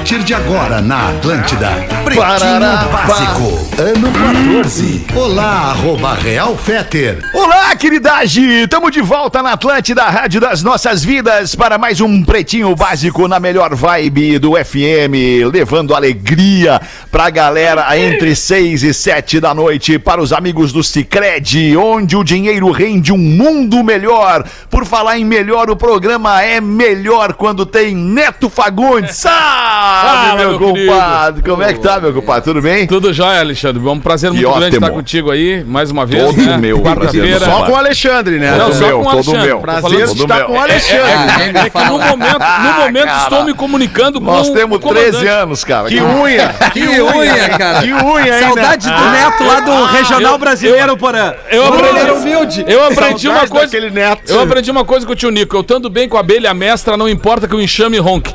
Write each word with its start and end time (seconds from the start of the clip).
A 0.00 0.02
partir 0.02 0.24
de 0.24 0.32
agora 0.32 0.80
na 0.80 1.10
Atlântida, 1.10 1.68
Pretinho 2.02 2.26
Parará, 2.26 2.88
Básico, 3.06 3.68
ano 3.78 4.10
14. 4.10 5.04
Olá, 5.14 5.72
arroba 5.72 6.14
Real 6.14 6.56
Feter. 6.56 7.18
Olá, 7.34 7.76
queridade! 7.76 8.66
Tamo 8.68 8.90
de 8.90 9.02
volta 9.02 9.42
na 9.42 9.52
Atlântida, 9.52 10.02
Rádio 10.04 10.40
das 10.40 10.62
Nossas 10.62 11.04
Vidas, 11.04 11.54
para 11.54 11.76
mais 11.76 12.00
um 12.00 12.24
Pretinho 12.24 12.74
Básico 12.74 13.28
na 13.28 13.38
melhor 13.38 13.74
vibe 13.74 14.38
do 14.38 14.52
FM, 14.52 15.52
levando 15.52 15.94
alegria 15.94 16.80
pra 17.12 17.28
galera 17.28 17.96
entre 17.98 18.34
6 18.34 18.82
e 18.82 18.94
7 18.94 19.38
da 19.38 19.54
noite, 19.54 19.98
para 19.98 20.22
os 20.22 20.32
amigos 20.32 20.72
do 20.72 20.82
Cicred, 20.82 21.76
onde 21.76 22.16
o 22.16 22.24
dinheiro 22.24 22.70
rende 22.70 23.12
um 23.12 23.18
mundo 23.18 23.84
melhor. 23.84 24.44
Por 24.70 24.86
falar 24.86 25.18
em 25.18 25.26
melhor, 25.26 25.68
o 25.68 25.76
programa 25.76 26.42
é 26.42 26.58
melhor 26.58 27.34
quando 27.34 27.66
tem 27.66 27.94
Neto 27.94 28.48
Fagundes. 28.48 29.16
Sabe, 29.90 29.90
Fala, 30.00 30.34
meu 30.36 30.50
meu 30.50 30.58
compadre? 30.58 31.42
Como 31.42 31.62
é 31.62 31.72
que 31.72 31.78
tá, 31.80 32.00
meu 32.00 32.12
compadre? 32.12 32.42
Tudo 32.42 32.62
bem? 32.62 32.86
Tudo 32.86 33.12
jóia, 33.12 33.40
Alexandre. 33.40 33.82
É 33.86 33.90
um 33.90 34.00
prazer 34.00 34.30
muito 34.32 34.50
grande 34.52 34.76
estar 34.76 34.90
contigo 34.90 35.30
aí, 35.30 35.64
mais 35.64 35.90
uma 35.90 36.04
vez. 36.06 36.24
Todo 36.24 36.40
né? 36.42 36.56
meu 36.56 36.80
prazer. 36.80 37.38
Só 37.40 37.64
com 37.64 37.72
o 37.72 37.76
Alexandre, 37.76 38.38
né? 38.38 38.50
Não, 38.52 38.66
Todo 38.66 38.74
só 38.78 38.86
meu, 38.86 38.96
com 38.96 39.00
o 39.00 39.04
todo 39.04 39.14
Alexandre. 39.14 39.46
meu. 39.46 39.58
Prazer 39.60 40.00
estar 40.00 40.36
meu. 40.36 40.46
com 40.46 40.52
o 40.52 40.56
É, 40.56 40.58
Alexandre. 40.60 41.02
é, 41.02 41.66
é 41.66 41.70
que 41.70 41.84
no 41.84 41.98
momento, 41.98 42.38
no 42.62 42.72
momento 42.84 43.04
Cara. 43.06 43.22
estou 43.22 43.44
me 43.44 43.54
comunicando 43.54 44.20
com 44.20 44.26
Nós 44.26 44.48
o 44.48 44.52
temos 44.54 44.78
comandante. 44.78 45.10
13 45.10 45.26
anos, 45.28 45.64
cara. 45.64 45.88
Que 45.88 46.00
unha! 46.00 46.48
Que 46.72 47.00
unha, 47.00 47.48
cara. 47.58 47.80
Que 47.82 47.92
unha, 47.92 48.36
hein? 48.38 48.42
Saudade 48.44 48.88
né? 48.88 48.96
do 48.96 49.10
Neto 49.10 49.44
lá 49.44 49.60
do 49.60 49.84
Regional 49.86 50.32
eu- 50.32 50.38
Brasileiro, 50.38 50.96
Porã. 50.96 51.34
Eu 51.50 51.66
aprendi, 51.66 52.10
humilde. 52.10 52.64
eu 52.66 52.84
aprendi 52.86 53.28
uma 53.28 53.46
coisa. 53.46 53.76
Eu 54.28 54.40
aprendi 54.40 54.70
uma 54.70 54.84
coisa 54.84 55.06
com 55.06 55.12
o 55.12 55.16
tio 55.16 55.30
Nico. 55.30 55.56
Eu 55.56 55.60
estando 55.60 55.88
bem 55.90 56.08
com 56.08 56.16
a 56.16 56.20
abelha 56.20 56.52
mestra, 56.54 56.96
não 56.96 57.08
importa 57.08 57.46
que 57.48 57.54
o 57.54 57.60
enxame 57.60 57.98
ronque. 57.98 58.34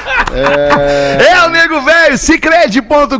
É 0.33 1.43
o 1.45 1.49
nego 1.49 1.81
velho, 1.81 2.17
cicred.com.br. 2.17 3.19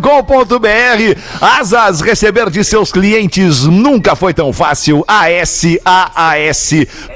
Asas, 1.42 2.02
receber 2.02 2.50
de 2.50 2.64
seus 2.64 2.92
clientes 2.92 3.64
nunca 3.66 4.16
foi 4.16 4.34
tão 4.34 4.52
fácil. 4.54 5.04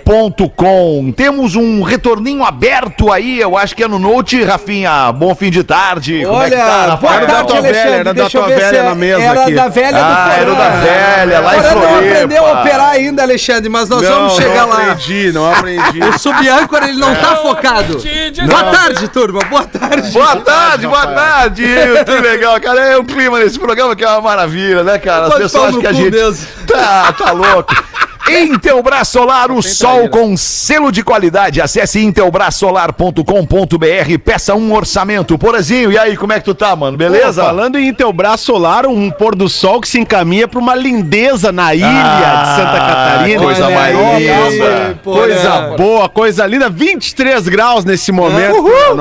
ASAAS.com. 0.06 1.12
Temos 1.16 1.56
um 1.56 1.82
retorninho 1.82 2.44
aberto 2.44 3.12
aí, 3.12 3.40
eu 3.40 3.58
acho 3.58 3.76
que 3.76 3.84
é 3.84 3.88
no 3.88 3.98
Note, 4.00 4.44
Rafinha. 4.44 5.12
Bom 5.12 5.34
fim 5.36 5.50
de 5.50 5.64
tarde. 5.64 6.23
Como 6.26 6.42
é 6.42 6.50
que 6.50 6.56
tá, 6.56 6.86
Olha, 6.88 6.96
boa? 6.98 7.14
Era 7.16 7.26
da 7.26 7.34
tarde, 7.34 7.48
tua 7.52 7.62
velha, 7.62 7.76
Alexandre. 7.80 8.00
era 8.00 8.14
da 8.14 8.30
tua 8.30 8.48
velha 8.48 8.70
se 8.70 8.76
é- 8.78 8.84
na 8.84 8.96
mesa 8.96 9.22
era 9.22 9.42
aqui. 9.44 9.54
da 9.54 9.68
velha 9.68 9.92
do 9.92 9.98
Ah, 10.04 10.36
era 10.40 10.52
o 10.52 10.56
da 10.56 10.70
velha, 10.70 11.40
lá 11.40 11.56
em 11.58 11.62
Porã 11.62 11.73
não 11.76 11.82
Floripa. 11.82 11.98
aprendeu 12.14 12.46
a 12.46 12.52
operar 12.62 12.90
ainda, 12.92 13.22
Alexandre, 13.23 13.70
mas 13.70 13.90
nós 13.90 14.02
vamos 14.08 14.34
chegar 14.36 14.62
não 14.62 14.70
lá. 14.70 14.92
aprendi, 14.92 15.32
não 15.32 15.52
aprendi. 15.52 16.00
O 16.04 16.20
sub-âncora, 16.20 16.90
ele 16.90 16.98
não 17.00 17.14
tá 17.16 17.36
focado. 17.38 18.02
Boa 18.48 18.64
tarde, 18.66 19.08
turma. 19.10 19.40
Boa 19.46 19.64
tarde. 19.64 19.84
Boa 20.11 20.36
tarde, 20.38 20.88
boa 20.88 21.08
tarde. 21.08 21.66
Que 22.05 22.22
legal, 22.22 22.59
cara. 22.61 22.80
É 22.81 22.97
um 22.97 23.05
clima 23.05 23.39
nesse 23.39 23.59
programa 23.59 23.95
que 23.95 24.03
é 24.03 24.08
uma 24.08 24.22
maravilha, 24.22 24.83
né, 24.83 24.97
cara? 25.00 25.27
As 25.27 25.36
pessoas 25.36 25.69
acham 25.69 25.81
que 25.81 25.88
a 25.88 25.94
gente. 25.94 26.11
mesmo. 26.11 26.47
Tá, 26.67 27.14
tá 27.14 27.31
louco. 27.31 27.73
Intelbras 28.28 29.08
Solar, 29.08 29.52
o 29.52 29.62
sol 29.62 30.09
com 30.09 30.36
selo 30.36 30.92
de 30.92 31.04
qualidade. 31.04 31.62
Acesse 31.62 32.04
intelbrasolar.com.br, 32.04 34.17
peça 34.23 34.55
um 34.55 34.73
orçamento. 34.73 35.38
Porazinho, 35.38 35.92
e 35.92 35.98
aí, 35.98 36.17
como 36.17 36.33
é 36.33 36.39
que 36.39 36.45
tu 36.45 36.55
tá, 36.55 36.76
mano? 36.76 36.98
Beleza? 36.98 37.42
Pô, 37.42 37.48
falando 37.48 37.77
em 37.77 37.88
Intelbras 37.89 38.39
Solar, 38.42 38.86
um 38.88 39.11
pôr 39.11 39.36
do 39.36 39.48
sol 39.48 39.80
que 39.80 39.88
se 39.88 39.99
encaminha 39.99 40.48
pra 40.48 40.60
uma 40.60 40.73
lindeza 40.76 41.52
na 41.52 41.76
ilha 41.76 41.86
Ah, 41.88 42.44
de 42.44 42.55
Santa 42.55 42.80
Catarina. 42.80 43.42
coisa 43.44 43.70
mais 43.70 43.95
linda. 43.95 44.99
Coisa 45.04 45.76
boa, 45.78 46.10
coisa 46.10 46.48
linda. 46.48 46.67
23 46.70 47.48
graus 47.48 47.86
nesse 47.86 48.11
momento, 48.11 48.55
Uhul. 48.58 48.95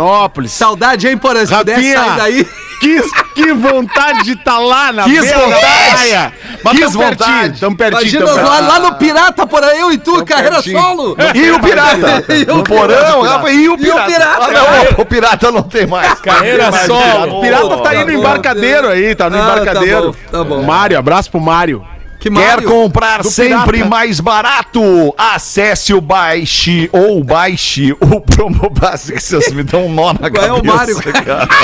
Saudade, 0.49 1.09
hein, 1.09 1.19
Rafinha, 1.51 1.99
sair 1.99 2.17
daí. 2.17 2.47
Que, 2.81 3.01
que 3.35 3.53
vontade 3.53 4.23
de 4.25 4.33
estar 4.33 4.59
lá 4.59 4.93
na 4.93 5.05
Quis 5.05 5.21
beira 5.21 5.39
da 5.39 5.45
vontade. 5.45 5.93
praia. 5.95 6.33
Mas 6.63 6.77
Quis 6.79 6.93
vontade. 6.95 7.17
pertinho, 7.19 7.59
tamo 7.61 7.77
pertinho. 7.77 8.01
Imagina 8.01 8.27
tamo 8.27 8.37
lá, 8.37 8.51
pertinho. 8.51 8.69
lá 8.69 8.79
no 8.81 8.95
Pirata, 8.97 9.47
Porã, 9.47 9.67
eu 9.69 9.93
e 9.93 9.99
tu, 9.99 10.25
carreira 10.25 10.55
pertinho. 10.57 10.81
solo. 10.81 11.17
E 11.35 11.51
o 11.51 11.61
pirata? 11.61 12.25
E 12.35 12.51
o 12.51 12.59
o 12.59 12.65
porão. 12.65 13.23
Rafa, 13.23 13.51
e 13.51 13.69
o 13.69 13.79
pirata? 13.79 14.05
pirata? 14.07 14.45
Ah, 14.45 14.51
não, 14.51 15.03
o 15.03 15.07
pirata 15.07 15.53
não 15.53 15.63
tem 15.63 15.87
mais. 15.87 16.19
Carreira 16.21 16.71
solo. 16.87 17.39
O 17.39 17.41
pirata 17.41 17.69
tá 17.69 17.83
Tá 17.85 17.95
indo 17.97 18.11
em 18.11 18.15
bom. 18.15 18.21
embarcadeiro 18.21 18.89
aí, 18.89 19.15
tá 19.15 19.29
no 19.31 19.37
Ah, 19.37 19.41
tá 19.47 19.53
embarcadeiro. 19.63 20.13
bom, 20.13 20.31
tá 20.31 20.45
bom. 20.45 20.63
Mário, 20.63 20.99
abraço 20.99 21.31
pro 21.31 21.41
Mário. 21.41 21.85
Que 22.25 22.31
Quer 22.31 22.63
comprar 22.65 23.23
sempre 23.23 23.73
Pirata. 23.81 23.91
mais 23.91 24.19
barato? 24.19 25.15
Acesse 25.19 25.93
o 25.93 26.01
Baixe 26.01 26.89
ou 26.91 27.23
baixe 27.23 27.93
o 28.01 28.19
promo 28.19 28.71
básico. 28.71 29.21
Vocês 29.21 29.53
me 29.53 29.63
dão 29.63 29.85
um 29.85 29.93
nó 29.93 30.15
na 30.15 30.31
Qual 30.31 30.43
é 30.43 30.49
cabeça. 30.49 30.63
o 30.63 30.65
Mário? 30.65 30.97
cara. 31.03 31.45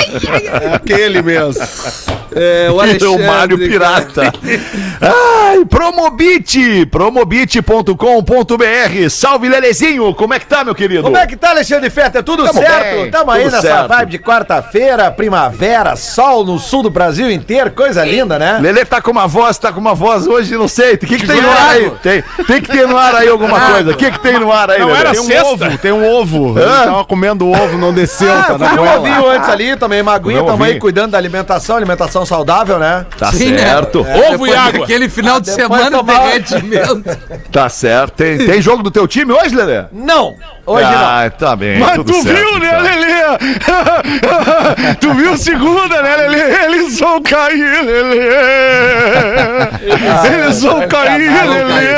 É 0.61 0.75
aquele 0.75 1.23
mesmo. 1.23 1.63
É, 2.35 2.69
o 2.71 2.79
É 2.79 2.83
Alexandre. 2.83 3.07
o 3.07 3.25
Mário. 3.27 3.57
Pirata. 3.57 4.31
Ai, 5.01 5.65
Promobit, 5.65 6.85
promobit.com.br. 6.91 9.09
Salve, 9.09 9.49
Lelezinho. 9.49 10.13
Como 10.13 10.33
é 10.35 10.39
que 10.39 10.45
tá, 10.45 10.63
meu 10.63 10.75
querido? 10.75 11.01
Como 11.03 11.17
é 11.17 11.25
que 11.25 11.35
tá, 11.35 11.49
Alexandre 11.49 11.89
Feta? 11.89 12.21
Tudo 12.21 12.43
Tamo 12.45 12.59
certo? 12.61 13.01
bem, 13.01 13.09
Tamo 13.11 13.31
aí 13.31 13.45
nessa 13.45 13.61
certo. 13.61 13.87
vibe 13.87 14.11
de 14.11 14.19
quarta-feira, 14.19 15.09
primavera, 15.11 15.95
sol 15.95 16.45
no 16.45 16.59
sul 16.59 16.83
do 16.83 16.89
Brasil 16.91 17.31
inteiro, 17.31 17.71
coisa 17.71 18.05
linda, 18.05 18.37
né? 18.37 18.59
Lelê 18.61 18.85
tá 18.85 19.01
com 19.01 19.09
uma 19.11 19.27
voz, 19.27 19.57
tá 19.57 19.71
com 19.73 19.79
uma 19.79 19.95
voz 19.95 20.27
hoje, 20.27 20.50
não 20.57 20.67
sei. 20.67 20.93
O 20.95 20.97
que, 20.97 21.17
que 21.17 21.27
tem 21.27 21.41
no 21.41 21.49
ar 21.49 21.69
aí? 21.69 21.91
Tem, 22.03 22.23
tem 22.47 22.61
que 22.61 22.69
ter 22.69 22.87
no 22.87 22.97
ar 22.97 23.15
aí 23.15 23.27
alguma 23.27 23.59
coisa. 23.59 23.91
O 23.91 23.95
que, 23.97 24.11
que 24.11 24.19
tem 24.19 24.39
no 24.39 24.51
ar 24.51 24.69
aí, 24.71 24.79
Não 24.79 24.95
era 24.95 25.11
Tem 25.11 25.19
um 25.19 25.23
sexta? 25.25 25.47
ovo, 25.47 25.77
tem 25.77 25.91
um 25.91 26.07
ovo. 26.09 26.59
Ele 26.59 26.67
tava 26.69 27.05
comendo 27.05 27.49
ovo, 27.49 27.77
não 27.77 27.93
desceu, 27.93 28.31
Ah, 28.33 28.43
tá 28.43 28.57
na 28.57 28.73
um 28.73 28.77
goela. 28.77 28.99
ovinho 28.99 29.29
antes 29.29 29.49
ali, 29.49 29.75
tomei 29.75 30.01
uma 30.01 30.13
aguinha, 30.13 30.37
Comeu 30.39 30.43
um 30.43 30.57
tamo 30.57 30.63
aí 30.63 30.79
cuidando 30.79 31.11
da 31.11 31.17
alimentação, 31.17 31.75
alimentação 31.75 32.25
saudável, 32.25 32.77
né? 32.79 33.05
Tá 33.17 33.31
Sim, 33.31 33.51
né? 33.51 33.59
certo. 33.59 33.99
Ovo 34.33 34.47
e 34.47 34.55
água. 34.55 34.79
daquele 34.81 35.09
final 35.09 35.39
de 35.39 35.55
depois 35.55 35.81
semana 35.81 35.97
tomar- 35.97 36.19
derretimento. 36.23 37.03
Tá 37.51 37.67
certo. 37.69 38.13
Tem, 38.15 38.37
tem 38.37 38.61
jogo 38.61 38.81
do 38.83 38.89
teu 38.91 39.07
time 39.07 39.33
hoje, 39.33 39.53
Lelê? 39.55 39.83
Não! 39.91 40.35
Hoje 40.65 40.85
ah, 40.85 41.31
tá 41.37 41.55
bem. 41.55 41.79
Mas 41.79 41.95
tudo 41.95 42.13
tu 42.13 42.21
certo, 42.21 42.37
viu, 42.37 42.59
né, 42.59 42.67
então. 42.67 42.81
Lelê? 42.81 43.11
tu 45.01 45.13
viu 45.13 45.37
segunda, 45.37 46.01
né, 46.01 46.15
Lelê? 46.17 46.65
Eles 46.65 46.99
vão 46.99 47.21
cair, 47.21 47.83
Lelê. 47.83 48.29
Eles 50.33 50.61
vão 50.61 50.87
cair, 50.87 51.31
Lelê. 51.47 51.91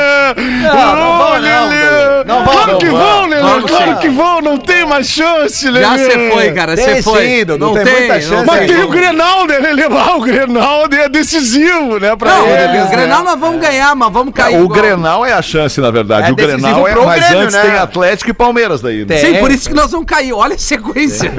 Não, 0.62 0.96
não 0.96 1.14
não, 1.18 1.40
Lelê. 1.40 2.24
não 2.24 2.44
Claro 2.44 2.72
não 2.72 2.78
que 2.78 2.86
vão. 2.86 3.26
Lelê. 3.26 3.62
Claro 3.66 3.98
que 3.98 4.08
vão. 4.08 4.40
Não 4.40 4.56
tem 4.56 4.86
mais 4.86 5.06
chance, 5.08 5.70
Lelê. 5.70 5.84
Já 5.84 5.96
você 5.98 6.30
foi, 6.30 6.52
cara, 6.52 6.74
Tem 6.74 6.84
você 6.84 7.02
foi. 7.02 7.26
sim, 7.26 7.44
Dudu, 7.44 7.74
tem 7.74 7.84
muita 7.84 8.20
chance 8.20 8.44
Mas 8.46 8.66
tem 8.66 8.82
o 8.82 8.88
Grenal, 8.88 9.46
né, 9.46 9.58
Lelê? 9.58 9.88
Lá, 9.88 10.16
o 10.16 10.20
Grenal 10.20 10.84
é 10.90 11.08
decisivo, 11.08 11.98
né, 12.00 12.16
pra 12.16 12.32
Não, 12.32 12.48
eles. 12.48 12.86
o 12.86 12.88
Grenal 12.88 13.22
nós 13.22 13.38
vamos 13.38 13.60
ganhar, 13.60 13.94
mas 13.94 14.12
vamos 14.12 14.34
cair. 14.34 14.60
O. 14.60 14.68
Grenal 14.68 15.24
é 15.24 15.32
a 15.32 15.42
chance, 15.42 15.80
na 15.80 15.90
verdade. 15.90 16.28
É 16.28 16.32
o 16.32 16.34
Grenal 16.34 16.88
é. 16.88 16.94
Mas 16.94 17.32
antes 17.32 17.54
né? 17.54 17.62
tem 17.62 17.78
Atlético 17.78 18.30
e 18.30 18.32
Palmeiras 18.32 18.53
daí. 18.82 19.04
né? 19.04 19.18
Sim, 19.18 19.34
por 19.34 19.50
isso 19.50 19.68
que 19.68 19.74
nós 19.74 19.90
vamos 19.90 20.06
cair. 20.06 20.32
Olha 20.32 20.54
a 20.54 20.58
sequência. 20.58 21.32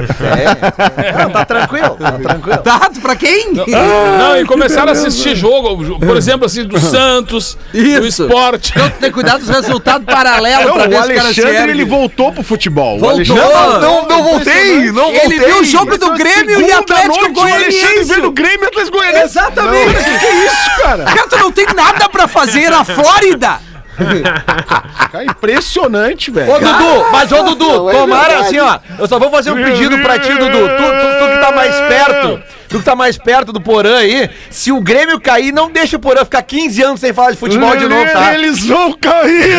Não, 1.18 1.30
tá 1.30 1.44
tranquilo, 1.44 1.96
tá 1.98 2.12
tranquilo. 2.12 2.58
Tá, 2.58 2.90
pra 3.00 3.16
quem? 3.16 3.52
Não, 3.52 4.36
e 4.40 4.44
começaram 4.44 4.88
a 4.88 4.92
assistir 4.92 5.34
jogo, 5.34 5.98
por 5.98 6.16
exemplo, 6.16 6.46
assim, 6.46 6.64
do 6.64 6.78
Santos, 6.78 7.56
do 7.72 7.78
Isso. 7.78 8.24
esporte. 8.24 8.72
Então 8.76 8.90
tem 8.90 9.10
cuidado 9.10 9.40
dos 9.40 9.48
resultados 9.48 10.06
paralelos 10.06 10.66
Não, 10.66 10.74
pra 10.74 10.86
ver 10.86 10.98
o 10.98 11.02
se 11.04 11.12
o 11.12 11.14
cara 11.14 11.34
se 11.34 11.40
Alexandre, 11.42 11.70
ele 11.70 11.84
voltou 11.84 12.32
pro 12.32 12.42
futebol. 12.42 12.96
O 12.96 13.00
Voltou. 13.00 13.36
Não, 13.36 13.80
não, 13.80 14.08
não 14.08 14.22
voltei! 14.22 14.90
Não 14.92 15.04
voltei! 15.04 15.20
Ele 15.24 15.38
viu 15.38 15.60
o 15.60 15.64
jogo 15.64 15.96
do 15.98 16.12
Grêmio 16.14 16.60
e 16.60 16.72
Atlético 16.72 17.08
noite, 17.16 17.38
o 17.38 17.42
Alexandre 17.42 17.70
Goianiense. 17.94 18.14
vendo 18.14 18.28
o 18.28 18.32
Grêmio 18.32 18.64
e 18.64 18.66
Atlético 18.66 18.96
Goianiense. 18.96 19.24
Exatamente. 19.26 19.86
Não, 19.86 20.02
que 20.04 20.18
que 20.18 20.26
é 20.26 20.46
isso, 20.46 20.82
cara? 20.82 21.04
Cara, 21.04 21.28
tu 21.28 21.38
não 21.38 21.52
tem 21.52 21.66
nada 21.74 22.08
pra 22.08 22.28
fazer 22.28 22.70
na 22.70 22.84
Flórida. 22.84 23.58
Cara, 25.12 25.24
impressionante, 25.24 26.30
velho. 26.30 26.52
Ô, 26.52 26.58
Dudu, 26.58 27.06
mas 27.12 27.32
ô, 27.32 27.42
Dudu, 27.42 27.64
Não, 27.68 27.90
é 27.90 27.92
tomara 27.94 28.28
verdade. 28.28 28.46
assim, 28.46 28.58
ó. 28.58 28.78
Eu 28.98 29.08
só 29.08 29.18
vou 29.18 29.30
fazer 29.30 29.50
um 29.52 29.62
pedido 29.62 29.98
pra 29.98 30.18
ti, 30.18 30.28
Dudu. 30.32 30.50
Tu, 30.50 30.76
tu, 30.76 31.18
tu 31.18 31.32
que 31.32 31.38
tá 31.40 31.52
mais 31.54 31.74
perto. 31.88 32.42
Tu 32.76 32.80
que 32.80 32.84
tá 32.84 32.94
mais 32.94 33.16
perto 33.16 33.54
do 33.54 33.60
Porã 33.60 33.96
aí, 33.96 34.28
se 34.50 34.70
o 34.70 34.82
Grêmio 34.82 35.18
cair, 35.18 35.50
não 35.50 35.70
deixa 35.70 35.96
o 35.96 35.98
Porã 35.98 36.24
ficar 36.24 36.42
15 36.42 36.82
anos 36.82 37.00
sem 37.00 37.10
falar 37.10 37.30
de 37.30 37.38
futebol 37.38 37.74
de 37.74 37.88
novo, 37.88 38.04
tá? 38.12 38.34
Eles 38.34 38.66
vão 38.66 38.92
cair! 38.92 39.56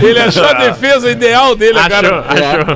Ele 0.00 0.18
achou 0.18 0.46
a 0.46 0.54
defesa 0.54 1.10
ideal 1.10 1.54
dele, 1.54 1.78
cara. 1.88 2.24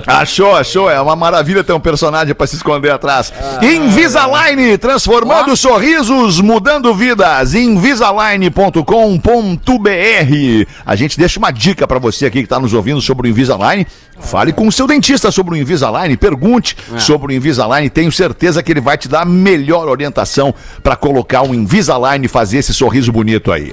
Achou, 0.06 0.54
achou. 0.54 0.90
É 0.90 1.00
uma 1.00 1.16
maravilha 1.16 1.64
ter 1.64 1.72
um 1.72 1.80
personagem 1.80 2.34
pra 2.34 2.46
se 2.46 2.56
esconder 2.56 2.90
atrás. 2.90 3.32
Invisalign, 3.62 4.76
transformando 4.76 5.56
sorrisos, 5.56 6.38
mudando 6.40 6.94
vidas. 6.94 7.54
Invisalign.com.br. 7.54 8.82
A 10.84 10.96
gente 10.96 11.18
deixa 11.18 11.38
uma 11.38 11.50
dica 11.50 11.86
pra 11.86 11.98
você 11.98 12.26
aqui 12.26 12.42
que 12.42 12.48
tá 12.48 12.60
nos 12.60 12.74
ouvindo 12.74 13.00
sobre 13.00 13.28
o 13.28 13.30
Invisalign. 13.30 13.86
Fale 14.20 14.52
com 14.52 14.66
o 14.66 14.72
seu 14.72 14.86
dentista 14.86 15.30
sobre 15.30 15.54
o 15.54 15.56
Invisalign, 15.56 16.16
pergunte 16.16 16.76
sobre 16.98 17.32
o 17.32 17.36
Invisalign, 17.36 17.88
tenho 17.88 18.10
certeza 18.12 18.62
que 18.62 18.70
ele 18.72 18.80
vai 18.80 18.96
te 18.98 19.08
dar 19.08 19.22
a 19.22 19.24
melhor 19.24 19.88
orientação 19.88 20.54
pra 20.82 20.96
colocar 20.96 21.42
o 21.42 21.54
Invisalign 21.54 22.24
e 22.24 22.28
fazer 22.28 22.58
esse 22.58 22.74
sorriso 22.74 23.10
bonito 23.12 23.50
aí. 23.52 23.72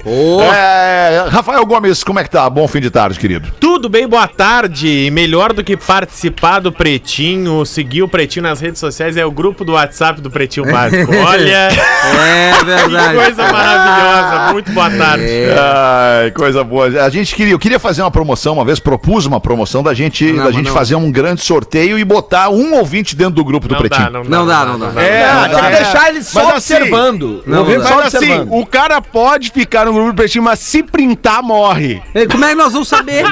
É, 0.52 1.26
Rafael 1.28 1.64
Gomes, 1.66 2.02
como 2.04 2.18
é 2.18 2.24
que 2.24 2.30
tá? 2.30 2.48
Bom 2.48 2.66
fim 2.68 2.80
de 2.80 2.90
tarde, 2.90 3.18
querido. 3.18 3.48
Tudo 3.60 3.88
bem, 3.88 4.06
boa 4.08 4.26
tarde. 4.28 4.88
E 5.06 5.10
Melhor 5.10 5.52
do 5.52 5.64
que 5.64 5.76
participar 5.76 6.60
do 6.60 6.70
Pretinho, 6.70 7.64
seguir 7.66 8.02
o 8.02 8.08
Pretinho 8.08 8.42
nas 8.44 8.60
redes 8.60 8.78
sociais 8.78 9.16
é 9.16 9.24
o 9.26 9.30
grupo 9.30 9.64
do 9.64 9.72
WhatsApp 9.72 10.20
do 10.20 10.30
Pretinho 10.30 10.66
Básico. 10.70 11.10
Olha, 11.14 11.68
É 11.68 12.52
que 12.58 12.64
verdade. 12.64 13.14
coisa 13.16 13.52
maravilhosa. 13.52 14.52
Muito 14.52 14.72
boa 14.72 14.90
tarde. 14.90 15.24
Ai, 15.58 16.30
coisa 16.30 16.62
boa. 16.64 16.86
A 17.04 17.08
gente 17.10 17.34
queria, 17.34 17.52
eu 17.54 17.58
queria 17.58 17.78
fazer 17.78 18.02
uma 18.02 18.10
promoção, 18.10 18.54
uma 18.54 18.64
vez 18.64 18.78
propus 18.78 19.26
uma 19.26 19.40
promoção 19.40 19.82
da 19.82 19.92
gente, 19.94 20.24
Não, 20.36 20.44
da 20.44 20.50
mas 20.50 20.56
gente 20.56 20.66
não. 20.68 20.74
fazer 20.74 20.94
um 20.94 21.10
grande 21.10 21.42
sorteio 21.42 21.98
e 21.98 22.04
botar 22.04 22.48
um 22.48 22.74
ouvinte 22.74 23.14
dentro 23.16 23.34
do 23.34 23.44
grupo 23.44 23.66
do 23.68 23.72
Não 23.74 23.80
Pretinho. 23.80 24.04
dá, 24.04 24.10
não 24.10 24.22
dá. 24.24 24.28
Não 24.30 24.46
dá, 24.46 24.64
não 24.64 24.78
dá. 24.94 25.02
É, 25.02 25.24
Ah, 25.24 25.48
tem 25.48 25.58
que 25.58 25.66
é. 25.66 25.70
deixar 25.82 26.08
ele 26.10 26.22
só 26.22 26.44
Mas 26.44 26.54
assim, 26.56 26.74
observando. 26.74 27.42
não, 27.46 27.58
Ouvindo 27.60 27.80
não. 27.82 27.88
só 27.88 27.96
Mas 27.96 28.14
assim, 28.14 28.16
observando. 28.26 28.52
o 28.60 28.66
cara 28.66 29.00
pode 29.02 29.50
ficar 29.50 29.86
no 29.86 29.92
grupo 29.92 30.10
do 30.12 30.14
Pretinho, 30.16 30.44
mas 30.44 30.58
se 30.58 30.82
printar, 30.82 31.42
morre. 31.42 32.02
Como 32.30 32.44
é 32.44 32.48
que 32.50 32.54
nós 32.54 32.72
vamos 32.72 32.88
saber? 32.88 33.24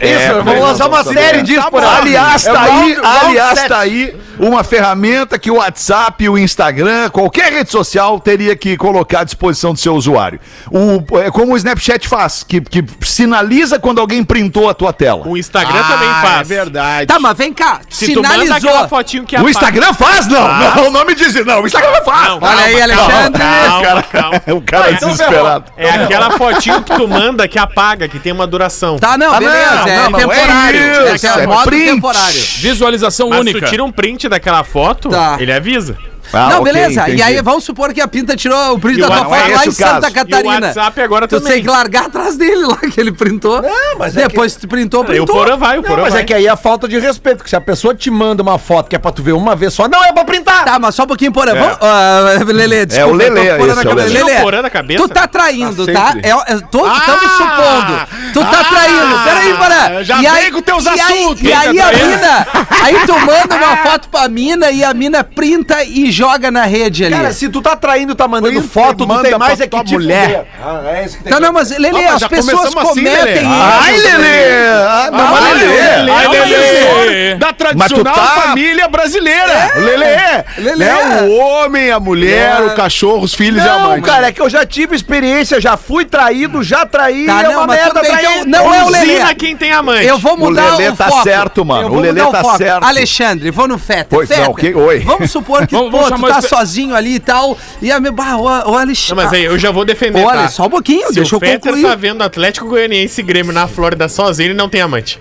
É, 0.00 0.32
vamos 0.42 0.60
lançar 0.60 0.88
uma 0.88 1.04
série 1.04 1.42
disso 1.42 1.68
por 1.70 1.82
aí. 1.82 1.90
Aliás, 2.00 2.46
É 2.46 2.52
tá 2.52 2.62
aí, 2.62 2.96
aliás, 3.02 3.62
tá 3.64 3.78
aí 3.78 4.16
uma 4.38 4.64
ferramenta 4.64 5.38
que 5.38 5.50
o 5.50 5.56
WhatsApp, 5.56 6.28
o 6.28 6.36
Instagram, 6.36 7.08
qualquer 7.10 7.52
rede 7.52 7.70
social 7.70 8.18
teria 8.18 8.56
que 8.56 8.76
colocar 8.76 9.20
à 9.20 9.24
disposição 9.24 9.72
do 9.72 9.78
seu 9.78 9.94
usuário. 9.94 10.40
O, 10.70 11.18
é 11.18 11.30
como 11.30 11.52
o 11.54 11.56
Snapchat 11.56 12.08
faz, 12.08 12.42
que, 12.42 12.60
que 12.60 12.84
sinaliza 13.02 13.78
quando 13.78 14.00
alguém 14.00 14.24
printou 14.24 14.68
a 14.68 14.74
tua 14.74 14.92
tela. 14.92 15.26
O 15.26 15.36
Instagram 15.36 15.82
também 15.84 16.08
faz. 16.20 16.43
É 16.44 16.54
verdade. 16.56 17.06
Tá, 17.06 17.18
mas 17.18 17.36
vem 17.36 17.52
cá. 17.52 17.80
Se 17.88 18.12
tu 18.12 18.22
manda 18.22 18.34
aquela 18.34 18.56
Sinalizou. 18.60 18.88
fotinho 18.88 19.24
que 19.24 19.34
O 19.34 19.38
apaga- 19.38 19.50
Instagram 19.50 19.94
faz? 19.94 20.26
Não, 20.26 20.46
Faz. 20.46 20.74
não, 20.76 20.90
não 20.90 21.04
me 21.04 21.14
diz. 21.14 21.34
Não, 21.44 21.62
o 21.62 21.66
Instagram 21.66 22.02
faz. 22.04 22.28
Não, 22.28 22.38
Olha 22.42 22.64
aí, 22.64 22.82
Alexandre. 22.82 23.42
Calma, 23.42 24.02
calma. 24.02 24.42
O 24.48 24.60
cara 24.60 24.88
é 24.90 24.92
então 24.92 25.08
desesperado. 25.10 25.64
É 25.76 25.90
aquela 25.90 26.30
fotinho 26.32 26.82
que 26.82 26.94
tu 26.94 27.08
manda 27.08 27.48
que 27.48 27.58
apaga, 27.58 28.06
que 28.08 28.18
tem 28.18 28.32
uma 28.32 28.46
duração. 28.46 28.98
Tá, 28.98 29.16
não, 29.16 29.32
Ah, 29.34 29.38
beleza. 29.38 29.74
não, 29.74 29.88
é 29.88 29.96
não, 29.96 30.10
não, 30.10 30.18
é 30.18 30.22
temporário. 30.22 30.80
É, 30.80 31.14
isso, 31.14 31.26
é 31.26 31.42
é 31.42 31.46
modo 31.46 31.64
print. 31.64 31.90
temporário. 31.94 32.40
Visualização 32.58 33.28
Mas 33.30 33.40
única. 33.40 33.60
tu 33.60 33.66
tira 33.70 33.84
um 33.84 33.90
print 33.92 34.28
daquela 34.28 34.62
foto, 34.64 35.08
Tá. 35.08 35.36
ele 35.38 35.52
avisa. 35.52 35.96
Ah, 36.36 36.48
não, 36.50 36.60
ok, 36.60 36.72
beleza. 36.72 37.02
entendi. 37.02 37.18
E 37.18 37.22
aí, 37.22 37.40
vamos 37.42 37.64
supor 37.64 37.92
que 37.92 38.00
a 38.00 38.08
Pinta 38.08 38.36
tirou 38.36 38.74
o 38.74 38.78
print 38.78 38.98
E 38.98 39.00
da 39.00 39.06
tua 39.06 39.16
não 39.16 39.24
foto 39.24 39.34
é 39.34 39.38
lá 39.54 39.62
em 39.64 39.72
caso. 39.72 39.72
Santa 39.72 40.08
E 40.08 40.10
o 40.10 40.14
Catarina. 40.14 40.66
WhatsApp 40.68 41.00
agora 41.00 41.28
Tu 41.28 41.36
também. 41.40 41.52
tem 41.54 41.62
que 41.62 41.68
largar 41.70 42.06
atrás 42.06 42.36
dele 42.36 42.66
lá, 42.66 42.76
que 42.76 43.00
ele 43.00 43.12
printou. 43.12 43.62
mas 43.98 44.16
é 44.16 44.26
Depois 44.28 44.54
tu 44.56 44.66
printou, 44.68 45.00
Aí 45.02 45.20
o 45.20 45.24
printou. 45.24 45.34
Porã 45.36 45.56
vai, 45.56 45.78
o 45.78 45.82
Não, 45.82 45.88
Porã 45.88 46.02
mas 46.02 46.12
vai. 46.12 46.22
é 46.22 46.24
que 46.24 46.34
aí 46.34 46.46
é 46.46 46.56
falta 46.56 46.86
de 46.88 46.98
respeito, 46.98 47.38
porque 47.38 47.50
se 47.50 47.56
a 47.56 47.60
pessoa 47.60 47.94
te 47.94 48.10
manda 48.10 48.42
uma 48.42 48.58
foto 48.58 48.88
que 48.88 48.96
é 48.96 48.98
pra 48.98 49.10
tu 49.12 49.22
ver 49.22 49.32
uma 49.32 49.54
vez 49.54 49.72
só, 49.74 49.88
não 49.88 50.02
é 50.04 50.12
pra 50.12 50.24
printar! 50.24 50.64
Tá, 50.64 50.78
mas 50.78 50.94
só 50.94 51.04
um 51.04 51.06
pouquinho, 51.06 51.32
Porã. 51.32 51.54
Vamos, 51.54 51.78
ah, 51.80 52.40
Lelê, 52.46 52.86
desculpa. 52.86 53.12
o 53.12 53.16
Lelê, 53.16 53.56
com 53.58 53.66
esse 53.66 53.78
é 53.78 53.82
o 53.82 53.88
cabeça. 53.88 54.08
Lelê. 54.08 54.34
Tira 54.44 54.58
o 54.58 54.62
da 54.62 54.70
cabeça. 54.70 55.02
Tu 55.02 55.08
tá 55.08 55.26
traindo, 55.28 55.86
Tá 55.86 55.92
tá? 55.92 56.14
É, 56.22 56.30
é, 56.54 56.58
tô, 56.70 56.84
Ah! 56.84 56.98
Estamos 56.98 57.30
supondo. 57.32 58.13
Tu 58.34 58.40
tá 58.40 58.60
Ah! 58.60 58.64
traindo. 58.64 59.18
Peraí, 59.24 59.54
Porã. 59.54 60.04
Já 60.04 60.16
E 60.18 60.20
vem 60.22 60.28
aí- 60.30 60.50
com 60.50 60.60
teus 60.60 60.84
e 60.84 60.88
aí- 60.88 61.00
assuntos. 61.00 61.42
E 61.42 61.52
aí 61.52 61.80
a 61.80 61.92
mina... 61.92 62.46
Aí 62.82 62.96
tu 63.06 63.18
manda 63.20 63.54
uma 63.56 63.76
foto 63.88 64.08
pra 64.08 64.28
mina 64.28 64.70
e 64.70 64.84
a 64.84 64.92
mina 64.92 65.24
printa 65.24 65.82
e 65.84 66.10
joga 66.10 66.50
na 66.50 66.64
rede 66.64 67.04
ali. 67.04 67.14
Cara, 67.14 67.32
se 67.32 67.48
tu 67.48 67.62
tá 67.62 67.76
traindo, 67.76 68.14
tá 68.14 68.26
mandando 68.28 68.52
Printa 68.60 68.68
foto, 68.68 68.98
tu 68.98 69.06
manda 69.06 69.22
tem 69.28 69.38
mais 69.38 69.60
é 69.60 69.66
que 69.66 69.84
te 69.84 69.92
mulher. 69.94 70.46
Ah, 70.62 70.80
é 70.86 71.04
isso 71.04 71.16
que 71.16 71.22
tem 71.24 71.30
Então, 71.30 71.38
que- 71.40 71.46
não, 71.46 71.52
mas 71.52 71.70
Lelê, 71.70 72.04
Ah, 72.04 72.12
mas 72.12 72.22
as 72.22 72.28
pessoas 72.28 72.50
começamos 72.60 72.76
assim, 72.90 73.00
cometem 73.04 73.24
Lelê. 73.24 73.40
isso. 73.40 73.82
Ai, 73.82 73.96
Lelê! 73.96 74.68
Ah, 74.86 75.08
não, 75.12 75.28
mas 75.28 75.44
Ai, 75.44 75.54
Lelê! 75.54 77.30
Ai, 77.30 77.36
da 77.38 77.52
tradicional 77.52 78.14
tá- 78.14 78.26
família 78.42 78.88
brasileira. 78.88 79.70
Lelê. 79.76 80.16
Lelê. 80.58 80.84
Né? 80.84 81.22
O 81.22 81.38
homem, 81.38 81.90
a 81.90 82.00
mulher, 82.00 82.62
o 82.62 82.74
cachorro, 82.74 83.22
os 83.24 83.34
filhos 83.34 83.64
e 83.64 83.68
a 83.68 83.78
Não, 83.78 83.90
mãe. 83.90 84.02
cara, 84.02 84.28
é 84.28 84.32
que 84.32 84.40
eu 84.40 84.48
já 84.50 84.64
tive 84.66 84.94
experiência, 84.96 85.60
já 85.60 85.76
fui 85.76 86.04
traído, 86.04 86.62
já 86.62 86.84
traí, 86.86 87.26
Tá, 87.26 87.40
é 87.40 87.42
não, 87.44 87.52
uma 87.52 87.66
merda 87.66 88.00
trair. 88.00 88.23
Então 88.32 88.44
não 88.46 88.74
é 88.74 88.84
o 88.84 88.88
Lelê. 88.88 89.34
Quem 89.34 89.56
tem 89.56 89.72
amante. 89.72 90.06
Eu 90.06 90.18
vou 90.18 90.36
mudar 90.36 90.74
o, 90.74 90.76
Lelê 90.78 90.92
tá 90.96 91.08
foco. 91.08 91.22
certo, 91.24 91.64
mano. 91.64 91.92
O 91.92 92.00
Lelê 92.00 92.20
tá 92.20 92.42
foco. 92.42 92.58
certo. 92.58 92.84
Alexandre, 92.84 93.50
vou 93.50 93.66
no 93.68 93.78
Feta. 93.78 94.06
Pois 94.10 94.28
Feta, 94.28 94.42
não, 94.44 94.50
o 94.50 94.54
quê? 94.54 94.72
Oi. 94.74 95.00
Vamos 95.00 95.30
supor 95.30 95.66
que 95.66 95.74
Vamos- 95.76 95.90
pô, 95.90 95.98
vamos 96.08 96.20
tu 96.20 96.26
tá 96.32 96.38
o 96.38 96.42
sozinho 96.42 96.94
ali 96.94 97.14
e 97.16 97.20
tal. 97.20 97.56
E 97.82 97.90
a 97.92 97.98
minha. 98.00 98.12
Bah, 98.12 98.36
o, 98.36 98.44
o 98.44 98.48
Não, 98.48 98.78
Alexandre. 98.78 99.24
mas 99.24 99.32
aí 99.32 99.44
eu 99.44 99.58
já 99.58 99.70
vou 99.70 99.84
defender, 99.84 100.22
Olha, 100.24 100.42
tá? 100.42 100.48
só 100.48 100.66
um 100.66 100.70
pouquinho, 100.70 101.08
Se 101.08 101.14
deixa 101.14 101.34
o 101.34 101.36
eu 101.36 101.40
Fetter 101.40 101.60
concluir. 101.60 101.82
tá 101.82 101.94
vendo 101.94 102.22
Atlético 102.22 102.66
Goianiense 102.68 103.20
e 103.20 103.24
Grêmio 103.24 103.52
na 103.52 103.66
Flórida 103.66 104.08
sozinho, 104.08 104.48
ele 104.48 104.54
não 104.54 104.68
tem 104.68 104.80
amante. 104.80 105.18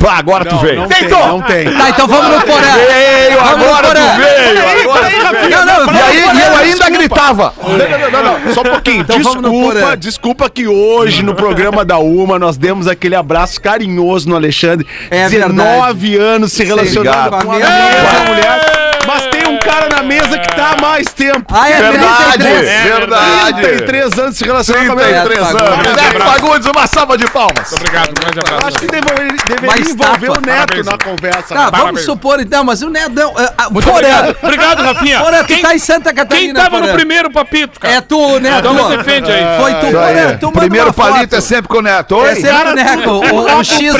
Pá, 0.00 0.18
agora 0.18 0.44
tu 0.44 0.56
veio. 0.58 0.80
Não 0.80 0.88
tem, 0.88 0.98
Feito! 0.98 1.16
não 1.16 1.40
tem. 1.42 1.70
Tá, 1.72 1.90
então 1.90 2.06
vamos 2.06 2.36
no 2.36 2.40
Porã. 2.42 2.74
Veio, 2.74 3.38
Vamos 3.38 3.66
agora 3.66 3.86
Porã. 3.88 4.00
tu 4.00 4.16
veio! 4.16 4.60
Agora 4.60 5.10
tu 5.10 5.40
veio. 5.40 5.50
Não, 5.50 5.86
não, 5.86 5.94
E 5.94 6.00
aí, 6.02 6.40
eu 6.40 6.56
ainda 6.56 6.90
gritava. 6.90 7.54
Não, 7.62 7.70
não, 7.78 8.10
não, 8.10 8.40
não. 8.40 8.54
Só 8.54 8.60
um 8.60 8.64
pouquinho. 8.64 9.00
Então 9.00 9.18
desculpa, 9.18 9.96
desculpa 9.96 10.50
que 10.50 10.66
hoje 10.66 11.22
no 11.22 11.34
programa 11.34 11.84
da 11.84 11.98
Uma 11.98 12.38
nós 12.38 12.56
demos 12.56 12.86
aquele 12.86 13.14
abraço 13.14 13.60
carinhoso 13.60 14.28
no 14.28 14.36
Alexandre. 14.36 14.86
É 15.10 15.28
19 15.28 16.16
anos 16.16 16.52
se 16.52 16.64
relacionando 16.64 17.30
com 17.44 17.52
a 17.52 17.56
mesma 17.56 18.24
mulher. 18.28 18.94
Mas 19.06 19.26
tem 19.26 19.46
um 19.46 19.58
cara 19.58 19.88
na 19.88 19.93
mesa 20.04 20.38
que 20.38 20.54
tá 20.54 20.74
há 20.76 20.80
mais 20.80 21.06
tempo. 21.12 21.44
Ah, 21.54 21.68
é 21.70 21.82
Verdade, 21.82 22.32
33. 22.38 22.82
verdade. 22.84 23.60
33 23.62 24.18
anos 24.18 24.36
se 24.36 24.44
relacionando 24.44 24.86
com 24.86 24.92
a 24.92 24.96
mesma 24.96 25.22
33 25.24 25.48
Fagundes. 25.48 25.86
anos. 25.86 26.02
Zé 26.02 26.18
Fagundes, 26.18 26.66
uma 26.68 26.86
salva 26.86 27.18
de 27.18 27.26
palmas. 27.30 27.72
Obrigado, 27.72 28.10
um 28.10 28.14
grande 28.14 28.38
abraço. 28.40 28.66
Acho 28.66 28.78
que 28.78 28.86
deveria, 28.86 29.32
deveria 29.46 29.68
Uma 29.70 29.78
envolver 29.78 30.30
o 30.30 30.40
Neto 30.40 30.44
Parabéns. 30.66 30.86
na 30.86 30.98
conversa. 30.98 31.54
Tá, 31.54 31.54
né? 31.54 31.60
vamos 31.64 31.78
Parabéns. 31.80 32.04
supor 32.04 32.40
então, 32.40 32.64
mas 32.64 32.82
o 32.82 32.90
Neto. 32.90 33.10
Não, 33.14 33.34
ah, 33.36 33.52
ah, 33.58 33.70
Muito 33.70 33.84
Porã. 33.84 33.96
obrigado. 33.98 34.36
Obrigado, 34.42 34.82
Rafinha. 34.82 35.20
Porã, 35.20 35.38
tu 35.38 35.46
Quem- 35.46 35.62
tá 35.62 35.74
em 35.74 35.78
Santa 35.78 36.12
Catarina. 36.14 36.54
Quem 36.54 36.54
tava 36.54 36.70
Porã. 36.78 36.86
no 36.86 36.92
primeiro 36.94 37.30
papito, 37.30 37.80
cara? 37.80 37.94
É 37.94 38.00
tu, 38.00 38.38
Neto. 38.40 38.58
Então 38.58 38.74
me 38.90 38.96
defende 38.96 39.30
aí. 39.30 39.44
Foi 39.60 39.74
tu. 39.74 39.86
Porã. 39.86 40.38
Tu 40.40 40.52
Primeiro 40.52 40.92
palito 40.92 41.36
é 41.36 41.40
sempre 41.40 41.68
com 41.68 41.78
o 41.78 41.82
Neto. 41.82 42.16
Oi? 42.16 42.30
É 42.30 42.34
sempre 42.36 42.68
o 42.70 42.74
Neto. 42.74 43.10
O, 43.10 43.58
o 43.58 43.64
X. 43.64 43.94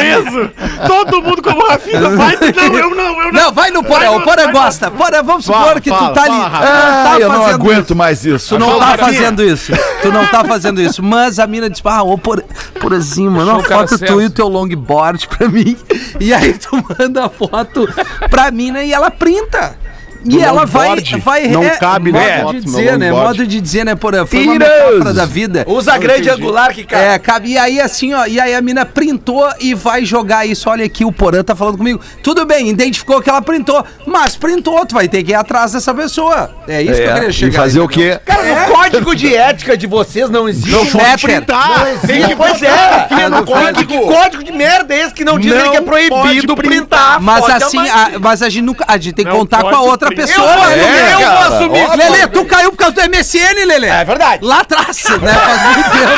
Todo 0.87 1.23
mundo 1.23 1.43
como 1.43 1.67
Rafinha. 1.67 2.01
Vai, 2.11 2.37
não, 2.37 2.79
eu 2.79 2.91
não, 2.95 3.05
eu 3.23 3.33
não. 3.33 3.45
Não, 3.45 3.53
vai 3.53 3.71
no 3.71 3.83
Porã. 3.83 4.11
O 4.13 4.21
Porã 4.23 4.51
gosta. 4.51 4.91
Porã, 4.91 5.23
vamos 5.23 5.45
supor 5.45 5.81
que 5.81 5.91
fala, 5.97 6.09
tu 6.09 6.15
tá 6.15 6.23
ali. 6.23 6.31
não 6.33 6.51
tá 6.51 7.13
Ah, 7.15 7.21
eu 7.21 7.29
não 7.29 7.47
aguento 7.47 7.85
isso. 7.87 7.97
mais 7.97 8.25
isso. 8.25 8.49
Tu 8.55 8.59
não 8.59 8.79
tá 8.79 8.99
fazendo 8.99 9.43
isso. 9.43 9.73
Tu 10.03 10.13
não 10.13 10.27
tá 10.27 10.45
fazendo 10.45 10.81
isso. 10.81 11.03
Mas 11.03 11.39
a 11.39 11.47
mina 11.47 11.69
diz, 11.71 11.81
ah, 11.85 12.03
ô, 12.03 12.17
por, 12.19 12.43
porãzinho, 12.81 13.31
manda 13.31 13.53
uma 13.53 13.61
Achou 13.61 13.65
o 13.65 13.69
cara 13.69 13.89
foto 13.89 14.05
tu 14.07 14.21
e 14.21 14.27
o 14.27 14.31
teu 14.31 14.49
longboard 14.49 15.29
pra 15.29 15.49
mim. 15.49 15.77
E 16.21 16.33
aí 16.33 16.55
tu 16.55 16.77
manda 16.97 17.27
a 17.27 17.29
foto 17.29 17.89
pra 18.31 18.51
mina 18.51 18.83
e 18.85 18.93
ela 18.93 19.11
printa. 19.11 19.77
E 20.25 20.41
ela 20.43 20.65
vai, 20.65 20.97
vai 21.23 21.49
Não 21.49 21.63
é, 21.63 21.71
cabe 21.77 22.13
modo 22.13 22.25
na 22.25 22.53
de 22.53 22.61
dizer, 22.61 22.99
né? 22.99 23.11
Modo 23.13 23.47
de 23.47 23.61
dizer, 23.61 23.85
né, 23.85 23.95
porã? 23.95 24.25
Foi 24.27 24.43
uma 24.45 24.55
metáfora 24.59 25.13
da 25.13 25.27
vida. 25.27 25.65
Usa 25.69 25.97
grande 25.99 26.31
angular 26.31 26.73
que 26.73 26.85
cabe. 26.85 27.05
É, 27.05 27.19
cabe. 27.19 27.51
E 27.51 27.59
aí, 27.59 27.81
assim, 27.81 28.15
ó, 28.15 28.27
e 28.27 28.41
aí 28.41 28.55
a 28.55 28.61
mina 28.61 28.85
printou 28.87 29.47
e 29.61 29.75
vai 29.75 30.05
jogar 30.05 30.47
isso. 30.47 30.69
Olha 30.71 30.85
aqui, 30.85 31.05
o 31.05 31.13
Porã 31.13 31.43
tá 31.43 31.55
falando 31.55 31.79
comigo. 31.79 32.01
Tudo 32.23 32.45
bem, 32.47 32.69
identificou 32.69 33.21
que 33.21 33.29
ela 33.29 33.43
printou, 33.43 33.85
mas 34.07 34.37
printou, 34.37 34.85
tu 34.87 34.95
vai 34.95 35.09
ter 35.09 35.23
que 35.23 35.33
ir 35.33 35.35
atrás 35.35 35.73
dessa 35.73 35.93
pessoa. 35.95 36.51
É 36.67 36.81
isso 36.83 36.95
que 36.95 37.03
eu 37.09 37.15
queria 37.15 37.29
É, 37.29 37.33
chegar. 37.33 37.53
e 37.53 37.57
fazer 37.57 37.81
o 37.81 37.85
entendeu? 37.85 38.19
quê? 38.19 38.21
Cara, 38.25 38.43
no 38.67 38.73
código 38.73 39.15
de 39.15 39.35
ética 39.35 39.77
de 39.77 39.87
vocês 39.87 40.31
não 40.31 40.49
existe. 40.49 40.71
Não 40.71 40.87
pode 40.87 41.05
Não 41.05 41.19
printar. 41.19 41.87
existe. 41.89 42.07
Tem 42.07 42.23
que, 42.27 42.37
pois 42.37 42.63
é. 42.63 42.67
É 42.69 43.73
Tem 43.75 43.87
que, 43.87 43.99
código 43.99 44.45
de 44.45 44.53
merda 44.53 44.95
é 44.95 45.03
esse 45.03 45.15
que 45.15 45.25
não 45.25 45.39
diz 45.39 45.55
Não 45.55 45.71
que 45.71 45.77
é 45.77 45.81
proibido 45.81 46.55
printar? 46.57 47.21
Mas 47.21 47.45
assim, 47.49 47.79
mas 48.21 48.43
a 48.43 48.49
gente 48.49 48.63
nunca. 48.63 48.85
A 48.87 48.97
gente 48.97 49.13
tem 49.15 49.25
que 49.25 49.31
contar 49.31 49.63
com 49.63 49.69
a 49.69 49.81
outra. 49.81 50.14
Pessoa, 50.15 50.47
Eu 50.53 50.59
vou 50.59 50.69
né, 50.69 50.77
Lelê? 50.77 51.13
eu 51.13 51.19
vou 51.19 51.39
assumir. 51.57 51.87
Ó, 51.91 51.95
Lelê, 51.95 52.27
tu 52.29 52.45
caiu 52.45 52.71
por 52.71 52.79
causa 52.79 52.95
do 52.95 53.03
MSN, 53.11 53.65
Lelê. 53.67 53.89
É 53.89 54.05
verdade. 54.05 54.45
Lá 54.45 54.61
atrás, 54.61 55.05
né? 55.21 55.33
Faz 55.35 55.63
muito 55.63 55.91
tempo. 55.91 56.15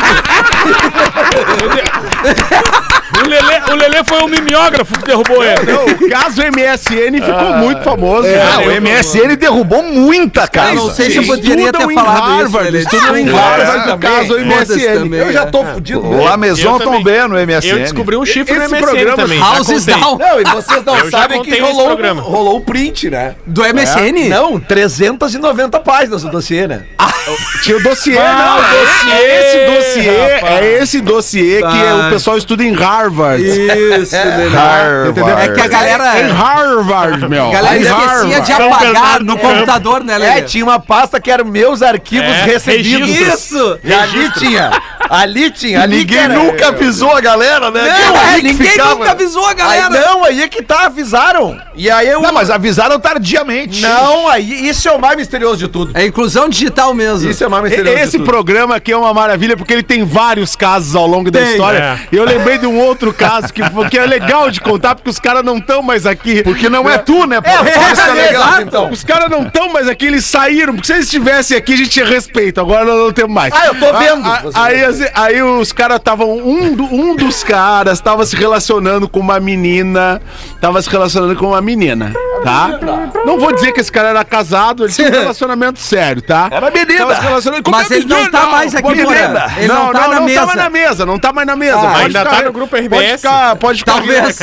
o 3.25 3.28
Lelê, 3.28 3.61
o 3.73 3.75
Lelê 3.76 4.04
foi 4.04 4.18
o 4.20 4.28
mimeógrafo 4.28 4.94
que 4.99 5.04
derrubou 5.06 5.42
ele. 5.44 5.73
O 5.73 6.08
caso 6.11 6.42
MSN 6.42 7.20
ficou 7.25 7.52
muito 7.58 7.82
famoso. 7.82 8.28
Ah, 8.28 8.58
né? 8.58 8.66
o 8.78 8.80
MSN 8.82 9.37
derrubou 9.37 9.82
muita 9.82 10.42
Eu 10.42 10.49
casa. 10.49 10.75
não 10.75 10.90
sei 10.94 11.11
se 11.11 11.16
eu 11.18 11.25
poderia 11.25 11.73
ter 11.73 11.82
em 11.90 11.94
falado 11.94 12.16
isso, 12.16 12.32
Harvard, 12.42 12.64
Lelê. 12.70 12.78
estudam 12.85 13.16
em 13.16 13.28
Ah, 13.28 13.32
Harvard 13.32 13.88
é. 13.90 13.92
do 13.92 13.99
caso 13.99 14.26
Foda-se 14.28 14.75
MSN. 14.75 14.94
também, 14.99 15.20
Eu 15.20 15.32
já 15.32 15.42
é. 15.42 15.46
tô 15.46 15.64
fudido 15.64 16.06
O. 16.06 16.26
Amazon 16.28 16.73
Eu 16.73 16.78
também. 16.78 17.28
no 17.28 17.37
MSN. 17.38 17.68
Eu 17.70 17.78
descobri 17.78 18.16
um 18.16 18.25
chifre 18.26 18.54
Esse 18.56 18.64
no 18.64 18.70
MSN 18.76 18.80
programa 18.87 19.16
também. 19.16 19.38
já 19.38 19.50
Houses 19.52 19.85
contei. 19.87 19.94
down. 20.00 20.18
Não, 20.18 20.40
e 20.40 20.44
vocês 20.44 20.85
não 20.85 20.96
Eu 20.96 21.11
já 21.11 21.18
sabem 21.18 21.42
que 21.42 21.50
nesse 21.50 21.62
rolou, 21.62 21.87
programa. 21.87 22.23
rolou 22.23 22.56
o 22.56 22.61
print, 22.61 23.11
né? 23.11 23.35
Do 23.46 23.62
MSN? 23.62 24.28
Não, 24.28 24.58
390 24.61 25.80
páginas 25.80 26.23
do 26.23 26.30
dossiê, 26.30 26.66
né? 26.66 26.82
Tinha 27.62 27.76
o 27.76 27.82
dossiê, 27.82 28.16
Ah, 28.18 28.35
não, 28.38 28.58
o 28.58 28.85
dossiê, 28.85 29.12
é 29.12 29.40
esse 29.40 29.76
dossiê, 29.76 30.35
rapaz. 30.35 30.54
é 30.64 30.82
esse 30.82 31.00
dossiê 31.00 31.58
que 31.62 31.82
é 31.85 31.94
o 32.06 32.11
pessoal 32.11 32.37
estuda 32.38 32.62
em 32.62 32.73
Harvard. 32.73 33.06
Isso, 33.41 34.17
Lelê. 34.17 35.09
Entendeu? 35.11 35.39
É 35.39 35.49
que 35.49 35.61
a 35.61 35.69
galera- 35.69 36.21
Em 36.21 36.31
Harvard, 36.33 37.29
meu. 37.29 37.49
A 37.49 37.53
galera 37.53 37.77
Em 37.77 37.81
esquecia 37.83 38.41
de 38.41 38.53
Harvard. 38.53 38.87
apagar 38.87 39.21
no 39.23 39.37
computador, 39.39 40.05
né, 40.05 40.15
É, 40.15 40.19
Lelê? 40.19 40.43
tinha 40.43 40.65
uma 40.65 40.79
pasta 40.81 41.21
que 41.21 41.31
eram 41.31 41.45
meus 41.45 41.83
arquivos 41.83 42.29
É, 42.29 42.43
recebidos. 42.45 43.09
registros. 43.09 43.41
Isso! 43.41 43.79
E 43.85 43.93
ali 43.95 44.31
tinha. 44.33 44.71
Ali 45.09 45.51
tinha. 45.51 45.83
Ali 45.83 46.05
que 46.05 46.15
Ninguém 46.15 46.19
era- 46.25 46.35
nunca 46.35 46.69
avisou 46.69 47.17
a 47.17 47.21
galera, 47.21 47.71
né? 47.71 47.83
Não, 47.83 48.17
é, 48.21 48.37
ninguém 48.37 48.55
ficava- 48.55 48.91
nunca 48.95 49.11
avisou 49.13 49.45
a 49.45 49.51
Aí, 49.51 49.55
galera. 49.55 49.89
não, 49.91 50.25
aí 50.25 50.43
é 50.43 50.49
que 50.49 50.63
tá, 50.63 50.87
avisaram. 50.87 51.59
E 51.75 51.91
aí 51.91 52.09
eu. 52.09 52.21
Não, 52.21 52.33
mas 52.33 52.51
avisaram 52.51 52.99
tardiamente. 52.99 53.83
Não, 53.83 54.29
aí 54.29 54.69
isso 54.69 54.89
é 54.89 54.93
o 54.93 55.01
mais 55.01 55.17
misterioso 55.17 55.57
de 55.59 55.69
tudo. 55.69 55.91
É 55.95 56.05
inclusão 56.07 56.49
digital 56.49 56.95
mesmo. 56.95 57.29
Isso 57.31 57.43
é 57.45 57.47
o 57.47 57.51
mais 57.51 57.65
E- 57.65 57.69
misterioso. 57.69 57.99
Esse 57.99 58.13
de 58.13 58.19
tudo. 58.19 58.27
programa 58.27 58.77
aqui 58.77 58.93
é 58.93 58.97
uma 58.97 59.13
maravilha 59.13 59.57
porque 59.57 59.73
ele 59.73 59.83
tem 59.83 60.05
vários 60.05 60.57
casos 60.57 60.95
ao 60.95 61.07
longo 61.07 61.31
da 61.31 61.41
Tem. 61.41 61.51
história. 61.53 61.79
É. 61.79 61.99
E 62.13 62.17
eu 62.17 62.25
lembrei 62.25 62.59
de 62.59 62.67
um 62.67 62.79
outro 62.79 63.13
caso 63.13 63.53
que, 63.53 63.63
foi- 63.71 63.89
que 63.89 63.99
é 63.99 64.07
legal 64.07 64.51
de 64.51 64.61
contar 64.61 64.95
porque 64.95 65.11
os 65.11 65.19
caras 65.19 65.45
não 65.45 65.59
estão 65.59 65.83
mais 65.83 66.07
aqui. 66.07 66.43
Porque 66.43 66.69
não 66.69 66.89
é 66.89 66.99
tu, 66.99 67.27
né? 67.27 67.41
pô? 67.41 67.49
É, 67.51 67.93
Isso 67.93 68.01
é, 68.01 68.13
legal. 68.13 68.43
exato, 68.43 68.63
então. 68.63 68.91
Os 68.91 69.05
caras 69.05 69.31
não 69.31 69.43
estão 69.43 69.73
mais 69.73 69.89
aqui, 69.89 70.07
eles 70.07 70.25
saíram. 70.25 70.75
Porque 70.75 70.87
se 70.87 70.93
eles 70.95 71.05
estivessem 71.05 71.57
aqui, 71.57 71.75
a 71.75 71.77
gente 71.77 71.91
tinha 71.91 72.07
respeito. 72.07 72.61
Agora 72.61 72.85
nós 72.85 72.97
não 72.99 73.13
temos 73.13 73.33
mais. 73.33 73.53
Ah, 73.55 73.67
eu 73.67 73.75
tô 73.75 73.93
vendo. 73.99 74.27
A- 74.27 74.43
a- 74.55 74.65
aí, 74.65 74.85
assim, 75.03 75.11
aí 75.15 75.43
os 75.43 75.73
caras 75.73 75.99
estavam. 75.99 76.31
Um, 76.38 76.75
do- 76.75 76.85
um 76.85 77.17
dos 77.17 77.43
caras 77.45 77.99
estava 77.99 78.25
se 78.26 78.35
relacionando 78.37 79.09
com 79.09 79.21
uma 79.21 79.38
menina. 79.41 80.21
Tava 80.61 80.81
se 80.83 80.88
relacionando 80.91 81.37
com 81.37 81.47
uma 81.49 81.61
menina, 81.61 82.12
tá? 82.43 82.79
Não 83.25 83.38
vou 83.38 83.53
dizer 83.53 83.73
que 83.73 83.81
esse 83.81 83.93
cara 83.93 84.09
era 84.09 84.25
casado, 84.25 84.85
ele 84.85 84.93
tinha 84.93 85.09
um 85.09 85.12
relacionamento 85.12 85.79
sério, 85.79 86.23
tá? 86.23 86.49
Era 86.50 86.71
menina. 86.71 86.99
Tava 86.99 87.15
se 87.17 87.21
relacionando 87.23 87.62
com 87.62 87.71
Mas 87.71 87.91
ele 87.91 88.05
não 88.07 88.31
tá 88.31 88.47
mais 88.47 88.75
aqui, 88.75 88.88
menina. 88.88 89.53
Ele 89.59 89.69
não 89.69 89.93
tá 89.93 90.09
na 90.09 90.15
não 90.17 90.25
mesa. 90.25 90.41
tava 90.41 90.55
na 90.57 90.71
mesa, 90.71 91.07
não 91.07 91.19
tá 91.19 91.33
mais 91.33 91.47
na 91.47 91.57
mesa. 91.57 91.79
Ah, 91.79 91.93
Pode 91.93 92.05
ainda 92.05 92.25
tá 92.25 92.43
no 92.43 92.53
grupo 92.53 92.71
Pode 92.71 92.87
RBS? 92.87 93.21
ficar, 93.23 93.57
pode 93.57 93.79
ficar. 93.81 93.93
Talvez. 93.93 94.38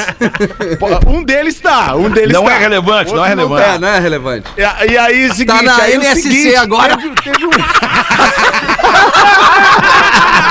Um 1.07 1.23
deles 1.23 1.59
tá, 1.59 1.95
um 1.95 2.09
deles 2.09 2.33
Não 2.33 2.45
tá. 2.45 2.53
é 2.53 2.57
relevante, 2.57 3.13
não 3.13 3.25
é 3.25 3.29
relevante. 3.29 3.69
É, 3.69 3.79
não 3.79 3.87
é 3.87 3.99
relevante. 3.99 4.47
E, 4.57 4.61
e 4.91 4.97
aí, 4.97 5.25
o 5.29 5.33
seguinte, 5.33 5.63
na 5.63 5.75
aí 5.77 5.97
o 5.97 6.01
NSC 6.01 6.21
seguinte, 6.21 6.55
agora. 6.55 6.97
Teve, 6.97 7.15
teve 7.15 7.45
um... 7.45 7.49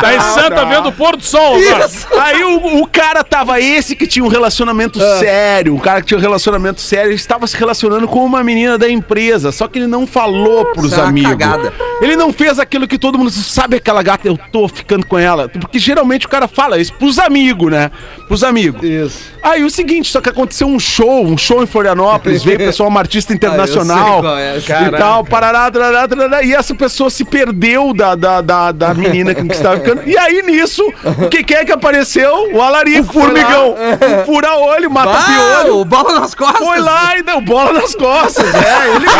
Tá 0.00 0.14
em 0.14 0.20
Santa 0.20 0.64
vendo 0.66 0.88
o 0.88 0.92
pôr 0.92 1.16
do 1.16 1.22
sol 1.24 1.56
agora. 1.56 1.88
Aí 2.20 2.42
o, 2.44 2.82
o 2.82 2.86
cara 2.86 3.22
tava 3.24 3.60
esse 3.60 3.94
que 3.96 4.06
tinha 4.06 4.24
um 4.24 4.28
relacionamento 4.28 5.00
Ah. 5.02 5.18
sério, 5.18 5.74
o 5.74 5.80
cara 5.80 6.00
que 6.00 6.06
tinha 6.08 6.18
um 6.18 6.20
relacionamento 6.20 6.80
sério, 6.80 7.08
ele 7.08 7.14
estava 7.14 7.46
se 7.46 7.56
relacionando 7.56 8.06
com 8.08 8.24
uma 8.24 8.42
menina 8.42 8.78
da 8.78 8.88
empresa, 8.88 9.52
só 9.52 9.66
que 9.68 9.78
ele 9.78 9.86
não 9.86 10.06
falou 10.06 10.64
pros 10.66 10.92
Isso 10.92 11.00
é 11.00 11.04
amigos. 11.04 11.30
cagada. 11.30 11.72
Ele 12.00 12.16
não 12.16 12.32
fez 12.32 12.58
aquilo 12.58 12.86
que 12.86 12.98
todo 12.98 13.18
mundo 13.18 13.30
sabe 13.30 13.76
aquela 13.76 14.02
gata, 14.02 14.28
eu 14.28 14.38
tô 14.52 14.68
ficando 14.68 15.06
com 15.06 15.18
ela, 15.18 15.48
porque 15.48 15.78
geralmente 15.78 16.26
o 16.26 16.28
cara 16.28 16.46
fala 16.46 16.78
isso 16.78 16.92
pros 16.94 17.18
amigos, 17.18 17.70
né? 17.70 17.90
Pros 18.28 18.44
amigos. 18.44 18.82
Isso. 18.82 19.18
Aí 19.42 19.64
o 19.64 19.70
seguinte, 19.70 20.10
só 20.10 20.20
que 20.20 20.28
aconteceu 20.28 20.66
um 20.66 20.78
show, 20.78 21.24
um 21.24 21.38
show 21.38 21.62
em 21.62 21.66
Florianópolis, 21.66 22.42
veio 22.42 22.58
pessoal, 22.66 22.88
uma 22.88 23.00
artista 23.00 23.32
internacional 23.32 24.20
qual 24.20 24.36
é, 24.38 24.58
e 24.58 24.90
tal, 24.98 25.24
parará, 25.24 25.70
tarará, 25.70 26.08
tarará, 26.08 26.42
e 26.42 26.52
essa 26.52 26.74
pessoa 26.74 27.08
se 27.10 27.24
perdeu 27.24 27.94
da, 27.94 28.14
da, 28.14 28.40
da, 28.40 28.72
da 28.76 28.94
menina 28.94 29.34
com 29.34 29.46
que 29.48 29.54
estava 29.54 29.76
ficando. 29.78 30.02
E 30.06 30.16
aí 30.16 30.42
nisso, 30.42 30.82
o 31.24 31.28
que 31.28 31.42
que 31.42 31.54
é 31.54 31.64
que 31.64 31.72
apareceu? 31.72 32.50
O 32.52 32.60
alarico. 32.62 33.08
O 33.10 33.12
formigão. 33.12 33.74
O 33.74 34.24
fura-olho, 34.24 34.86
Ah, 34.88 34.90
mata-piolho. 34.92 35.78
o 35.80 35.84
bola 35.84 36.20
nas 36.20 36.34
costas. 36.34 36.58
Foi 36.66 36.78
lá 36.78 37.16
e 37.16 37.22
deu 37.22 37.40
bola 37.40 37.72
nas 37.72 37.94
costas. 37.94 38.44
É, 38.54 38.88
ele 38.94 39.06
mesmo. 39.06 39.16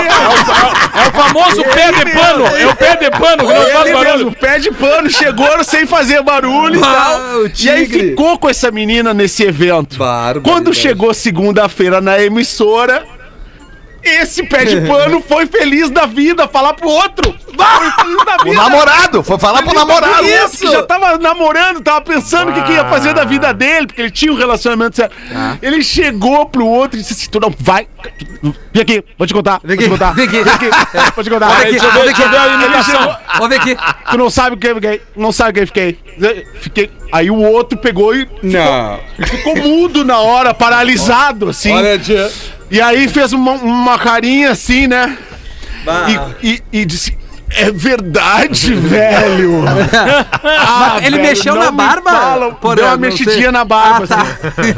É 0.95 1.09
o 1.09 1.13
famoso 1.13 1.65
pé 1.65 1.93
de 1.93 2.11
pano. 2.13 2.47
É 2.57 2.67
o 2.67 2.77
pé 2.77 2.97
de 2.97 3.11
pano 3.11 3.47
que 3.47 3.53
não 3.53 3.63
faz 3.67 3.85
Ele 3.87 3.93
barulho. 3.95 4.13
mesmo, 4.17 4.33
pé 4.37 4.59
de 4.59 4.71
pano, 4.71 5.11
chegou 5.11 5.65
sem 5.65 5.87
fazer 5.87 6.23
barulho 6.23 6.77
e 6.79 6.83
Ah, 6.85 6.93
tal. 7.21 7.21
o 7.43 7.51
E 7.59 7.71
aí 7.71 7.87
ficou 7.87 8.39
com 8.39 8.49
essa 8.49 8.71
menina 8.71 9.13
nesse 9.15 9.43
evento. 9.45 9.99
Quando 10.43 10.73
chegou 10.75 11.13
segunda-feira 11.15 12.01
na 12.01 12.21
emissora, 12.23 13.05
esse 14.09 14.43
pé 14.45 14.65
de 14.65 14.81
pano 14.87 15.23
foi 15.27 15.47
feliz 15.47 15.91
da 15.91 16.07
vida 16.07 16.47
falar 16.49 16.75
pro 16.75 16.89
outro. 16.89 17.35
Foi 17.57 17.91
feliz 17.93 18.25
da 18.25 18.37
O 18.43 18.45
vida. 18.45 18.57
namorado, 18.57 19.23
foi 19.23 19.39
falar 19.39 19.63
pro 19.63 19.75
namorado. 19.75 20.25
Isso! 20.27 20.59
Que 20.67 20.71
já 20.73 20.83
tava 20.83 21.17
namorando, 21.19 21.81
tava 21.81 22.01
pensando 22.03 22.51
o 22.51 22.55
que, 22.55 22.63
que 22.63 22.73
ia 22.73 22.85
fazer 22.87 23.15
da 23.15 23.25
vida 23.25 23.53
dele, 23.55 23.87
porque 23.87 24.03
ele 24.03 24.11
tinha 24.11 24.33
um 24.33 24.37
relacionamento 24.37 24.97
sério. 24.97 25.15
Ele 25.63 25.83
chegou 25.83 26.47
pro 26.47 26.67
outro 26.67 26.99
e 26.99 27.03
disse 27.03 27.15
assim: 27.15 27.31
Tu 27.31 27.41
não 27.41 27.53
vai. 27.59 27.89
Vem 28.73 28.83
aqui, 28.83 29.05
vou 29.17 29.27
te 29.27 29.33
contar. 29.35 29.61
Vou 29.65 29.75
te 29.77 29.81
aqui, 29.81 29.89
contar. 29.89 30.13
vem 30.15 30.27
aqui. 30.27 30.37
Vou 31.17 31.25
te 31.25 31.31
contar. 31.31 31.49
Vem 31.49 31.57
aqui, 31.69 31.79
vem 31.79 31.89
eu 31.89 31.93
ver 32.31 32.37
a 32.37 32.45
aqui. 32.45 32.65
imitação. 32.65 33.17
Vamos 33.39 33.49
ver 33.49 33.57
aqui. 33.57 33.77
Tu 34.11 34.19
não 34.19 34.31
sabe 34.31 34.55
o 34.57 34.59
que 34.59 34.67
eu 34.69 34.75
fiquei. 34.75 35.03
Não 35.17 35.33
sabe 35.33 35.51
o 35.51 35.55
que 35.55 35.61
eu 35.61 35.67
fiquei. 35.67 35.99
Fiquei. 36.61 36.91
Aí 37.13 37.31
o 37.31 37.37
outro 37.41 37.79
pegou 37.79 38.15
e 38.15 38.29
Não. 38.43 38.99
ficou 39.25 39.57
mudo 39.57 40.05
na 40.05 40.19
hora, 40.19 40.53
paralisado, 40.53 41.49
assim. 41.49 41.73
tia. 41.99 42.31
E 42.71 42.81
aí 42.81 43.09
fez 43.09 43.33
uma, 43.33 43.53
uma 43.53 43.99
carinha 43.99 44.51
assim, 44.51 44.87
né? 44.87 45.17
E, 46.43 46.49
e, 46.49 46.63
e 46.81 46.85
disse. 46.85 47.17
É 47.51 47.71
verdade, 47.71 48.75
velho. 48.75 49.63
Ah, 50.69 50.99
ele 51.03 51.19
mexeu 51.19 51.55
não 51.55 51.65
na 51.65 51.71
barba? 51.71 52.11
fala. 52.11 52.57
Deu 52.75 52.85
uma 52.87 52.97
mexidinha 52.97 53.35
sei. 53.43 53.51
na 53.51 53.65
barba, 53.65 54.05
Ah, 54.05 54.07
tá. 54.07 54.23
assim. 54.23 54.75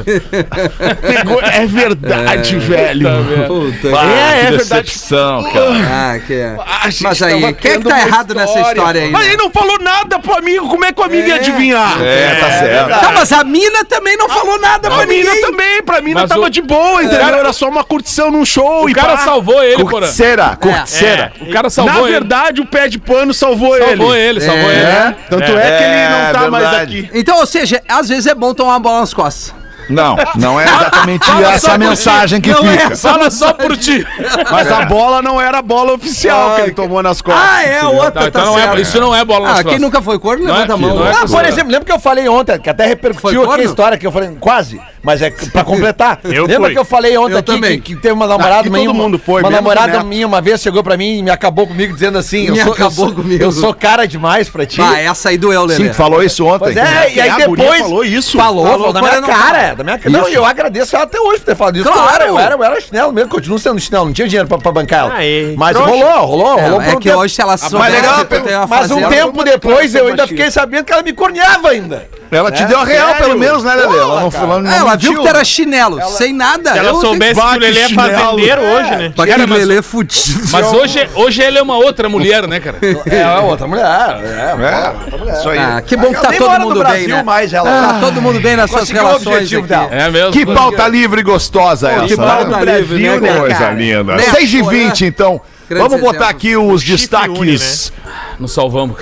Pegou- 1.02 1.40
é 1.42 1.66
verdade, 1.66 2.56
velho. 2.58 3.08
Puta. 3.46 3.88
Ah, 3.98 4.04
É, 4.06 4.40
é 4.40 4.44
que 4.44 4.50
verdade. 4.56 4.82
decepção, 4.82 5.42
cara. 5.52 6.14
Ah, 6.14 6.18
que 6.18 6.34
é. 6.34 6.56
Mas 7.02 7.22
aí, 7.22 7.40
tava 7.40 7.52
quem 7.54 7.70
é 7.72 7.78
que 7.78 7.84
tá 7.84 8.00
errado 8.00 8.34
nessa 8.34 8.60
história 8.60 9.02
aí? 9.02 9.10
Mas 9.10 9.22
né? 9.22 9.28
ele 9.32 9.36
não 9.42 9.50
falou 9.50 9.78
nada 9.80 10.18
pro 10.18 10.36
amigo. 10.38 10.68
Como 10.68 10.84
é 10.84 10.92
que 10.92 11.00
o 11.00 11.04
amigo 11.04 11.26
ia 11.28 11.34
adivinhar? 11.36 12.02
É, 12.02 12.34
tá 12.36 12.50
certo. 12.50 13.00
Tá, 13.00 13.12
mas 13.12 13.32
a 13.32 13.44
mina 13.44 13.84
também 13.84 14.16
não 14.16 14.28
falou 14.28 14.58
nada 14.60 14.90
pra 14.90 15.02
A 15.02 15.06
mina 15.06 15.30
ninguém. 15.30 15.42
também, 15.50 15.82
pra 15.82 16.00
mina 16.00 16.20
Mas 16.20 16.28
tava 16.28 16.42
o- 16.42 16.50
de 16.50 16.62
boa, 16.62 17.02
entendeu? 17.02 17.26
Era 17.38 17.52
só 17.52 17.68
uma 17.68 17.84
curtição 17.84 18.30
num 18.30 18.44
show 18.44 18.84
O 18.84 18.88
e 18.90 18.94
cara 18.94 19.16
pá. 19.16 19.24
salvou 19.24 19.62
ele, 19.62 19.76
porra. 19.78 19.90
Curticeira, 19.92 20.56
curticeira. 20.60 21.32
O 21.40 21.46
cara 21.46 21.64
Na 21.64 21.70
salvou 21.70 22.02
ele. 22.06 22.12
verdade, 22.12 22.57
o 22.60 22.66
pé 22.66 22.88
de 22.88 22.98
pano 22.98 23.32
salvou, 23.34 23.76
Salvou 23.78 24.14
ele. 24.14 24.28
ele, 24.28 24.40
salvou 24.40 24.70
ele. 24.70 24.80
É, 24.80 25.16
tanto 25.28 25.42
é, 25.44 25.78
que 25.78 25.84
ele 25.84 26.08
não 26.08 26.18
É, 26.28 26.32
tá 26.32 26.50
mais 26.50 26.64
verdade. 26.68 26.98
aqui. 26.98 27.10
Então, 27.18 27.38
ou 27.38 27.46
seja, 27.46 27.82
às 27.88 28.08
vezes 28.08 28.26
é 28.26 28.34
bom 28.34 28.52
tomar 28.54 28.72
uma 28.72 28.80
bola 28.80 29.00
nas 29.00 29.12
costas. 29.14 29.54
Não, 29.88 30.16
não 30.36 30.60
é 30.60 30.64
exatamente 30.64 31.24
Fala 31.26 31.52
essa 31.52 31.72
a 31.72 31.78
mensagem 31.78 32.40
que 32.40 32.50
Não 32.50 32.64
é 32.68 32.78
fica. 32.78 32.96
Fala 32.96 33.30
só 33.30 33.52
por 33.52 33.76
ti. 33.76 34.06
Mas 34.50 34.70
a 34.70 34.84
bola 34.84 35.22
não 35.22 35.40
era 35.40 35.58
a 35.58 35.62
bola 35.62 35.94
oficial 35.94 36.54
que 36.56 36.60
ele 36.62 36.72
tomou 36.72 37.02
nas 37.02 37.20
costas. 37.22 37.42
Ah, 37.48 37.62
é, 37.64 37.84
outra, 37.84 38.10
Tá, 38.10 38.20
tá, 38.22 38.28
então 38.28 38.44
não 38.46 38.58
é, 38.58 38.80
isso 38.80 39.00
não 39.00 39.14
é 39.14 39.24
bola 39.24 39.48
nas 39.48 39.50
Ah, 39.50 39.54
quem 39.56 39.64
costas. 39.64 39.80
nunca 39.80 40.02
foi 40.02 40.18
corno, 40.18 40.44
Não 40.44 40.52
levanta 40.54 40.72
é 40.72 40.74
a 40.74 40.76
mão. 40.78 41.06
é 41.06 41.10
Ah, 41.10 41.24
por 41.28 41.44
exemplo, 41.44 41.70
lembra 41.72 41.84
que 41.86 41.92
eu 41.92 41.98
falei 41.98 42.28
ontem, 42.28 42.58
que 42.58 42.68
até 42.70 42.86
repercutiu 42.86 43.50
aqui 43.50 43.60
a 43.60 43.64
história 43.64 43.98
que 43.98 44.06
eu 44.06 44.12
falei, 44.12 44.30
quase, 44.40 44.80
mas 45.02 45.22
é 45.22 45.30
pra 45.30 45.64
completar. 45.64 46.18
Eu 46.24 46.46
lembra 46.46 46.64
fui. 46.66 46.72
que 46.72 46.78
eu 46.78 46.84
falei 46.84 47.16
ontem 47.16 47.32
Eu 47.34 47.38
aqui 47.38 47.52
também. 47.52 47.80
que, 47.80 47.94
que 47.94 48.00
teve 48.00 48.14
uma 48.14 48.26
namorada 48.26 48.68
minha. 48.68 48.84
todo 48.86 48.94
mundo 48.94 49.18
foi, 49.18 49.42
Uma 49.42 49.50
namorada 49.50 50.02
minha 50.04 50.26
uma 50.26 50.40
vez 50.40 50.60
chegou 50.60 50.82
pra 50.82 50.96
mim 50.96 51.18
e 51.18 51.22
me 51.22 51.30
acabou 51.30 51.66
comigo 51.66 51.92
dizendo 51.94 52.18
assim: 52.18 52.42
Me 52.50 52.58
eu 52.58 52.64
sou, 52.64 52.66
eu 52.66 52.72
acabou 52.72 53.06
sou- 53.06 53.14
comigo. 53.14 53.42
Eu 53.42 53.52
sou 53.52 53.72
cara 53.74 54.06
demais 54.06 54.48
pra 54.48 54.66
ti. 54.66 54.80
Ah, 54.82 54.98
essa 55.00 55.28
aí 55.30 55.38
doeu, 55.38 55.64
Lelê. 55.64 55.86
Sim, 55.88 55.92
falou 55.92 56.22
isso 56.22 56.44
ontem. 56.44 56.58
Pois 56.58 56.76
é, 56.76 57.12
e 57.14 57.20
aí 57.20 57.32
depois. 57.36 57.78
falou 57.80 58.04
isso? 58.04 58.36
Falou, 58.36 58.64
Falou, 58.66 58.78
falou 58.78 58.92
da 58.92 59.00
minha 59.02 59.22
cara. 59.22 59.76
Da 59.78 59.84
minha 59.84 59.96
cara. 59.96 60.10
Não, 60.10 60.28
eu 60.28 60.44
agradeço 60.44 60.96
ela 60.96 61.04
até 61.04 61.20
hoje 61.20 61.38
por 61.38 61.46
ter 61.46 61.54
falado 61.56 61.76
isso. 61.78 61.88
Claro. 61.88 62.08
Eu 62.08 62.14
era, 62.14 62.26
eu 62.26 62.38
era, 62.38 62.54
eu 62.56 62.64
era 62.64 62.80
chinelo 62.80 63.12
mesmo, 63.12 63.30
continuo 63.30 63.58
sendo 63.60 63.78
chinelo, 63.78 64.06
não 64.06 64.12
tinha 64.12 64.26
dinheiro 64.26 64.48
pra, 64.48 64.58
pra 64.58 64.72
bancar 64.72 65.04
ela. 65.04 65.14
Aí, 65.14 65.54
Mas 65.56 65.76
trouxa. 65.76 65.92
rolou, 65.92 66.26
rolou, 66.26 66.58
É, 66.58 66.62
rolou 66.62 66.82
é 66.82 66.84
por 66.86 66.94
um 66.96 66.98
que 66.98 67.08
tempo. 67.08 67.20
hoje 67.20 67.34
se 67.34 67.40
ela 67.40 67.56
soubesse 67.56 67.78
Mas 67.78 67.94
legal, 67.94 68.66
mas 68.68 68.90
um 68.90 68.94
fazer, 68.96 69.00
ela- 69.02 69.14
tempo 69.14 69.44
depois 69.44 69.94
eu 69.94 70.08
ainda 70.08 70.26
fiquei 70.26 70.50
sabendo 70.50 70.84
que 70.84 70.92
ela 70.92 71.02
me 71.02 71.12
corneava 71.12 71.68
ainda. 71.70 72.06
Ela 72.30 72.52
te 72.52 72.62
deu 72.66 72.78
a 72.78 72.84
real, 72.84 73.06
sério? 73.08 73.22
pelo 73.24 73.38
menos, 73.38 73.64
né, 73.64 73.74
Lelê? 73.74 73.96
Ela 73.98 74.20
não, 74.20 74.30
ela 74.34 74.60
não 74.60 74.70
É, 74.70 74.76
ela 74.76 74.96
viu 74.96 75.14
que 75.14 75.20
tu 75.22 75.28
era 75.28 75.42
chinelo, 75.44 75.98
sem 76.10 76.34
nada. 76.34 76.72
Se 76.72 76.78
ela 76.78 76.92
soubesse 77.00 77.40
que 77.40 77.46
o 77.46 77.58
Lelê 77.58 77.80
é 77.80 77.88
fazendeiro 77.88 78.60
hoje, 78.62 78.90
né? 78.96 79.12
Pra 79.16 79.26
Cara, 79.26 79.46
mas- 79.46 79.58
Lelê 79.60 79.80
fudido. 79.80 80.42
Mas 80.52 80.72
hoje, 80.74 81.08
hoje 81.14 81.40
ele 81.42 81.56
é 81.58 81.62
uma 81.62 81.76
outra 81.76 82.06
mulher, 82.08 82.46
né, 82.46 82.60
cara? 82.60 82.76
É, 83.08 83.20
é 83.22 83.38
outra 83.38 83.66
mulher. 83.66 83.86
É, 83.86 85.28
É, 85.28 85.38
isso 85.38 85.48
aí. 85.48 85.58
Ah, 85.58 85.80
que 85.80 85.96
bom 85.96 86.08
que 86.10 86.16
Ela 86.16 86.24
tá 86.26 86.32
todo 86.36 86.60
mundo 86.60 86.78
Brasil 86.80 86.98
bem, 86.98 87.08
né? 87.08 87.22
mais, 87.22 87.52
ela. 87.52 87.70
Tá 87.70 87.98
todo 88.00 88.20
mundo 88.20 88.40
bem 88.40 88.56
nas 88.56 88.70
suas 88.70 88.88
o 88.90 88.92
relações 88.92 89.48
dela. 89.68 89.88
É 89.90 90.10
mesmo. 90.10 90.32
Que 90.32 90.44
pauta 90.44 90.88
livre 90.88 91.20
e 91.20 91.22
gostosa 91.22 91.90
essa. 91.90 92.06
Que 92.06 92.16
pauta 92.16 92.64
né? 92.64 92.80
livre, 92.80 93.02
né, 93.02 93.20
cara? 93.20 93.40
coisa 93.40 93.70
linda. 93.70 94.16
Né, 94.16 94.22
6 94.22 94.54
e 94.54 94.62
pô, 94.62 94.70
20 94.70 95.00
né? 95.00 95.06
então. 95.08 95.40
Vamos 95.70 96.00
botar 96.00 96.28
aqui 96.28 96.56
os 96.56 96.82
destaques. 96.82 97.92
Nos 98.38 98.52
salvamos. 98.52 98.96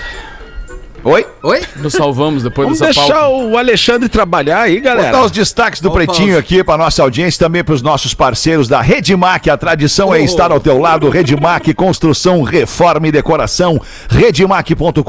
Oi? 1.08 1.24
Oi? 1.40 1.62
Nos 1.76 1.92
salvamos 1.92 2.42
depois 2.42 2.66
Vamos 2.66 2.80
dessa 2.80 3.00
deixar 3.00 3.20
pauta. 3.20 3.46
o 3.46 3.56
Alexandre 3.56 4.08
trabalhar 4.08 4.62
aí, 4.62 4.80
galera. 4.80 5.12
Botar 5.12 5.24
os 5.24 5.30
destaques 5.30 5.80
do 5.80 5.88
Opa, 5.88 5.98
Pretinho 5.98 6.36
aqui 6.36 6.64
para 6.64 6.76
nossa 6.76 7.00
audiência, 7.00 7.46
também 7.46 7.62
para 7.62 7.74
os 7.74 7.82
nossos 7.82 8.12
parceiros 8.12 8.66
da 8.66 8.80
Redmac. 8.80 9.48
A 9.48 9.56
tradição 9.56 10.12
é 10.12 10.20
estar 10.20 10.50
ao 10.50 10.58
teu 10.58 10.80
lado. 10.80 11.08
Redmac, 11.08 11.72
construção, 11.74 12.42
reforma 12.42 13.06
e 13.06 13.12
decoração. 13.12 13.80
Redmac.com.br 14.08 15.00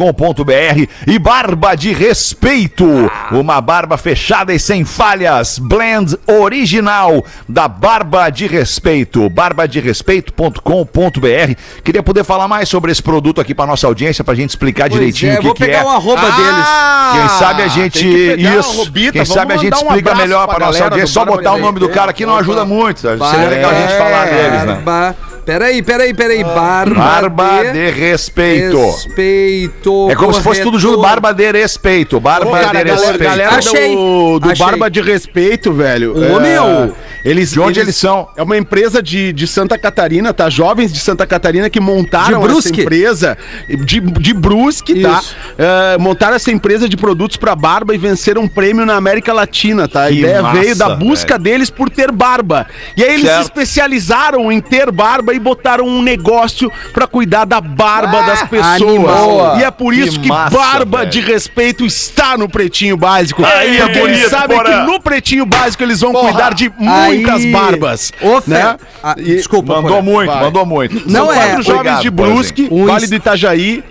e 1.07 1.17
Barba 1.17 1.73
de 1.73 1.91
Respeito. 1.93 2.85
Uma 3.31 3.59
barba 3.59 3.97
fechada 3.97 4.53
e 4.53 4.59
sem 4.59 4.85
falhas. 4.85 5.57
Blend 5.57 6.15
original 6.27 7.25
da 7.49 7.67
Barba 7.67 8.29
de 8.29 8.45
Respeito. 8.45 9.27
barbaderespeito.com.br. 9.31 11.55
Queria 11.83 12.03
poder 12.03 12.23
falar 12.23 12.47
mais 12.47 12.69
sobre 12.69 12.91
esse 12.91 13.01
produto 13.01 13.41
aqui 13.41 13.55
para 13.55 13.65
nossa 13.65 13.87
audiência, 13.87 14.23
para 14.23 14.33
a 14.33 14.37
gente 14.37 14.51
explicar 14.51 14.89
Pois 14.89 14.99
direitinho 14.99 15.31
é, 15.31 15.35
o 15.35 15.37
que, 15.39 15.45
vou 15.45 15.55
que 15.55 15.65
pegar 15.65 15.79
é. 15.79 15.86
O 15.87 15.91
arroba 15.91 16.21
Quem 16.21 17.29
sabe 17.39 17.63
a 17.63 17.67
gente. 17.67 18.07
Isso. 18.07 18.77
Robita, 18.77 19.13
Quem 19.13 19.25
sabe 19.25 19.53
a 19.53 19.57
gente 19.57 19.73
um 19.73 19.77
explica 19.77 20.15
melhor 20.15 20.45
pra 20.47 20.55
para 20.55 20.65
nossa 20.67 20.83
audiência. 20.83 21.07
Só 21.07 21.25
botar 21.25 21.53
o 21.53 21.57
nome 21.59 21.79
do 21.79 21.89
cara 21.89 22.11
aqui 22.11 22.25
não 22.25 22.37
ajuda 22.37 22.65
muito. 22.65 22.99
Seria 23.01 23.49
legal 23.49 23.71
a 23.71 23.73
gente 23.73 23.97
falar 23.97 24.25
deles, 24.25 24.63
né? 24.65 25.15
Barba. 25.47 25.59
Peraí, 25.65 25.81
peraí, 25.83 26.13
peraí. 26.13 26.43
Barba, 26.43 26.95
Barba 26.95 27.63
de 27.63 27.71
de 27.73 27.89
respeito. 27.91 28.77
respeito. 28.85 30.07
É 30.11 30.15
como 30.15 30.33
se 30.33 30.41
fosse 30.41 30.61
tudo 30.61 30.77
junto, 30.79 30.99
barba 31.01 31.31
de 31.33 31.51
respeito. 31.51 32.19
Barba 32.19 32.49
Ô, 32.49 32.51
cara, 32.51 32.65
de 32.83 32.89
galera, 32.89 32.95
respeito. 32.95 33.23
galera 33.23 33.55
Achei. 33.55 33.95
do, 33.95 34.39
do 34.39 34.49
Achei. 34.51 34.65
Barba 34.65 34.89
de 34.89 35.01
Respeito, 35.01 35.71
velho. 35.73 36.13
Ô, 36.17 36.39
é, 36.39 36.39
meu. 36.39 36.95
Eles, 37.23 37.51
De 37.51 37.59
onde 37.59 37.79
eles 37.79 37.95
são? 37.95 38.27
É 38.37 38.43
uma 38.43 38.57
empresa 38.57 39.01
de, 39.01 39.33
de 39.33 39.47
Santa 39.47 39.77
Catarina, 39.77 40.33
tá? 40.33 40.49
Jovens 40.49 40.93
de 40.93 40.99
Santa 40.99 41.25
Catarina 41.25 41.69
que 41.69 41.79
montaram 41.79 42.27
De 42.39 42.45
essa 42.45 42.47
Brusque? 42.53 42.81
empresa. 42.81 43.37
De, 43.67 43.99
de 43.99 44.33
Brusque, 44.33 45.01
tá? 45.01 45.21
É, 45.57 45.97
montaram 45.97 46.35
essa 46.35 46.51
empresa 46.51 46.87
de 46.87 46.95
produtos 46.95 47.35
pra 47.37 47.55
barba 47.55 47.93
e 47.93 47.97
venceram 47.97 48.43
um 48.43 48.47
prêmio 48.47 48.85
na 48.85 48.95
América 48.95 49.33
Latina, 49.33 49.87
tá? 49.87 50.05
A 50.05 50.07
Que 50.09 50.19
ideia 50.19 50.41
massa, 50.41 50.59
veio 50.59 50.75
da 50.75 50.89
busca 50.95 51.37
deles 51.37 51.69
por 51.69 51.89
ter 51.89 52.11
barba. 52.11 52.65
E 52.95 53.03
aí 53.03 53.13
eles 53.15 53.25
Certo. 53.25 53.37
se 53.37 53.43
especializaram 53.43 54.51
em 54.51 54.61
ter 54.61 54.89
barba 54.91 55.33
e 55.37 55.39
botaram 55.39 55.85
um 55.85 56.01
negócio 56.01 56.71
pra 56.93 57.07
cuidar 57.07 57.45
da 57.45 57.61
barba 57.61 58.21
das 58.23 58.43
pessoas. 58.43 58.81
animal. 58.81 59.57
E 59.59 59.63
é 59.63 59.71
por 59.71 59.93
Que 59.93 59.99
isso 60.01 60.19
que, 60.19 60.27
massa, 60.27 60.57
barba 60.57 60.99
velho. 60.99 61.09
de 61.11 61.19
respeito 61.21 61.85
está 61.85 62.37
no 62.37 62.49
Pretinho 62.49 62.97
Básico. 62.97 63.43
Aí, 63.45 63.77
porque 63.77 63.99
eles 63.99 64.01
bonito, 64.17 64.29
sabem 64.29 64.57
Porã. 64.57 64.69
que 64.85 64.91
no 64.91 64.99
Pretinho 64.99 65.45
Básico 65.45 65.83
eles 65.83 66.01
vão 66.01 66.11
cuidar 66.13 66.53
de 66.53 66.65
Aí. 66.79 67.17
muitas 67.17 67.45
barbas. 67.45 68.11
Ô, 68.21 68.41
Fé. 68.41 68.51
né? 68.51 68.77
Ah, 69.03 69.15
E- 69.17 69.23
desculpa, 69.23 69.75
Mandou 69.75 69.89
Porã. 69.91 70.01
muito, 70.01 70.31
Vai. 70.31 70.43
mandou 70.43 70.65
muito. 70.65 71.09
Não 71.09 71.25
São 71.27 71.31
é. 71.31 71.35
quatro 71.35 71.61
jovens 71.63 71.77
Obrigado, 71.79 72.01
de. 72.01 72.09
Brusque, 72.09 72.67
Um 72.71 72.85
Vale 72.85 73.07
do 73.07 73.15
Itajaí. 73.15 73.83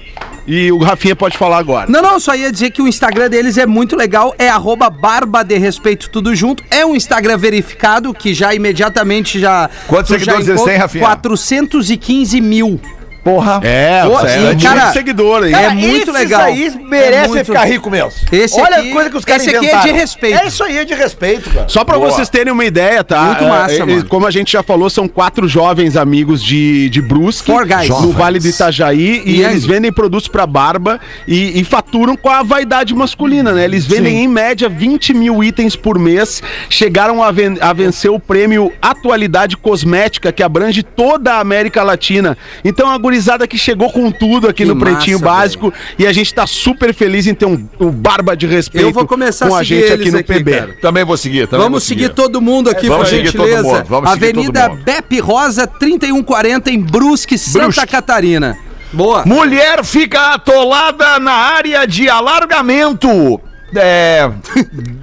E 0.46 0.70
o 0.70 0.78
Rafinha 0.78 1.16
pode 1.16 1.36
falar 1.36 1.58
agora. 1.58 1.90
Não, 1.90 2.00
não, 2.00 2.20
só 2.20 2.34
ia 2.34 2.52
dizer 2.52 2.70
que 2.70 2.80
o 2.80 2.86
Instagram 2.86 3.28
deles 3.28 3.58
é 3.58 3.66
muito 3.66 3.96
legal, 3.96 4.34
é 4.38 4.48
arroba 4.48 4.88
barba 4.88 5.42
de 5.42 5.58
respeito 5.58 6.08
tudo 6.08 6.34
junto. 6.34 6.62
É 6.70 6.86
um 6.86 6.94
Instagram 6.94 7.36
verificado, 7.36 8.14
que 8.14 8.32
já 8.32 8.54
imediatamente 8.54 9.40
já... 9.40 9.68
Quantos 9.88 10.08
seguidores 10.08 10.46
eles 10.46 10.62
têm, 10.62 10.76
Rafinha? 10.76 11.04
415 11.04 12.40
mil. 12.40 12.80
Porra. 13.26 13.60
É, 13.64 14.04
Ô, 14.06 14.20
é 14.24 14.52
e, 14.52 14.56
cara, 14.62 14.92
seguidor 14.92 15.42
aí. 15.42 15.52
é 15.52 15.70
muito 15.70 16.12
legal. 16.12 16.42
aí 16.42 16.70
merece 16.88 17.24
É 17.24 17.28
muito- 17.28 17.44
ficar 17.46 17.64
rico 17.64 17.90
mesmo. 17.90 18.12
Esse 18.30 18.60
Olha 18.60 18.76
aqui- 18.76 18.90
a 18.90 18.92
coisa 18.94 19.10
que 19.10 19.16
os 19.16 19.24
caras 19.24 19.42
esse 19.42 19.56
aqui 19.56 19.66
é 19.66 19.68
inventaram. 19.70 19.92
de 19.92 19.98
respeito. 20.00 20.38
É 20.38 20.46
isso 20.46 20.62
aí, 20.62 20.78
é 20.78 20.84
de 20.84 20.94
respeito, 20.94 21.50
cara. 21.50 21.68
Só 21.68 21.84
pra 21.84 21.98
Boa. 21.98 22.08
vocês 22.10 22.28
terem 22.28 22.52
uma 22.52 22.64
ideia, 22.64 23.02
tá? 23.02 23.20
Muito 23.22 23.44
É, 23.44 23.48
massa, 23.48 23.74
é, 23.74 23.84
mano. 23.84 24.04
Como 24.06 24.26
a 24.26 24.30
gente 24.30 24.52
já 24.52 24.62
falou, 24.62 24.88
são 24.88 25.08
quatro 25.08 25.48
jovens 25.48 25.96
amigos 25.96 26.40
de, 26.42 26.88
de 26.88 27.02
Brusque, 27.02 27.50
no. 27.50 28.12
Vale 28.12 28.38
do 28.38 28.46
Itajaí, 28.48 29.22
e 29.24 29.40
Young. 29.40 29.50
eles 29.50 29.64
vendem 29.64 29.92
produtos 29.92 30.28
pra 30.28 30.46
barba 30.46 31.00
e, 31.26 31.60
e 31.60 31.64
faturam 31.64 32.16
com 32.16 32.30
a 32.30 32.42
vaidade 32.44 32.94
masculina, 32.94 33.52
né? 33.52 33.64
Eles 33.64 33.84
vendem 33.84 34.22
em 34.22 34.28
média 34.28 34.68
20 34.68 35.12
mil 35.12 35.42
itens 35.42 35.74
por 35.74 35.98
mês, 35.98 36.40
chegaram 36.70 37.22
a, 37.22 37.32
ven- 37.32 37.58
a 37.60 37.72
vencer 37.72 38.10
o 38.10 38.20
prêmio 38.20 38.72
Atualidade 38.80 39.56
Cosmética, 39.56 40.30
que 40.32 40.42
abrange 40.42 40.82
toda 40.82 41.34
a 41.34 41.40
América 41.40 41.82
Latina. 41.82 42.36
Então 42.64 42.88
a 42.88 42.98
gurizada 43.16 43.46
que 43.48 43.56
chegou 43.56 43.90
com 43.90 44.10
tudo 44.10 44.48
aqui 44.48 44.62
Que 44.62 44.68
no 44.68 44.76
Pretinho 44.76 45.18
massa, 45.18 45.32
Básico, 45.40 45.72
e 45.98 46.06
a 46.06 46.12
gente 46.12 46.32
tá 46.34 46.46
super 46.46 46.92
feliz 46.94 47.26
em 47.26 47.34
ter 47.34 47.46
um, 47.46 47.66
um 47.80 47.90
barba 47.90 48.36
de 48.36 48.46
respeito 48.46 48.86
Eu 48.86 48.92
vou 48.92 49.06
começar 49.06 49.48
com 49.48 49.54
a 49.54 49.60
a 49.60 49.64
seguir 49.64 49.80
gente 49.88 49.92
aqui 49.92 50.10
no 50.10 50.18
aqui, 50.18 50.34
PB. 50.34 50.50
cara. 50.52 50.76
Também 50.80 51.04
vou 51.04 51.16
seguir. 51.16 51.46
Também 51.48 51.64
Vamos 51.64 51.82
vou 51.82 51.88
seguir 51.88 52.10
todo 52.10 52.40
mundo 52.40 52.68
aqui, 52.68 52.88
Vamos 52.88 53.08
por 53.08 53.16
seguir 53.16 53.32
todo 53.32 53.46
gentileza. 53.46 53.62
mundo, 53.68 53.84
vamos 53.88 54.10
seguir 54.10 54.24
Avenida 54.26 54.60
todo 54.62 54.70
mundo. 54.72 54.84
Bepe 54.84 55.18
Rosa, 55.20 55.66
3140, 55.66 56.70
em 56.70 56.80
Brusque, 56.80 57.38
Santa 57.38 57.64
Brusque. 57.66 57.86
Catarina. 57.86 58.58
Boa. 58.92 59.24
Mulher 59.24 59.82
fica 59.84 60.34
atolada 60.34 61.18
na 61.18 61.32
área 61.32 61.86
de 61.86 62.08
alargamento. 62.08 63.40
é, 63.74 64.30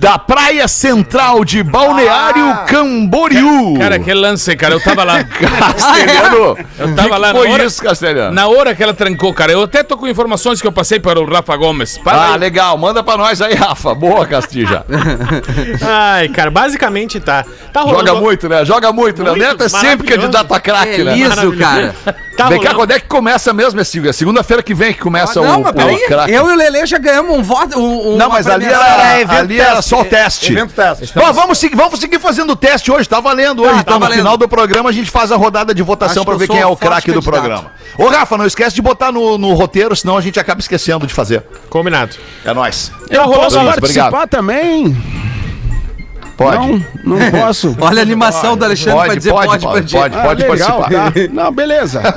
da 0.04 0.20
praia 0.20 0.68
central 0.68 1.46
de 1.46 1.64
Balneário 1.64 2.66
Camboriú. 2.68 3.76
Cara, 3.80 3.96
aquele 3.96 4.20
lance, 4.20 4.54
cara, 4.58 4.74
eu 4.74 4.82
tava 4.84 5.02
lá. 5.06 5.24
Castelhano. 5.24 6.58
Eu 6.78 6.94
tava 6.94 7.10
Que 7.10 7.16
lá 7.16 7.28
que 7.28 7.34
na 7.34 7.40
foi 7.40 7.50
hora- 7.52 7.64
isso, 7.64 7.82
Castelhano? 7.82 8.34
Na 8.36 8.48
hora 8.50 8.76
que 8.76 8.84
ela 8.84 8.94
trancou, 8.94 9.34
cara, 9.34 9.54
eu 9.54 9.64
até 9.64 9.82
tô 9.82 9.96
com 9.96 10.06
informações 10.06 10.60
que 10.62 10.68
eu 10.68 10.74
passei 10.74 11.00
para 11.00 11.22
o 11.22 11.26
Rafa 11.26 11.56
Gomes. 11.56 11.98
Para 11.98 12.18
Ah, 12.18 12.34
aí. 12.34 12.38
legal. 12.40 12.78
Manda 12.78 13.02
pra 13.02 13.16
nós 13.16 13.42
aí, 13.42 13.54
Rafa. 13.54 13.96
Boa, 13.96 14.26
Castija. 14.26 14.86
Ai, 15.82 16.28
cara, 16.28 16.52
basicamente 16.52 17.22
tá. 17.22 17.46
Tá 17.72 17.82
Joga 17.88 18.14
muito, 18.16 18.50
né? 18.50 18.66
Joga 18.66 18.92
muito, 18.92 19.24
né? 19.24 19.32
O 19.32 19.36
Muito, 19.36 19.48
Neto 19.48 19.64
é 19.64 19.70
sempre 19.70 20.06
candidato 20.08 20.54
a 20.54 20.60
craque, 20.60 21.00
É 21.02 21.04
né? 21.06 21.14
liso, 21.16 21.56
cara. 21.58 21.96
Tá 22.36 22.50
Vem 22.50 22.60
cá, 22.60 22.70
rolando- 22.72 22.76
quando 22.76 22.92
é 22.92 23.00
que 23.00 23.08
começa 23.08 23.54
mesmo 23.54 23.80
esse? 23.80 24.08
É 24.08 24.12
segunda-feira 24.12 24.62
que 24.64 24.74
vem 24.74 24.92
que 24.92 25.00
começa 25.00 25.40
não, 25.40 25.60
o, 25.62 25.64
mas 25.64 25.72
o 25.72 25.76
peraí. 25.76 26.00
craque. 26.08 26.32
Eu 26.34 26.50
e 26.50 26.54
o 26.54 26.56
Lele 26.56 26.86
já 26.86 26.98
ganhamos 26.98 27.38
um 27.38 27.44
voto. 27.44 27.80
Um, 27.80 28.18
Não, 28.18 28.28
mas 28.30 28.48
ali 28.48 28.66
premiação. 28.66 28.92
era, 28.92 29.14
É, 29.18 29.22
evento 29.22 29.40
ali 29.40 29.60
era 29.60 29.76
teste. 29.76 29.90
Só 29.96 30.02
o 30.02 30.06
teste. 30.06 30.52
Evento 30.52 30.74
teste. 30.74 31.20
Ó, 31.20 31.34
vamos, 31.34 31.58
seguir, 31.58 31.76
vamos 31.76 32.00
seguir 32.00 32.20
fazendo 32.20 32.54
o 32.54 32.56
teste 32.56 32.92
hoje, 32.92 33.08
tá 33.08 33.20
valendo 33.20 33.62
hoje. 33.64 33.74
Tá, 33.74 33.82
então, 33.82 33.86
tá 33.86 33.94
no 33.94 34.00
valendo. 34.02 34.18
final 34.18 34.38
do 34.38 34.48
programa, 34.48 34.90
a 34.90 34.94
gente 34.94 35.10
faz 35.10 35.32
a 35.32 35.36
rodada 35.36 35.74
de 35.74 35.82
votação 35.82 36.26
que 36.26 36.36
ver 36.36 36.46
eu 36.46 36.48
quem 36.48 36.60
é 36.60 36.68
o 36.68 36.76
craque 36.76 37.12
do 37.12 37.22
programa. 37.22 37.72
Ô, 37.98 38.08
Rafa, 38.08 38.38
não 38.38 38.46
esquece 38.46 38.76
de 38.76 38.82
botar 38.82 39.12
no, 39.12 39.38
no 39.38 39.54
roteiro, 39.54 39.96
senão 39.96 40.18
a 40.18 40.22
gente 40.22 40.40
acaba 40.40 40.60
esquecendo 40.60 41.06
de 41.06 41.14
fazer. 41.14 41.44
Combinado. 41.70 42.16
É 42.44 42.54
nóis. 42.54 42.92
Eu 43.10 43.24
posso 43.24 43.60
Luiz, 43.60 43.76
participar 43.76 44.08
obrigado. 44.08 44.30
também? 44.30 45.33
Pode. 46.38 46.58
Não, 47.04 47.18
não 47.18 47.32
posso. 47.32 47.76
Olha 47.80 48.00
a 48.00 48.02
animação 48.02 48.58
do 48.58 48.66
Alexandre 48.66 48.98
pra 49.00 49.06
Pode, 49.08 49.18
dizer 49.18 49.32
pode, 49.32 49.48
pode, 49.48 49.64
pode, 49.64 49.92
pra 49.92 50.02
pode, 50.02 50.18
Ah, 50.18 50.22
pode 50.24 50.42
legal, 50.44 50.80
participar. 50.82 51.12
tá. 51.12 51.34
Não, 51.34 51.52
beleza. 51.52 52.02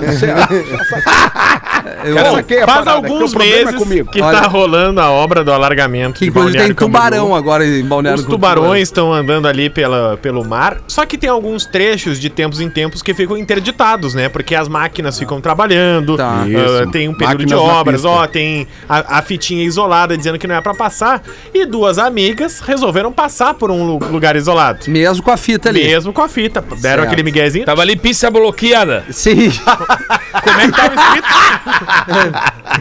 Eu- 2.05 2.15
Cara, 2.15 2.31
saquei 2.33 2.63
a 2.63 2.67
Faz 2.67 2.85
parada, 2.85 3.01
que 3.07 3.13
alguns 3.13 3.35
é 3.35 3.39
meses 3.39 3.75
comigo. 3.77 4.11
que 4.11 4.21
Olha. 4.21 4.41
tá 4.41 4.47
rolando 4.49 5.01
a 5.01 5.11
obra 5.11 5.43
do 5.45 5.53
alargamento. 5.53 6.15
que 6.19 6.25
de 6.25 6.31
inclusive 6.31 6.59
tem 6.65 6.75
Camboriú. 6.75 6.77
tubarão 7.11 7.35
agora 7.35 7.65
em 7.67 7.85
Balneário 7.85 8.21
Os 8.21 8.27
tubarões 8.27 8.83
estão 8.83 9.13
andando 9.13 9.47
ali 9.47 9.71
pela, 9.71 10.17
pelo 10.17 10.45
mar, 10.45 10.79
só 10.89 11.05
que 11.07 11.17
tem 11.17 11.31
alguns 11.31 11.65
trechos 11.65 12.19
de 12.19 12.29
tempos 12.29 12.61
em 12.61 12.69
tempos 12.69 13.03
que 13.03 13.15
ficam 13.15 13.37
interditados, 13.37 14.15
né? 14.15 14.29
Porque 14.29 14.55
as 14.55 14.69
máquinas 14.69 15.19
ficam 15.19 15.41
trabalhando, 15.41 16.17
Tá. 16.17 16.45
Isso. 16.47 16.91
tem 16.91 17.09
um 17.09 17.15
período 17.15 17.45
de 17.45 17.55
Máquinas 17.55 17.73
na 17.75 17.81
obras, 17.81 18.05
ó, 18.05 18.27
tem 18.27 18.67
a, 18.89 19.19
a 19.19 19.23
fitinha 19.23 19.65
isolada 19.65 20.17
dizendo 20.17 20.39
que 20.39 20.47
não 20.47 20.55
é 20.57 20.61
pra 20.61 20.75
passar, 20.75 21.23
e 21.55 21.65
duas 21.67 21.99
amigas 21.99 22.61
resolveram 22.61 23.13
passar 23.13 23.55
por 23.55 23.71
um 23.71 23.85
lu- 23.85 23.99
lugar 24.13 24.37
isolado. 24.37 24.81
Mesmo 24.89 25.23
com 25.23 25.31
a 25.31 25.37
fita 25.37 25.69
ali. 25.69 25.85
Mesmo 25.85 26.13
com 26.13 26.23
a 26.23 26.29
fita, 26.29 26.61
deram 26.61 26.79
Certo. 26.81 27.03
aquele 27.05 27.23
miguezinho. 27.23 27.65
Tava 27.65 27.83
ali 27.83 27.97
pista 27.97 28.31
bloqueada. 28.31 29.05
Sim, 29.11 29.51
Como 29.51 30.61
é 30.61 30.67
que 30.67 30.73
tava 30.73 30.95
escrito? 30.95 31.29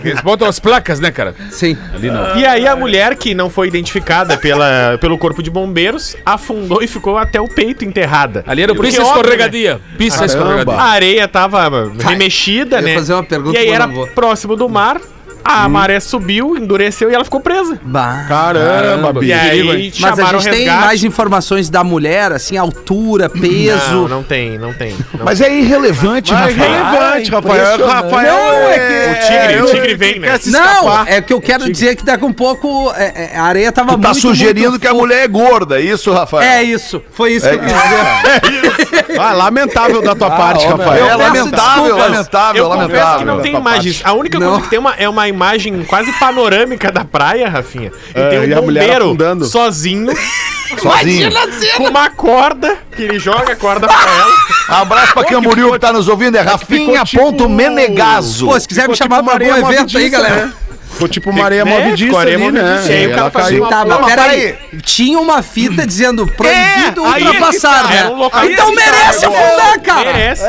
Eles 0.04 0.22
botam 0.22 0.48
as 0.48 0.60
placas, 0.60 1.00
né, 1.00 1.12
cara? 1.12 1.36
sim. 1.50 1.78
Ali 1.94 2.10
não. 2.10 2.38
E 2.38 2.46
aí 2.46 2.68
a 2.68 2.76
mulher, 2.76 3.16
que 3.16 3.34
não 3.34 3.50
foi 3.50 3.68
identificada 3.68 4.38
pela, 4.38 4.98
pelo 5.00 5.18
corpo 5.18 5.42
de 5.42 5.50
bombeiros, 5.50 6.16
afundou 6.26 6.82
e 6.82 6.88
ficou 6.88 7.18
até 7.18 7.40
o 7.40 7.48
peito 7.48 7.86
enterrada. 7.86 8.44
Ali 8.48 8.62
era 8.64 8.76
pista 8.76 9.02
escorregadia. 9.02 9.80
Pista 9.98 10.26
escorregadia. 10.26 10.74
A 10.74 10.84
areia 10.84 11.28
tava 11.28 11.92
remexida, 12.00 12.82
né? 12.82 12.96
fazer 12.96 13.14
uma 13.14 13.24
pergunta, 13.24 13.58
e 13.58 13.62
aí 13.62 13.70
era 13.70 13.88
próximo 14.14 14.56
do 14.56 14.68
mar, 14.70 15.00
a 15.47 15.69
maré 15.69 15.99
subiu, 15.99 16.58
endureceu 16.58 17.12
e 17.12 17.13
ela 17.13 17.23
ficou 17.23 17.39
presa. 17.39 17.79
Bah. 17.84 18.25
Caramba, 18.27 19.10
E 19.17 19.19
bicho. 19.19 19.34
aí 19.39 19.93
Mas 19.99 20.12
a 20.13 20.15
chamaram 20.15 20.39
gente 20.39 20.51
tem 20.51 20.63
resgate. 20.65 20.86
mais 20.86 21.03
informações 21.03 21.69
da 21.69 21.84
mulher, 21.84 22.31
assim, 22.31 22.58
altura, 22.58 23.29
peso. 23.29 23.91
Não, 23.91 24.08
não 24.08 24.23
tem, 24.23 24.58
não 24.58 24.73
tem. 24.73 24.95
não 25.13 25.23
Mas 25.25 25.39
é 25.41 25.53
irrelevante, 25.55 26.34
Mas 26.34 26.55
Rafael. 26.55 26.71
relevante, 26.84 27.31
Rafael. 27.31 27.88
Rafael 27.88 28.34
Não, 28.34 28.53
é 28.71 29.12
O 29.12 29.27
tigre, 29.27 29.62
o 29.62 29.65
tigre 29.71 29.95
vem, 29.95 30.19
né? 30.19 30.27
quer 30.31 30.39
se 30.39 30.49
Não, 30.51 30.62
escapar. 30.65 31.05
é 31.08 31.21
que 31.21 31.31
eu 31.31 31.39
quero 31.41 31.71
dizer 31.71 31.95
que 31.95 32.03
daqui 32.03 32.25
um 32.25 32.34
pouco 32.34 32.91
é, 32.95 33.31
é, 33.34 33.38
a 33.38 33.43
areia 33.43 33.71
tava 33.71 33.93
Tu 33.93 33.99
tá 33.99 34.10
muito, 34.10 34.21
sugerindo 34.21 34.69
muito 34.71 34.81
que 34.81 34.88
a 34.88 34.93
mulher 34.93 35.23
é 35.23 35.27
gorda, 35.27 35.79
é 35.79 35.84
isso, 35.84 36.12
Rafael? 36.12 36.41
É 36.49 36.63
isso, 36.63 37.01
foi 37.12 37.34
isso 37.34 37.47
que 37.47 37.55
eu 37.55 37.60
quis 37.60 37.71
dizer. 37.71 38.94
Ah, 39.19 39.31
lamentável 39.34 40.01
da 40.01 40.15
tua 40.15 40.29
parte, 40.31 40.65
É 40.65 40.67
Rafael. 40.69 41.05
peço 41.05 41.17
lamentável, 41.17 41.97
lamentável, 41.97 42.63
Eu 42.63 42.69
confesso 42.69 42.88
lamentável. 42.91 43.19
que 43.19 43.25
não 43.25 43.41
tem 43.41 43.55
imagens. 43.55 44.01
A 44.03 44.13
única 44.13 44.39
Não. 44.39 44.47
coisa 44.47 44.62
que 44.63 44.69
tem 44.69 44.79
uma, 44.79 44.93
é 44.95 45.08
uma 45.10 45.27
imagem 45.27 45.84
quase 45.84 46.12
panorâmica 46.19 46.91
da 46.91 47.03
praia, 47.05 47.49
Rafinha. 47.49 47.91
E 48.15 48.19
É, 48.19 48.29
tem 48.29 48.49
e 48.49 48.53
um 48.53 48.58
a 48.58 48.62
mulher 48.62 48.99
bombeiro 49.01 49.45
sozinho, 49.45 50.12
Sozinho. 50.81 51.29
com 51.77 51.84
uma 51.88 52.10
corda, 52.10 52.75
que 52.95 53.03
ele 53.03 53.19
joga 53.19 53.53
a 53.53 53.55
corda 53.55 53.88
pra 53.88 53.95
ela. 54.01 54.81
Abraço 54.81 55.13
pra 55.13 55.23
Camboriú 55.23 55.71
que 55.73 55.79
tá 55.79 55.93
nos 55.93 56.08
ouvindo, 56.08 56.36
é 56.38 56.43
ficou 56.58 56.58
tipo- 56.67 56.93
rafinha.menegaso. 56.93 58.47
Pô, 58.47 58.60
se 58.60 58.67
quiser 58.67 58.88
me 58.89 58.95
chamar 58.95 59.17
tipo 59.21 59.36
pra 59.36 59.55
algum 59.55 59.71
evento 59.71 59.97
aí, 59.97 60.10
galera. 60.10 60.53
Ficou 60.95 61.08
tipo 61.08 61.29
uma 61.29 61.45
areia 61.45 61.63
né? 61.65 61.95
Ficou 61.97 62.17
areia 62.19 62.38
ali, 62.38 62.51
né? 62.51 62.79
aí 62.88 63.05
o 63.08 63.10
cara 63.10 63.21
Ela 63.21 63.31
fazia 63.31 63.49
caiu. 63.49 63.63
uma 63.63 63.69
Tá, 63.69 63.86
mas 63.86 63.99
mas 64.01 64.15
peraí. 64.15 64.55
Tinha 64.81 65.19
uma 65.19 65.43
fita 65.43 65.86
dizendo 65.86 66.25
proibido 66.25 67.05
É, 67.05 67.08
aí 67.10 67.13
é 67.13 67.17
que 67.19 67.23
ultrapassar, 67.25 67.84
tá, 67.84 67.89
né? 67.89 68.10
um 68.10 68.25
então 68.45 68.73
tá, 68.73 68.75
merece 68.75 69.25
é, 69.25 69.27
afundar, 69.27 69.79
cara. 69.81 70.13
Merece. 70.13 70.45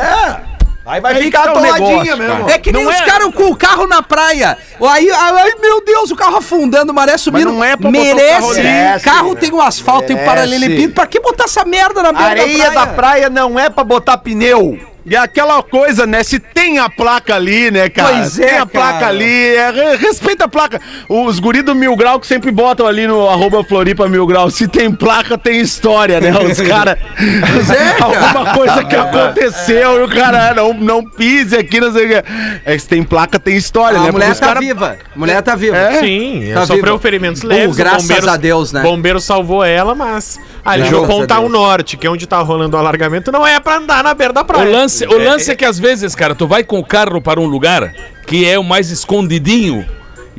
Aí 0.89 1.01
vai 1.01 1.15
Aí 1.15 1.23
ficar 1.25 1.43
tá 1.43 1.47
o 1.53 1.57
atoladinha 1.57 1.89
negócio, 2.15 2.17
mesmo. 2.17 2.49
É 2.49 2.57
que 2.57 2.71
nem 2.71 2.81
Não 2.81 2.89
os 2.89 2.95
é- 2.95 3.03
caras 3.03 3.33
com 3.35 3.43
o 3.51 3.55
carro 3.57 3.85
na 3.87 4.01
praia. 4.01 4.57
Aí, 4.89 5.11
ai 5.11 5.53
meu 5.61 5.83
Deus, 5.83 6.11
o 6.11 6.15
carro 6.15 6.37
afundando, 6.37 6.93
maré 6.93 7.17
subindo. 7.17 7.51
não 7.51 7.61
é 7.61 7.75
pra 7.75 7.91
botar 7.91 8.03
o 8.03 8.15
merece. 8.15 8.31
carro 8.31 8.51
ali. 8.51 8.63
Merece, 8.63 9.03
carro 9.05 9.35
tem 9.35 9.51
um 9.53 9.61
asfalto, 9.61 10.07
tem 10.07 10.15
um 10.15 10.19
Merece. 10.19 10.35
paralelepípedo. 10.37 10.93
Pra 10.93 11.05
que 11.05 11.19
botar 11.19 11.43
essa 11.43 11.65
merda 11.65 12.01
na 12.01 12.09
A 12.09 12.13
beira 12.13 12.29
areia 12.41 12.71
da 12.71 12.87
praia 12.87 13.29
não 13.29 13.59
é 13.59 13.69
pra 13.69 13.83
botar 13.83 14.17
pneu. 14.17 14.79
E 15.09 15.15
aquela 15.15 15.63
coisa, 15.63 16.05
né? 16.05 16.21
Se 16.23 16.37
tem 16.39 16.79
a 16.79 16.89
placa 16.89 17.35
ali, 17.35 17.71
né, 17.71 17.87
cara? 17.89 18.09
Pois 18.15 18.37
é, 18.39 18.47
Tem 18.47 18.57
a 18.57 18.65
placa 18.65 18.99
cara. 18.99 19.07
ali, 19.07 19.55
é, 19.55 19.71
re- 19.71 19.95
respeita 19.97 20.45
a 20.45 20.47
placa. 20.47 20.81
Os 21.07 21.39
guris 21.39 21.63
do 21.63 21.73
Mil 21.73 21.95
Grau 21.95 22.19
que 22.19 22.27
sempre 22.27 22.51
botam 22.51 22.85
ali 22.85 23.07
no 23.07 23.27
arroba 23.29 23.63
Floripa 23.63 24.07
Mil 24.09 24.25
Grau. 24.27 24.49
Se 24.49 24.67
tem 24.67 24.91
placa, 24.91 25.37
tem 25.37 25.59
história, 25.61 26.19
né? 26.19 26.31
Os 26.37 26.59
caras. 26.67 26.97
é, 26.99 27.93
cara. 27.93 28.27
Alguma 28.27 28.53
coisa 28.53 28.83
que 28.83 28.95
aconteceu 28.95 30.01
e 30.01 30.03
o 30.03 30.09
cara 30.09 30.53
não, 30.53 30.73
não 30.73 31.03
pise 31.03 31.55
aqui, 31.55 31.79
não 31.79 31.91
sei 31.93 32.05
o 32.05 32.09
que. 32.09 32.23
É 32.65 32.73
que 32.75 32.79
se 32.79 32.87
tem 32.87 33.03
placa, 33.03 33.39
tem 33.39 33.55
história, 33.55 33.99
né? 33.99 34.09
A 34.09 34.11
mulher 34.11 34.35
tá 34.35 34.45
cara- 34.47 34.59
viva. 34.59 34.97
A 35.15 35.19
mulher 35.19 35.41
tá 35.41 35.55
viva. 35.55 35.77
É? 35.77 35.99
Sim, 36.01 36.51
Tá 36.53 36.61
sofreu 36.65 36.93
viva. 36.95 36.99
ferimentos 36.99 37.43
leves. 37.43 37.73
o 37.73 37.77
graças 37.77 38.27
a 38.27 38.35
Deus, 38.35 38.71
né? 38.73 38.81
O 38.81 38.83
bombeiro 38.83 39.19
salvou 39.21 39.63
ela, 39.63 39.95
mas 39.95 40.39
ali 40.65 40.87
a 40.87 40.91
Pontal 41.07 41.41
Deus. 41.41 41.51
Norte, 41.51 41.95
que 41.97 42.05
é 42.05 42.09
onde 42.09 42.27
tá 42.27 42.39
rolando 42.39 42.75
o 42.75 42.79
alargamento, 42.79 43.31
não 43.31 43.47
é 43.47 43.57
pra 43.59 43.77
andar 43.77 44.03
na 44.03 44.13
beira 44.13 44.33
da 44.33 44.41
O 44.41 44.45
praia. 44.45 44.65
Lance, 45.05 45.15
o 45.15 45.23
lance 45.23 45.51
é 45.51 45.55
que 45.55 45.65
às 45.65 45.79
vezes, 45.79 46.15
cara, 46.15 46.33
tu 46.35 46.47
vai 46.47 46.63
com 46.63 46.79
o 46.79 46.85
carro 46.85 47.21
para 47.21 47.39
um 47.39 47.45
lugar 47.45 47.93
que 48.25 48.45
é 48.45 48.57
o 48.57 48.63
mais 48.63 48.91
escondidinho. 48.91 49.85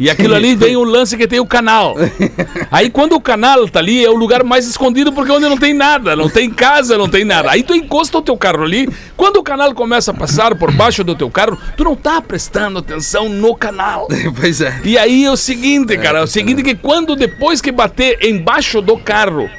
E 0.01 0.09
aquilo 0.09 0.37
ali 0.37 0.55
vem 0.55 0.77
o 0.77 0.85
lance 0.85 1.17
que 1.17 1.27
tem 1.27 1.41
o 1.41 1.47
canal. 1.47 1.97
Aí 2.71 2.89
quando 2.89 3.15
o 3.15 3.21
canal 3.21 3.69
tá 3.69 3.81
ali, 3.81 4.05
é 4.05 4.09
o 4.09 4.15
lugar 4.15 4.45
mais 4.45 4.65
escondido 4.65 5.13
porque 5.13 5.33
é 5.33 5.35
onde 5.35 5.49
não 5.49 5.59
tem 5.59 5.75
nada, 5.75 6.15
não 6.15 6.31
tem 6.31 6.49
casa, 6.49 6.97
não 6.97 7.09
tem 7.09 7.25
nada. 7.25 7.51
Aí 7.51 7.65
tu 7.65 7.75
encosta 7.75 8.17
o 8.17 8.23
teu 8.23 8.37
carro 8.37 8.63
ali, 8.63 8.89
quando 9.17 9.39
o 9.39 9.43
canal 9.43 9.75
começa 9.75 10.13
a 10.13 10.15
passar 10.15 10.55
por 10.55 10.71
baixo 10.71 11.03
do 11.03 11.17
teu 11.17 11.29
carro, 11.29 11.59
tu 11.77 11.83
não 11.83 11.97
tá 11.97 12.23
prestando 12.23 12.79
atenção 12.79 13.29
no 13.29 13.57
canal. 13.57 14.07
Pois 14.39 14.61
é. 14.61 14.81
E 14.85 14.97
aí 14.97 15.25
é 15.25 15.31
o 15.33 15.37
seguinte, 15.37 15.97
cara, 15.97 16.21
é 16.21 16.23
o 16.23 16.27
seguinte 16.27 16.63
que 16.63 16.77
quando 16.77 17.17
depois 17.17 17.61
que 17.61 17.73
bater 17.73 18.25
embaixo 18.25 18.81
do 18.81 18.97
carro 18.97 19.51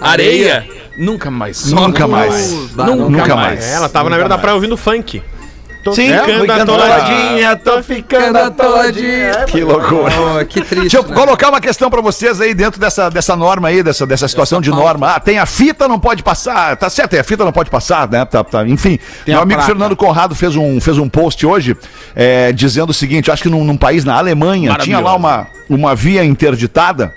areia, 0.00 0.66
nunca 0.96 1.30
mais. 1.30 1.70
Nunca 1.70 2.06
mais. 2.06 2.74
Nunca, 2.74 3.36
mais. 3.36 3.72
ela 3.72 3.88
tava 3.88 4.10
na 4.10 4.16
beira 4.16 4.28
da 4.28 4.38
praia 4.38 4.54
ouvindo 4.54 4.76
funk. 4.76 5.22
Tô 5.84 5.92
Sim, 5.92 6.08
ficando 6.08 6.50
atoladinha. 6.50 7.56
tô 7.56 7.82
ficando 7.82 8.38
atoladinha. 8.38 9.44
Que 9.46 9.62
loucura. 9.62 10.14
Oh, 10.40 10.46
que 10.46 10.62
triste. 10.62 10.80
Deixa 10.80 10.96
eu 10.96 11.02
né? 11.02 11.14
colocar 11.14 11.50
uma 11.50 11.60
questão 11.60 11.90
pra 11.90 12.00
vocês 12.00 12.40
aí 12.40 12.54
dentro 12.54 12.80
dessa, 12.80 13.10
dessa 13.10 13.36
norma 13.36 13.68
aí, 13.68 13.82
dessa, 13.82 14.06
dessa 14.06 14.26
situação 14.26 14.62
de 14.62 14.70
norma. 14.70 15.10
Ah, 15.10 15.20
tem 15.20 15.38
a 15.38 15.44
fita, 15.44 15.86
não 15.86 16.00
pode 16.00 16.22
passar. 16.22 16.74
Tá 16.78 16.88
certo, 16.88 17.12
é, 17.12 17.20
a 17.20 17.24
fita 17.24 17.44
não 17.44 17.52
pode 17.52 17.68
passar, 17.68 18.08
né? 18.10 18.24
Tá, 18.24 18.42
tá, 18.42 18.66
enfim, 18.66 18.98
meu 19.26 19.38
a 19.38 19.42
amigo 19.42 19.58
placa. 19.58 19.66
Fernando 19.66 19.94
Conrado 19.94 20.34
fez 20.34 20.56
um, 20.56 20.80
fez 20.80 20.96
um 20.96 21.06
post 21.06 21.44
hoje 21.44 21.76
é, 22.16 22.50
dizendo 22.50 22.88
o 22.88 22.94
seguinte: 22.94 23.30
acho 23.30 23.42
que 23.42 23.50
num, 23.50 23.62
num 23.62 23.76
país 23.76 24.06
na 24.06 24.16
Alemanha 24.16 24.74
tinha 24.80 25.00
lá 25.00 25.14
uma, 25.14 25.46
uma 25.68 25.94
via 25.94 26.24
interditada. 26.24 27.12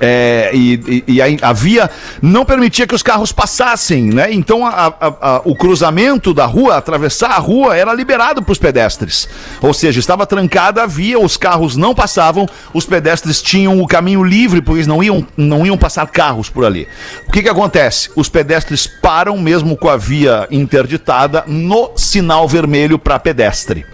É, 0.00 0.50
e, 0.52 1.04
e- 1.06 1.38
a, 1.42 1.52
via 1.52 1.90
não 2.20 2.44
permitia 2.44 2.86
que 2.86 2.94
os 2.94 3.02
carros 3.02 3.32
passassem, 3.32 4.04
né? 4.04 4.32
Então 4.32 4.66
a- 4.66 4.92
a- 5.00 5.42
o 5.44 5.54
cruzamento 5.54 6.34
da 6.34 6.46
rua, 6.46 6.76
atravessar 6.76 7.30
a 7.30 7.38
rua, 7.38 7.76
era 7.76 7.92
liberado 7.94 8.42
para 8.42 8.52
os 8.52 8.58
pedestres. 8.58 9.28
Ou 9.62 9.72
seja, 9.72 10.00
estava 10.00 10.26
trancada 10.26 10.82
a 10.82 10.86
via, 10.86 11.18
os 11.18 11.36
carros 11.36 11.76
não 11.76 11.94
passavam, 11.94 12.46
os 12.72 12.84
pedestres 12.86 13.40
tinham 13.40 13.80
o 13.80 13.86
caminho 13.86 14.22
livre, 14.24 14.60
pois 14.60 14.86
não 14.86 15.02
iam, 15.02 15.26
não 15.36 15.64
iam 15.64 15.78
passar 15.78 16.06
carros 16.08 16.48
por 16.48 16.64
ali. 16.64 16.88
O 17.28 17.32
que, 17.32 17.42
que 17.42 17.48
acontece? 17.48 18.10
Os 18.16 18.28
pedestres 18.28 18.86
param 18.86 19.38
mesmo 19.38 19.76
com 19.76 19.88
a 19.88 19.96
via 19.96 20.46
interditada 20.50 21.44
no 21.46 21.92
sinal 21.96 22.48
vermelho 22.48 22.98
para 22.98 23.18
pedestre. 23.18 23.86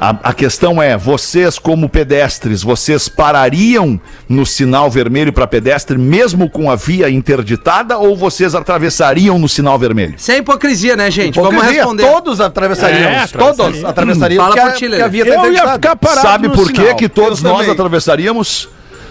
A, 0.00 0.10
a 0.30 0.32
questão 0.32 0.80
é, 0.80 0.96
vocês 0.96 1.58
como 1.58 1.88
pedestres, 1.88 2.62
vocês 2.62 3.08
parariam 3.08 4.00
no 4.28 4.46
sinal 4.46 4.88
vermelho 4.88 5.32
para 5.32 5.44
pedestre 5.44 5.98
mesmo 5.98 6.48
com 6.48 6.70
a 6.70 6.76
via 6.76 7.10
interditada 7.10 7.98
ou 7.98 8.16
vocês 8.16 8.54
atravessariam 8.54 9.38
no 9.40 9.48
sinal 9.48 9.76
vermelho? 9.76 10.14
Isso 10.16 10.30
é 10.30 10.36
hipocrisia, 10.38 10.94
né, 10.94 11.10
gente? 11.10 11.34
Vamos 11.34 11.52
Hipocrisia, 11.54 11.80
responder. 11.82 12.02
Todos 12.12 12.40
atravessariam. 12.40 13.10
É, 13.10 13.26
todos 13.26 13.58
atravessaria. 13.58 13.88
atravessariam. 13.88 14.44
Fala 14.44 14.54
porque 14.56 14.70
por 14.88 14.96
ti, 14.96 15.02
a- 15.02 15.08
via 15.08 15.24
tá 15.26 15.30
Eu 15.46 15.52
ia 15.52 15.72
ficar 15.72 15.96
parado 15.96 16.20
Sabe 16.20 16.46
no 16.48 16.54
por 16.54 16.70
que 16.70 16.80
sinal. 16.80 16.96
que 16.96 17.08
todos 17.08 17.42
Eu 17.42 17.50
nós 17.50 17.58
também. 17.60 17.72
atravessaríamos? 17.74 18.68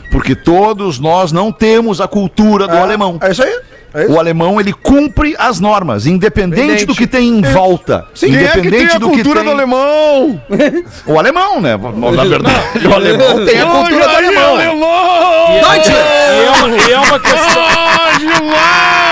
Porque 0.10 0.36
todos 0.36 1.00
nós 1.00 1.34
não 1.34 1.52
temos 1.52 2.00
a 2.00 2.08
cultura 2.08 2.66
do 2.66 2.78
alemão. 2.78 3.18
É 3.22 3.32
isso 3.32 3.44
aí. 3.44 3.60
É. 3.98 4.06
O 4.06 4.20
alemão 4.20 4.60
ele 4.60 4.72
cumpre 4.72 5.36
as 5.40 5.60
normas, 5.60 6.06
independente 6.06 6.86
do 6.86 6.94
que 6.94 7.08
tem 7.08 7.30
em 7.30 7.42
volta. 7.42 8.06
Quem 8.14 8.36
é 8.36 8.44
que 8.44 8.48
tem 8.48 8.60
independente 8.60 8.96
a 8.96 9.00
do 9.00 9.10
que 9.10 9.16
cultura 9.16 9.40
tem. 9.40 9.50
do 9.50 9.52
alemão? 9.52 10.40
O 11.08 11.18
alemão, 11.18 11.60
né? 11.60 11.72
Na 11.76 12.24
verdade, 12.24 12.56
o 12.88 12.94
alemão 12.94 13.44
tem 13.44 13.60
a 13.60 13.66
cultura 13.66 14.08
do 14.08 14.16
alemão. 14.16 14.56
alemão! 14.56 15.48
E 15.50 16.44
é, 16.44 16.52
uma, 16.52 16.78
e 16.78 16.92
é 16.92 17.00
uma 17.00 17.20
questão. 17.20 19.07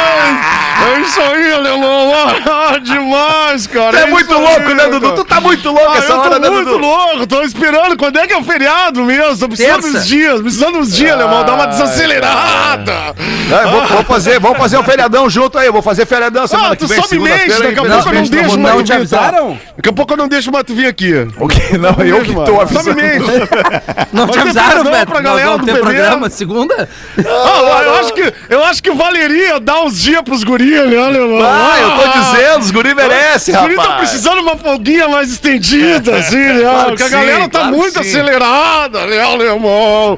Ah! 0.78 0.90
É 0.96 1.00
isso 1.02 1.22
aí, 1.22 1.52
alemão! 1.54 2.12
Ah, 2.46 2.78
demais, 2.80 3.66
cara! 3.68 3.92
Tu 3.92 3.98
é 3.98 4.02
isso 4.02 4.10
muito 4.12 4.34
aí, 4.36 4.42
louco, 4.42 4.76
né, 4.76 4.84
Dudu? 4.88 5.02
cara. 5.02 5.16
Tu 5.16 5.24
tá 5.26 5.42
muito 5.42 5.72
louco 5.72 5.92
Ah, 5.92 5.98
essa 5.98 6.12
eu 6.14 6.20
hora, 6.20 6.30
tô 6.32 6.40
né, 6.40 6.50
muito 6.50 6.66
Dudu? 6.72 6.78
louco, 6.80 7.28
tô 7.28 7.42
esperando. 7.44 7.98
Quando 7.98 8.18
é 8.20 8.28
que 8.28 8.34
é 8.34 8.38
o 8.38 8.44
feriado 8.44 9.02
mesmo? 9.04 9.38
Tô 9.38 9.48
precisando 9.48 9.82
Terça. 9.82 9.92
dos 10.00 10.08
dias, 10.08 10.42
precisando 10.42 10.80
dos 10.80 10.94
dias, 10.94 11.12
alemão. 11.14 11.44
Dá 11.46 11.54
uma 11.56 11.68
desacelerada. 11.68 13.16
Não, 13.50 13.62
eu 13.62 13.70
vou, 13.72 13.88
vou 13.88 14.04
fazer, 14.04 14.40
vamos 14.40 14.58
fazer 14.58 14.78
um 14.78 14.84
feriadão 14.84 15.30
junto 15.30 15.58
aí. 15.58 15.68
Eu 15.68 15.74
vou 15.74 15.82
fazer 15.82 16.06
feriadão 16.06 16.46
semana 16.48 16.70
Ah, 16.70 16.76
que 16.76 16.78
tu 16.78 16.88
vem, 16.88 17.02
só 17.02 17.08
me 17.16 17.20
mente, 17.22 17.52
segunda-feira, 17.52 17.76
daqui 17.76 17.80
a 17.80 17.84
pouco 17.96 18.10
eu 18.10 18.14
não 18.14 18.24
deixo 18.30 18.60
mais 18.60 18.76
não 18.76 18.84
tu 18.84 18.86
te 18.86 18.98
vir, 18.98 19.10
tá? 19.10 19.18
avisaram? 19.20 19.60
Daqui 19.78 19.90
a 19.90 19.94
pouco 19.94 20.14
eu 20.14 20.18
não 20.18 20.28
deixo 20.28 20.52
mais 20.52 20.66
tu 20.66 20.76
vir 20.76 20.88
aqui. 20.88 21.14
O 21.40 21.48
quê? 21.48 21.78
Não, 21.78 22.06
eu 22.06 22.22
que 22.22 22.34
tô 22.34 22.46
Só 22.46 22.52
me 22.52 22.62
avisando. 22.62 22.96
mente. 22.96 23.26
Não 24.14 24.28
te 24.28 24.40
avisaram, 24.40 24.84
pra 24.86 25.06
Nós 25.22 25.24
galera 25.24 25.58
do 25.58 25.66
programa 25.80 26.30
segunda? 26.30 26.88
Ah, 27.20 27.82
eu, 27.84 27.96
acho 27.96 28.14
que, 28.14 28.34
eu 28.50 28.64
acho 28.64 28.82
que 28.82 28.92
valeria 28.92 29.60
dar 29.60 29.82
uns 29.82 30.00
dias 30.00 30.22
pros 30.22 30.44
guris, 30.44 30.65
né, 30.72 30.98
alemão? 30.98 31.40
Ah, 31.42 31.76
eu 31.82 31.92
tô 31.92 32.20
dizendo, 32.20 32.60
os 32.62 32.72
guri 32.72 32.94
merecem, 32.96 33.56
Os 33.56 33.62
guris 33.62 33.78
rapaz. 33.78 33.90
estão 33.94 33.98
precisando 33.98 34.36
de 34.38 34.42
uma 34.44 34.58
folguinha 34.58 35.08
mais 35.08 35.32
estendida, 35.32 36.16
assim, 36.18 36.38
né? 36.38 36.62
Claro 36.62 36.86
Porque 36.88 36.96
que 36.98 37.04
a 37.04 37.10
galera 37.10 37.44
sim, 37.44 37.50
tá 37.50 37.60
claro 37.60 37.76
muito 37.78 37.94
sim. 37.94 38.10
acelerada, 38.10 39.06
né, 39.06 39.20
alemão? 39.22 40.18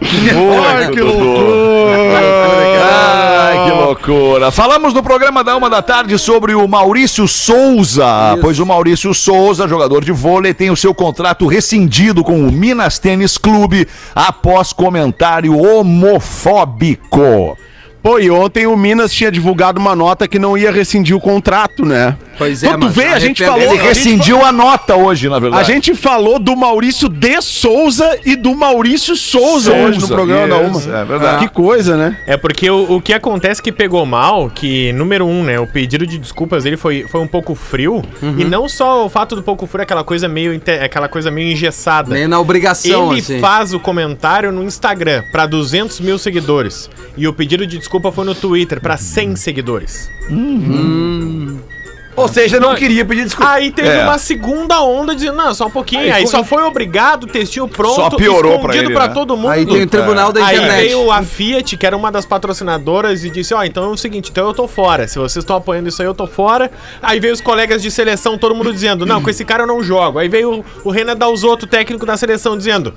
Ai, 0.76 0.90
que 0.92 1.02
loucura! 1.02 1.98
Ai, 2.90 3.66
que 3.66 3.72
loucura. 3.72 4.52
Falamos 4.52 4.94
no 4.94 5.02
programa 5.04 5.44
da 5.44 5.56
uma 5.56 5.70
da 5.70 5.82
tarde 5.82 6.18
sobre 6.18 6.54
o 6.56 6.68
Maurício 6.68 7.28
Souza, 7.28 8.38
pois 8.42 8.60
o 8.60 8.66
Maurício 8.66 9.14
Souza, 9.14 9.68
jogador 9.68 10.04
de 10.04 10.12
vôlei, 10.12 10.54
tem 10.54 10.70
o 10.70 10.76
seu 10.78 10.94
contrato 10.94 11.48
rescindido 11.48 12.24
com 12.24 12.40
o 12.40 12.52
Minas 12.52 13.00
Tênis 13.00 13.38
Clube 13.38 13.88
após 14.16 14.72
comentário 14.74 15.58
homofóbico. 15.60 17.58
Pô, 18.08 18.20
e 18.20 18.32
ontem 18.32 18.66
o 18.66 18.78
Minas 18.78 19.12
tinha 19.12 19.30
divulgado 19.30 19.82
uma 19.82 19.94
nota 19.94 20.30
que 20.30 20.40
não 20.40 20.58
ia 20.58 20.72
rescindir 20.72 21.14
o 21.14 21.20
contrato, 21.20 21.86
né? 21.86 22.16
Pois 22.38 22.64
é, 22.64 22.68
Então 22.68 22.80
tu 22.80 22.86
mas 22.86 22.96
vê, 22.96 23.06
a 23.08 23.20
gente 23.20 23.44
falou... 23.44 23.60
Ele 23.60 23.80
a 23.80 23.84
rescindiu 23.84 24.46
a 24.46 24.52
nota 24.52 24.96
hoje, 24.96 25.28
na 25.28 25.36
A 25.36 25.40
verdade. 25.40 25.68
gente 25.68 25.94
falou 25.94 26.40
do 26.40 26.56
Maurício 26.56 27.10
de 27.10 27.42
Souza 27.42 28.18
e 28.24 28.38
do 28.38 28.56
Maurício 28.56 29.14
Souza, 29.16 29.72
Souza, 29.72 29.74
hoje 29.74 30.00
no 30.00 30.08
programa 30.08 30.48
da 30.48 30.58
Uma. 30.58 31.00
é 31.00 31.04
verdade. 31.04 31.48
Que 31.48 31.54
coisa, 31.54 31.98
né? 31.98 32.18
É 32.26 32.38
porque 32.38 32.70
o, 32.70 32.94
o 32.96 33.02
que 33.02 33.12
acontece 33.12 33.62
que 33.62 33.72
pegou 33.74 34.06
mal, 34.06 34.50
que, 34.52 34.94
número 34.94 35.26
um, 35.26 35.44
né, 35.44 35.60
o 35.60 35.68
pedido 35.68 36.06
de 36.08 36.18
desculpas 36.18 36.64
dele 36.64 36.78
foi, 36.78 37.06
foi 37.12 37.20
um 37.20 37.28
pouco 37.28 37.56
frio. 37.56 38.02
E 38.38 38.46
não 38.46 38.70
só 38.70 39.06
o 39.06 39.10
fato 39.10 39.36
do 39.36 39.44
pouco 39.44 39.66
frio, 39.68 39.84
aquela 39.84 40.04
coisa 40.04 40.30
meio, 40.30 40.62
aquela 40.82 41.10
coisa 41.10 41.30
meio 41.30 41.52
engessada. 41.52 42.12
Meio 42.14 42.30
na 42.30 42.40
obrigação, 42.40 43.12
Ele 43.12 43.20
assim. 43.20 43.40
faz 43.40 43.74
o 43.74 43.80
comentário 43.82 44.52
no 44.52 44.64
Instagram 44.64 45.24
pra 45.32 45.46
200 45.46 46.00
mil 46.00 46.18
seguidores. 46.18 46.90
E 47.18 47.28
o 47.28 47.34
pedido 47.34 47.66
de 47.66 47.80
desculpa 47.98 48.12
foi 48.12 48.26
no 48.26 48.36
Twitter 48.36 48.80
pra 48.80 48.96
100 48.96 49.36
seguidores. 49.36 50.10
Ou 52.16 52.28
seja, 52.28 52.60
não 52.60 52.74
queria 52.74 53.06
pedir 53.06 53.26
desculpa. 53.26 53.52
Aí 53.52 53.72
teve 53.72 53.90
É. 53.90 54.04
uma 54.04 54.18
segunda 54.18 54.82
onda 54.82 55.14
dizendo, 55.14 55.36
não, 55.38 55.54
só 55.54 55.68
um 55.68 55.70
pouquinho. 55.70 56.12
Aí, 56.12 56.26
só 56.26 56.44
foi 56.44 56.64
obrigado, 56.64 57.28
textinho 57.28 57.68
pronto, 57.68 57.94
Só 57.94 58.10
piorou 58.10 58.54
pra 58.54 58.72
escondido 58.72 58.86
ele, 58.86 58.94
pra 58.96 59.08
né? 59.08 59.14
todo 59.14 59.38
mundo. 59.38 59.52
Aí 59.52 59.64
tem 59.68 59.84
o 59.84 59.88
tribunal 59.88 60.34
da 60.34 60.44
Aí 60.44 60.56
internet. 60.58 60.88
veio 60.88 61.12
a 61.12 61.22
Fiat, 61.22 61.78
que 61.78 61.86
era 61.86 61.96
uma 61.96 62.12
das 62.12 62.26
patrocinadoras, 62.26 63.24
e 63.24 63.30
disse: 63.30 63.54
Ó, 63.54 63.64
então 63.64 63.84
é 63.84 63.88
o 63.90 63.96
seguinte, 63.98 64.32
então 64.32 64.48
eu 64.48 64.54
tô 64.54 64.68
fora. 64.68 65.08
Se 65.08 65.20
vocês 65.20 65.44
estão 65.44 65.58
apoiando 65.58 65.90
isso 65.90 66.02
aí, 66.02 66.08
eu 66.08 66.14
tô 66.16 66.26
fora. 66.26 66.72
Aí 67.04 67.20
veio 67.20 67.36
os 67.36 67.42
colegas 67.42 67.84
de 67.84 67.92
seleção, 67.92 68.36
todo 68.36 68.56
mundo 68.56 68.74
dizendo: 68.74 69.06
Não, 69.06 69.22
com 69.22 69.30
esse 69.30 69.46
cara 69.46 69.62
eu 69.64 69.68
não 69.68 69.84
jogo. 69.84 70.18
Aí 70.18 70.28
veio 70.28 70.66
o, 70.84 70.90
o 70.90 70.92
Renan 70.92 71.16
Dalzotto, 71.16 71.68
técnico 71.68 72.04
da 72.04 72.18
seleção, 72.18 72.58
dizendo. 72.58 72.96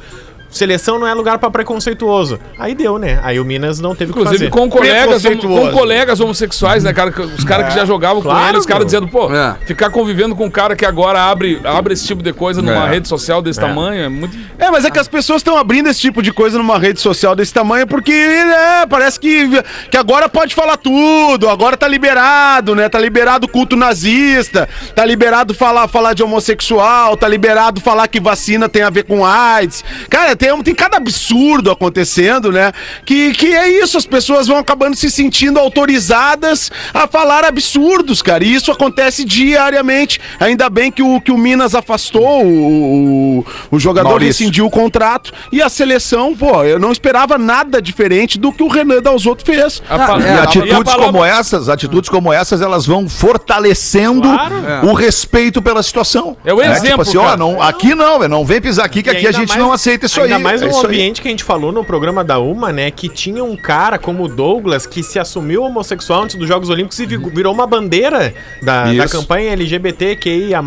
Seleção 0.50 0.98
não 0.98 1.06
é 1.06 1.14
lugar 1.14 1.38
pra 1.38 1.50
preconceituoso. 1.50 2.38
Aí 2.58 2.74
deu, 2.74 2.98
né? 2.98 3.20
Aí 3.22 3.38
o 3.40 3.44
Minas 3.44 3.80
não 3.80 3.94
teve 3.94 4.10
Inclusive 4.10 4.36
fazer. 4.38 4.50
com 4.50 4.68
colegas, 4.68 5.22
com 5.22 5.70
colegas 5.72 6.20
homossexuais, 6.20 6.84
né, 6.84 6.92
cara? 6.92 7.10
Os 7.38 7.44
caras 7.44 7.68
que 7.68 7.74
já 7.78 7.84
jogavam 7.84 8.22
com 8.22 8.28
Claro, 8.28 8.48
ele, 8.50 8.58
os 8.58 8.66
caras 8.66 8.84
dizendo, 8.84 9.08
pô, 9.08 9.32
É. 9.34 9.56
ficar 9.66 9.90
convivendo 9.90 10.34
com 10.34 10.46
um 10.46 10.50
cara 10.50 10.74
que 10.76 10.84
agora 10.84 11.20
abre, 11.22 11.60
abre 11.64 11.94
esse 11.94 12.06
tipo 12.06 12.22
de 12.22 12.32
coisa 12.32 12.60
numa 12.62 12.86
rede 12.88 13.08
social 13.08 13.40
desse 13.42 13.60
tamanho 13.60 14.02
é 14.04 14.08
muito. 14.08 14.36
É, 14.58 14.70
mas 14.70 14.84
é 14.84 14.90
que 14.90 14.98
as 14.98 15.08
pessoas 15.08 15.38
estão 15.40 15.56
abrindo 15.56 15.88
esse 15.88 16.00
tipo 16.00 16.22
de 16.22 16.32
coisa 16.32 16.58
numa 16.58 16.78
rede 16.78 17.00
social 17.00 17.34
desse 17.34 17.52
tamanho 17.52 17.86
porque, 17.86 18.12
né, 18.12 18.86
parece 18.88 19.18
que, 19.18 19.48
que 19.90 19.96
agora 19.96 20.28
pode 20.28 20.54
falar 20.54 20.76
tudo, 20.76 21.48
agora 21.48 21.76
tá 21.76 21.86
liberado, 21.88 22.74
né? 22.74 22.88
Tá 22.88 22.98
liberado 22.98 23.46
o 23.46 23.48
culto 23.48 23.76
nazista, 23.76 24.68
tá 24.94 25.04
liberado 25.04 25.54
falar, 25.54 25.88
falar 25.88 26.12
de 26.14 26.22
homossexual, 26.22 27.16
tá 27.16 27.28
liberado 27.28 27.80
falar 27.80 28.08
que 28.08 28.20
vacina 28.20 28.68
tem 28.68 28.82
a 28.82 28.90
ver 28.90 29.04
com 29.04 29.24
AIDS. 29.24 29.84
Cara, 30.08 30.36
tem, 30.40 30.62
tem 30.62 30.74
cada 30.74 30.96
absurdo 30.96 31.70
acontecendo, 31.70 32.50
né? 32.50 32.72
Que, 33.04 33.32
que 33.32 33.54
é 33.54 33.68
isso, 33.82 33.98
as 33.98 34.06
pessoas 34.06 34.46
vão 34.48 34.56
acabando 34.56 34.96
se 34.96 35.10
sentindo 35.10 35.58
autorizadas 35.58 36.70
a 36.94 37.06
falar 37.06 37.44
absurdos, 37.44 38.22
cara. 38.22 38.42
E 38.42 38.54
isso 38.54 38.72
acontece 38.72 39.24
diariamente. 39.24 40.18
Ainda 40.40 40.70
bem 40.70 40.90
que 40.90 41.02
o, 41.02 41.20
que 41.20 41.30
o 41.30 41.36
Minas 41.36 41.74
afastou 41.74 42.42
o, 42.44 43.38
o, 43.40 43.46
o 43.72 43.78
jogador 43.78 44.08
Maurício. 44.08 44.44
rescindiu 44.44 44.66
o 44.66 44.70
contrato 44.70 45.30
e 45.52 45.60
a 45.60 45.68
seleção, 45.68 46.34
pô, 46.34 46.64
eu 46.64 46.78
não 46.78 46.90
esperava 46.90 47.36
nada 47.36 47.82
diferente 47.82 48.38
do 48.38 48.50
que 48.52 48.62
o 48.62 48.68
Renan 48.68 49.02
Dalzotto 49.02 49.44
fez. 49.44 49.82
A 49.90 49.98
pa- 49.98 50.18
é, 50.20 50.36
E 50.36 50.38
atitudes 50.40 50.94
como 50.94 51.24
essas, 51.24 51.68
atitudes 51.68 52.08
como 52.08 52.32
essas, 52.32 52.62
elas 52.62 52.86
vão 52.86 53.06
fortalecendo 53.08 54.22
Claro. 54.22 54.88
o 54.88 54.94
respeito 54.94 55.60
pela 55.60 55.82
situação. 55.82 56.36
É 56.44 56.52
o 56.54 56.58
Né? 56.58 56.66
exemplo, 56.72 56.88
Tipo 56.90 57.02
assim, 57.02 57.18
ó, 57.18 57.24
cara. 57.24 57.36
não, 57.36 57.60
aqui 57.62 57.94
não, 57.94 58.26
não 58.28 58.44
vem 58.44 58.60
pisar 58.60 58.84
aqui, 58.86 59.02
que 59.02 59.10
E 59.10 59.12
aqui 59.16 59.26
a 59.26 59.32
gente 59.32 59.48
mais- 59.50 59.60
não 59.60 59.72
aceita 59.72 60.06
isso 60.06 60.20
ainda 60.34 60.42
mais 60.42 60.62
é 60.62 60.66
aí. 60.66 60.72
ambiente 60.84 61.20
que 61.22 61.28
a 61.28 61.30
gente 61.30 61.44
falou 61.44 61.72
no 61.72 61.84
programa 61.84 62.22
da 62.24 62.38
UMA, 62.38 62.72
né? 62.72 62.90
Que 62.90 63.08
tinha 63.08 63.42
um 63.44 63.56
cara 63.56 63.98
como 63.98 64.24
o 64.24 64.28
Douglas 64.28 64.86
que 64.86 65.02
se 65.02 65.18
assumiu 65.18 65.62
homossexual 65.62 66.22
antes 66.22 66.36
dos 66.36 66.46
Jogos 66.48 66.68
Olímpicos 66.70 66.98
e 67.00 67.06
vi- 67.06 67.16
virou 67.16 67.52
uma 67.52 67.66
bandeira 67.66 68.34
da, 68.62 68.92
da 68.92 69.08
campanha 69.08 69.52
LGBTQIA. 69.52 70.60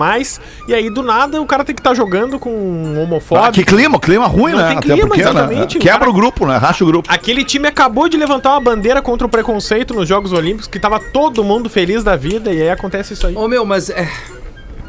E 0.67 0.73
aí, 0.73 0.89
do 0.89 1.02
nada, 1.02 1.41
o 1.41 1.45
cara 1.45 1.63
tem 1.63 1.76
que 1.76 1.80
estar 1.82 1.93
jogando 1.93 2.38
com 2.39 2.49
um 2.49 3.02
homofóbico. 3.02 3.47
Ah, 3.49 3.52
que 3.52 3.63
clima, 3.63 3.99
clima 3.99 4.28
ruim, 4.28 4.52
Não 4.54 4.60
né? 4.60 4.67
tem 4.69 4.78
Até 4.78 4.88
clima, 4.93 5.08
porque, 5.08 5.23
né? 5.23 5.30
exatamente, 5.30 5.78
o 5.78 5.80
Quebra 5.82 5.99
cara- 5.99 6.10
o 6.10 6.13
grupo, 6.13 6.45
né? 6.45 6.58
Racha 6.58 6.84
o 6.84 6.88
grupo. 6.88 7.10
Aquele 7.12 7.43
time 7.43 7.67
acabou 7.67 8.08
de 8.10 8.17
levantar 8.17 8.52
uma 8.52 8.60
bandeira 8.62 9.02
contra 9.02 9.26
o 9.28 9.30
preconceito 9.30 9.93
nos 9.93 10.08
Jogos 10.08 10.32
Olímpicos, 10.34 10.67
que 10.67 10.80
tava 10.80 10.99
todo 10.99 11.43
mundo 11.43 11.69
feliz 11.69 12.04
da 12.04 12.15
vida, 12.15 12.52
e 12.52 12.62
aí 12.62 12.69
acontece 12.69 13.13
isso 13.13 13.28
aí. 13.28 13.36
Ô, 13.36 13.47
meu, 13.47 13.65
mas 13.65 13.89
é, 13.89 14.08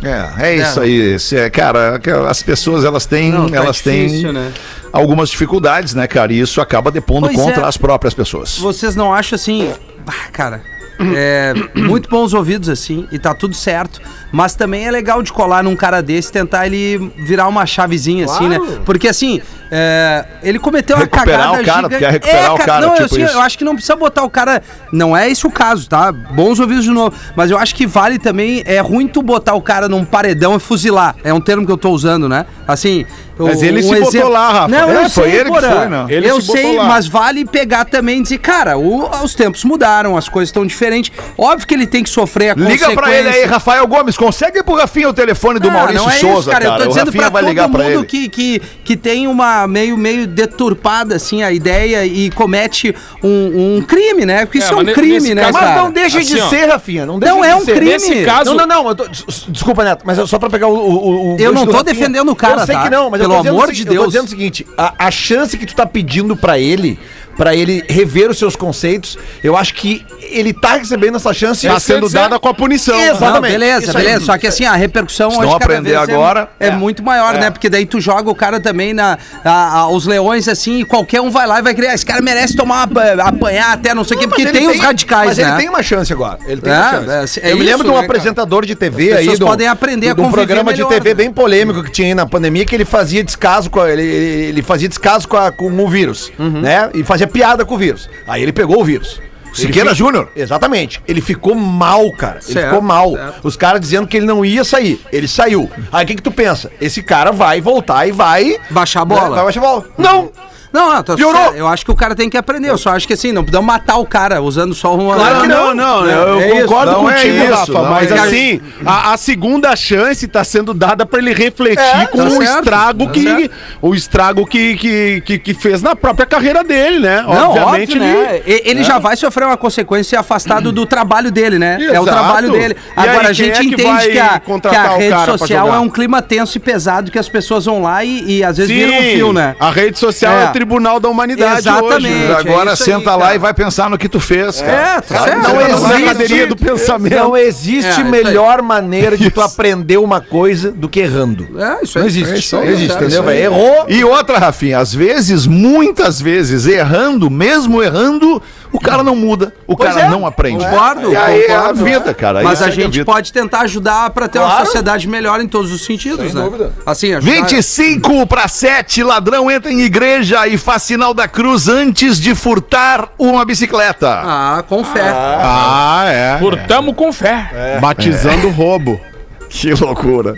É, 0.02 0.48
é 0.48 0.56
isso 0.56 0.80
aí. 0.80 1.16
É, 1.32 1.50
cara, 1.50 2.00
as 2.28 2.42
pessoas 2.42 2.84
elas 2.84 3.06
têm, 3.06 3.30
Não, 3.30 3.48
tá 3.48 3.56
elas 3.56 3.76
difícil, 3.76 4.32
têm 4.32 4.32
né? 4.32 4.52
algumas 4.92 5.30
dificuldades, 5.30 5.94
né, 5.94 6.06
cara? 6.06 6.32
E 6.32 6.40
isso 6.40 6.60
acaba 6.60 6.90
depondo 6.90 7.26
Pois 7.26 7.38
contra 7.38 7.62
é. 7.62 7.66
as 7.66 7.76
próprias 7.76 8.12
pessoas. 8.14 8.58
vocês 8.58 8.94
não 8.96 9.12
acham 9.14 9.36
assim. 9.36 9.72
Bah, 10.04 10.12
cara, 10.32 10.62
é, 10.98 11.54
muito 11.74 12.08
bons 12.08 12.32
ouvidos 12.34 12.68
assim, 12.68 13.06
e 13.10 13.18
tá 13.18 13.34
tudo 13.34 13.54
certo. 13.54 14.00
Mas 14.32 14.54
também 14.54 14.86
é 14.86 14.90
legal 14.90 15.22
de 15.22 15.32
colar 15.32 15.62
num 15.62 15.76
cara 15.76 16.02
desse, 16.02 16.32
tentar 16.32 16.66
ele 16.66 17.12
virar 17.16 17.46
uma 17.46 17.66
chavezinha, 17.66 18.24
assim, 18.24 18.48
né? 18.48 18.58
Claro. 18.58 18.82
Porque 18.84 19.08
assim, 19.08 19.40
é, 19.70 20.24
ele 20.42 20.58
cometeu 20.58 20.96
uma 20.96 21.04
Recuperar 21.04 21.50
cagada 21.50 21.62
o 21.62 21.64
cara, 21.64 21.88
tu 21.88 21.98
quer 21.98 22.10
recuperar 22.10 22.54
o 22.54 22.58
cara, 22.58 22.80
não, 22.80 22.88
eu, 22.88 22.94
tipo 22.94 23.14
assim, 23.14 23.24
isso. 23.24 23.34
eu 23.34 23.40
acho 23.40 23.58
que 23.58 23.64
não 23.64 23.74
precisa 23.74 23.96
botar 23.96 24.22
o 24.24 24.30
cara. 24.30 24.62
Não 24.92 25.16
é 25.16 25.30
esse 25.30 25.46
o 25.46 25.50
caso, 25.50 25.88
tá? 25.88 26.12
Bons 26.12 26.58
ouvidos 26.60 26.84
de 26.84 26.90
novo. 26.90 27.16
Mas 27.36 27.50
eu 27.50 27.58
acho 27.58 27.74
que 27.74 27.86
vale 27.86 28.18
também. 28.18 28.62
É 28.66 28.80
ruim 28.80 29.06
tu 29.06 29.22
botar 29.22 29.54
o 29.54 29.62
cara 29.62 29.88
num 29.88 30.04
paredão 30.04 30.56
e 30.56 30.60
fuzilar. 30.60 31.14
É 31.24 31.32
um 31.32 31.40
termo 31.40 31.64
que 31.66 31.72
eu 31.72 31.78
tô 31.78 31.90
usando, 31.90 32.28
né? 32.28 32.46
Assim. 32.66 33.04
Mas 33.38 33.60
o- 33.60 33.64
ele 33.64 33.82
se 33.82 34.00
botou 34.00 34.28
lá, 34.28 34.52
Rafa. 34.52 34.68
Não, 34.68 34.90
É, 34.90 35.04
eu 35.04 35.10
foi 35.10 35.24
sei, 35.30 35.34
ele 35.40 35.44
que 35.44 35.50
Porã. 35.50 35.70
foi, 35.76 35.88
né? 35.88 36.06
Ele 36.08 36.30
eu 36.30 36.40
se 36.40 36.46
botou 36.46 36.62
sei, 36.62 36.76
lá. 36.76 36.84
mas 36.84 37.06
vale 37.06 37.44
pegar 37.44 37.84
também 37.84 38.20
e 38.20 38.22
dizer, 38.22 38.38
cara, 38.38 38.76
o- 38.78 39.08
os 39.24 39.34
tempos 39.34 39.64
mudaram, 39.64 40.16
as 40.16 40.28
coisas 40.28 40.48
estão 40.50 40.64
diferentes. 40.66 41.10
Óbvio 41.36 41.66
que 41.66 41.74
ele 41.74 41.86
tem 41.86 42.02
que 42.02 42.10
sofrer 42.10 42.50
a 42.50 42.54
Liga 42.54 42.90
pra 42.92 43.12
ele 43.12 43.28
aí, 43.28 43.44
Rafael 43.44 43.86
Gomes. 43.86 44.16
Consegue 44.16 44.62
pro 44.62 44.76
Rafinha 44.76 45.08
o 45.08 45.12
telefone 45.12 45.58
do 45.58 45.68
Ah, 45.68 45.72
Maurício 45.72 46.02
não 46.02 46.10
é 46.10 46.14
Souza, 46.14 46.40
isso, 46.40 46.50
cara. 46.50 46.64
cara. 46.64 46.76
Eu 46.76 46.82
tô 46.84 46.88
dizendo 46.88 47.12
pra 47.12 47.28
vai 47.28 47.42
todo 47.42 47.48
ligar 47.48 47.68
pra 47.68 47.82
mundo 47.84 47.98
ele. 48.00 48.04
que, 48.06 48.28
que, 48.28 48.62
que 48.84 48.96
tem 48.96 49.26
uma 49.26 49.66
meio, 49.66 49.96
meio 49.96 50.26
deturpada, 50.26 51.16
assim, 51.16 51.42
a 51.42 51.50
ideia 51.52 52.04
e 52.06 52.30
comete 52.30 52.94
um, 53.22 53.76
um 53.78 53.82
crime, 53.82 54.24
né? 54.24 54.44
Porque 54.46 54.58
É, 54.58 54.60
isso 54.62 54.72
é 54.72 54.76
um 54.76 54.84
crime, 54.86 55.34
né, 55.34 55.42
caso- 55.42 55.52
Mas 55.54 55.76
não 55.76 55.90
deixa 55.90 56.20
de 56.22 56.34
Assim, 56.34 56.40
ó. 56.40 56.48
ser, 56.48 56.66
Rafinha. 56.66 57.04
Não, 57.06 57.18
deixa 57.18 57.34
Não 57.34 57.42
de 57.42 57.48
é 57.48 57.56
um 57.56 57.64
ser. 57.64 57.74
crime. 57.74 57.90
Nesse 57.92 58.24
caso- 58.24 58.54
Não, 58.54 58.66
não, 58.66 58.84
não. 58.84 58.94
tô- 58.94 59.06
desculpa, 59.48 59.84
Neto, 59.84 60.02
mas 60.04 60.18
é 60.18 60.26
só 60.26 60.38
pra 60.38 60.48
pegar 60.50 60.68
o. 60.68 60.74
o, 60.74 61.34
o 61.34 61.36
Eu 61.38 61.52
não 61.52 61.66
tô 61.66 61.82
defendendo 61.82 62.28
o 62.30 62.36
cara, 62.36 62.62
Eu 62.62 62.66
sei 62.66 62.74
tá? 62.74 62.82
que 62.84 62.90
não, 62.90 63.10
mas 63.10 63.20
Pelo 63.28 63.48
amor 63.48 63.70
de 63.72 63.78
segui- 63.78 63.90
Eu 63.90 63.94
tô 63.94 64.00
Deus. 64.02 64.12
dizendo 64.12 64.26
o 64.26 64.30
seguinte: 64.30 64.66
a, 64.76 65.06
a 65.06 65.10
chance 65.10 65.56
que 65.58 65.66
tu 65.66 65.74
tá 65.74 65.86
pedindo 65.86 66.36
pra 66.36 66.58
ele, 66.58 66.98
pra 67.36 67.54
ele 67.54 67.82
rever 67.88 68.30
os 68.30 68.38
seus 68.38 68.54
conceitos, 68.56 69.18
eu 69.42 69.56
acho 69.56 69.74
que 69.74 70.04
ele 70.20 70.52
tá 70.52 70.76
recebendo 70.76 71.16
essa 71.16 71.32
chance. 71.32 71.66
Tá 71.66 71.78
sendo 71.80 72.08
dada 72.08 72.38
com 72.38 72.48
a 72.48 72.54
punição. 72.54 72.94
Exato. 72.94 73.20
Não, 73.20 73.26
Exatamente. 73.28 73.52
beleza, 73.52 73.86
Isso 73.88 73.96
aí. 73.98 74.04
beleza. 74.04 74.24
Só 74.24 74.38
que 74.38 74.46
assim, 74.46 74.64
a 74.64 74.74
repercussão 74.74 75.30
Se 75.30 75.36
não 75.36 75.44
hoje 75.44 75.52
cada 75.52 75.64
aprender 75.64 75.96
vez 75.96 76.08
é- 76.08 76.12
agora, 76.12 76.48
é, 76.58 76.68
é. 76.68 76.70
muito 76.70 77.02
maior, 77.02 77.34
né? 77.34 77.50
Porque 77.50 77.68
daí 77.68 77.86
tu 77.86 78.00
joga 78.00 78.30
o 78.30 78.34
cara 78.34 78.60
também 78.60 78.92
na, 78.94 79.18
a- 79.44 79.78
a- 79.80 79.88
os 79.88 80.06
leões 80.06 80.48
assim, 80.48 80.80
e 80.80 80.84
qualquer 80.84 81.20
um 81.20 81.30
vai 81.30 81.46
lá 81.46 81.58
e 81.58 81.62
vai 81.62 81.74
criar. 81.74 81.94
Esse 81.94 82.06
cara 82.06 82.20
merece 82.22 82.56
tomar 82.56 82.88
apanhar 83.24 83.72
até 83.72 83.94
não 83.94 84.04
sei 84.04 84.16
o 84.16 84.20
quê, 84.20 84.26
Não, 84.26 84.30
porque 84.36 84.46
tem 84.52 84.68
os 84.68 84.78
radicais, 84.78 85.26
Mas 85.28 85.38
né? 85.38 85.44
ele 85.48 85.56
tem 85.56 85.68
uma 85.68 85.82
chance 85.82 86.12
agora. 86.12 86.38
Ele 86.46 86.60
tem 86.60 86.72
É, 86.72 86.76
uma 86.76 86.90
chance. 86.90 87.40
é, 87.40 87.48
é 87.48 87.52
eu 87.52 87.56
me 87.56 87.62
isso, 87.62 87.70
lembro 87.70 87.84
de 87.84 87.90
um 87.90 87.94
né, 87.94 88.00
cara? 88.00 88.06
apresentador 88.06 88.64
de 88.66 88.74
TV 88.74 89.12
As 89.12 89.18
aí. 89.18 89.36
do- 89.38 89.46
podem 89.46 89.66
aprender 89.68 90.10
a 90.10 90.14
de 90.14 90.20
um 90.20 90.30
programa 90.30 90.70
melhor, 90.72 90.88
de 90.88 90.94
TV 90.94 91.08
né? 91.10 91.14
bem 91.14 91.30
polêmico 91.32 91.82
que 91.82 91.90
tinha 91.90 92.08
aí 92.08 92.14
na 92.14 92.26
pandemia, 92.26 92.64
que 92.64 92.74
ele 92.74 92.84
fazia 92.84 93.22
descaso 93.22 93.70
com 93.70 93.80
a- 93.80 93.90
ele, 93.90 94.02
ele, 94.02 94.44
ele 94.46 94.62
fazia 94.62 94.88
descaso 94.88 95.26
com, 95.28 95.36
a- 95.36 95.50
com 95.52 95.66
o 95.70 95.88
vírus, 95.88 96.32
Uhum. 96.38 96.60
né? 96.60 96.90
E 96.94 97.02
fazia 97.04 97.23
piada 97.26 97.64
com 97.64 97.74
o 97.74 97.78
vírus. 97.78 98.08
Aí 98.26 98.42
ele 98.42 98.52
pegou 98.52 98.80
o 98.80 98.84
vírus. 98.84 99.20
Ele 99.56 99.68
Siqueira 99.68 99.90
fi- 99.90 99.96
Júnior. 99.96 100.28
Exatamente. 100.34 101.00
Ele 101.06 101.20
ficou 101.20 101.54
mal, 101.54 102.10
cara. 102.16 102.40
Ele 102.44 102.52
Certo, 102.54 102.66
ficou 102.66 102.82
mal. 102.82 103.12
certo. 103.12 103.46
Os 103.46 103.56
caras 103.56 103.80
dizendo 103.80 104.04
que 104.06 104.16
ele 104.16 104.26
não 104.26 104.44
ia 104.44 104.64
sair. 104.64 105.00
Ele 105.12 105.28
saiu. 105.28 105.70
Aí 105.92 106.04
o 106.04 106.08
que, 106.08 106.16
que 106.16 106.22
tu 106.22 106.32
pensa? 106.32 106.72
Esse 106.80 107.02
cara 107.04 107.30
vai 107.30 107.60
voltar 107.60 108.04
e 108.08 108.10
vai. 108.10 108.56
Baixar 108.70 109.02
a 109.02 109.04
bola. 109.04 109.36
Vai 109.36 109.44
baixar 109.44 109.60
a 109.60 109.62
bola. 109.62 109.84
Não! 109.96 110.32
Não, 110.74 110.92
não, 110.92 111.02
tá 111.04 111.14
Piorou. 111.14 111.54
Eu 111.54 111.68
acho 111.68 111.84
que 111.84 111.90
o 111.92 111.94
cara 111.94 112.16
tem 112.16 112.28
que 112.28 112.36
aprender. 112.36 112.68
Eu 112.68 112.76
só 112.76 112.90
acho 112.90 113.06
que 113.06 113.12
assim, 113.12 113.30
não 113.30 113.44
podemos 113.44 113.64
matar 113.64 113.96
o 113.98 114.04
cara 114.04 114.42
usando 114.42 114.74
só 114.74 114.94
uma. 114.96 115.14
Claro 115.14 115.40
que 115.42 115.46
não, 115.46 115.72
não, 115.72 116.04
eu 116.04 116.40
É 116.40 116.48
isso. 116.56 116.66
concordo 116.66 116.90
é 116.92 116.94
contigo, 116.96 117.36
isso, 117.44 117.72
Rafa, 117.72 117.82
mas 117.90 118.10
é 118.10 118.18
assim, 118.18 118.60
a, 118.84 119.12
a 119.12 119.16
segunda 119.16 119.76
chance 119.76 120.26
tá 120.26 120.42
sendo 120.42 120.74
dada 120.74 121.06
pra 121.06 121.20
ele 121.20 121.32
refletir 121.32 121.78
É, 121.78 122.06
com 122.06 122.18
tá 122.18 122.24
o 122.24 122.42
estrago 122.42 123.06
tá 123.06 123.12
que 123.12 123.50
o 123.80 123.94
estrago 123.94 124.44
que, 124.46 124.76
que, 124.76 125.20
que, 125.20 125.38
que 125.38 125.54
fez 125.54 125.80
na 125.80 125.94
própria 125.94 126.26
carreira 126.26 126.64
dele, 126.64 126.98
né? 126.98 127.22
Não, 127.22 127.50
Obviamente 127.50 127.92
óbvio, 127.96 128.00
né? 128.00 128.40
E- 128.44 128.62
Ele 128.64 128.82
já 128.82 128.98
vai 128.98 129.16
sofrer 129.16 129.44
uma 129.46 129.56
consequência 129.56 130.18
afastado 130.18 130.72
do 130.72 130.84
trabalho 130.84 131.30
dele, 131.30 131.56
né? 131.56 131.78
É 131.80 132.00
o 132.00 132.02
Exato. 132.02 132.06
trabalho 132.06 132.50
dele. 132.50 132.74
E 132.96 133.00
Agora, 133.00 133.20
aí, 133.20 133.26
a 133.28 133.32
gente 133.32 133.52
é 133.56 133.60
que 133.60 133.66
entende 133.66 134.08
que 134.10 134.18
a, 134.18 134.40
que 134.40 134.76
a 134.76 134.92
o 134.94 134.98
rede 134.98 135.24
social 135.24 135.72
é 135.72 135.78
um 135.78 135.88
clima 135.88 136.20
tenso 136.20 136.56
e 136.56 136.60
pesado 136.60 137.12
que 137.12 137.18
as 137.18 137.28
pessoas 137.28 137.64
vão 137.66 137.82
lá 137.82 138.02
e, 138.04 138.38
e 138.38 138.44
às 138.44 138.56
vezes 138.56 138.74
viram 138.74 138.98
um 138.98 139.02
fio, 139.02 139.32
né? 139.32 139.54
a 139.60 139.70
rede 139.70 139.98
social 139.98 140.32
é, 140.36 140.44
É. 140.44 140.63
tribunal 140.64 140.98
da 140.98 141.08
humanidade 141.08 141.58
Exatamente. 141.60 141.94
hoje. 141.94 142.08
né? 142.08 142.34
Agora 142.38 142.70
é 142.70 142.72
isso 142.74 142.82
aí, 142.84 142.92
senta 142.98 143.10
lá 143.14 143.24
cara. 143.24 143.34
e 143.34 143.38
vai 143.38 143.54
pensar 143.54 143.90
no 143.90 143.98
que 143.98 144.08
tu 144.08 144.18
fez, 144.18 144.60
cara. 144.60 144.72
É, 144.72 145.00
tá 145.00 145.24
certo. 145.24 145.42
não 145.42 145.54
Não 145.54 146.10
existe- 146.10 146.46
do 146.46 146.56
pensamento. 146.56 147.14
Não 147.16 147.36
existe 147.36 148.00
É, 148.00 148.04
melhor 148.04 148.62
maneira 148.62 149.16
de 149.16 149.30
tu 149.30 149.40
aprender 149.42 149.98
uma 149.98 150.20
coisa 150.20 150.70
do 150.72 150.88
que 150.88 151.00
errando. 151.00 151.46
É, 151.60 151.84
isso 151.84 151.98
aí. 151.98 152.02
Não 152.02 152.08
existe. 152.08 152.32
É 152.32 152.36
isso 152.38 152.56
aí, 152.56 152.64
não 152.64 152.72
existe, 152.72 152.96
entendeu? 152.96 153.20
isso? 153.22 153.30
Errou. 153.30 153.84
E 153.88 154.04
outra, 154.04 154.38
Rafinha, 154.38 154.78
às 154.78 154.94
vezes, 154.94 155.46
muitas 155.46 156.20
vezes, 156.20 156.66
errando, 156.66 157.30
mesmo 157.30 157.82
errando, 157.82 158.42
o 158.74 158.80
cara 158.80 159.02
não 159.04 159.14
muda, 159.14 159.52
o 159.66 159.76
Pois 159.76 159.94
cara 159.94 160.06
é. 160.06 160.08
não 160.10 160.26
aprende. 160.26 160.64
Concordo, 160.64 161.12
E 161.12 161.16
aí 161.16 161.42
concordo. 161.42 161.62
é 161.62 161.70
a 161.70 161.72
vida, 161.72 162.12
cara. 162.14 162.42
Mas 162.42 162.54
Isso 162.54 162.64
a 162.64 162.68
é 162.68 162.72
gente 162.72 162.90
vida. 162.98 163.04
pode 163.04 163.32
tentar 163.32 163.60
ajudar 163.60 164.10
pra 164.10 164.26
ter 164.28 164.38
uma 164.40 164.48
Claro. 164.48 164.66
sociedade 164.66 165.08
melhor 165.08 165.40
em 165.40 165.46
todos 165.48 165.70
os 165.72 165.84
sentidos, 165.84 166.34
né? 166.34 166.42
dúvida. 166.42 166.72
Assim, 166.84 167.14
ajudar... 167.14 167.32
25 167.32 168.26
para 168.26 168.48
7, 168.48 169.02
ladrão 169.02 169.50
entra 169.50 169.70
em 169.72 169.80
igreja 169.80 170.46
e 170.48 170.58
faz 170.58 170.82
sinal 170.82 171.14
da 171.14 171.28
cruz 171.28 171.68
antes 171.68 172.20
de 172.20 172.34
furtar 172.34 173.08
uma 173.18 173.44
bicicleta. 173.44 174.08
Ah, 174.24 174.64
com 174.68 174.82
fé. 174.82 175.08
Ah, 175.14 176.04
é. 176.08 176.38
Furtamos 176.38 176.94
com 176.96 177.12
fé. 177.12 177.78
Batizando 177.80 178.48
o 178.48 178.50
roubo. 178.50 179.00
Que 179.48 179.72
loucura. 179.72 180.34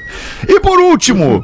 E 0.46 0.61
por 0.61 0.79
último, 0.79 1.42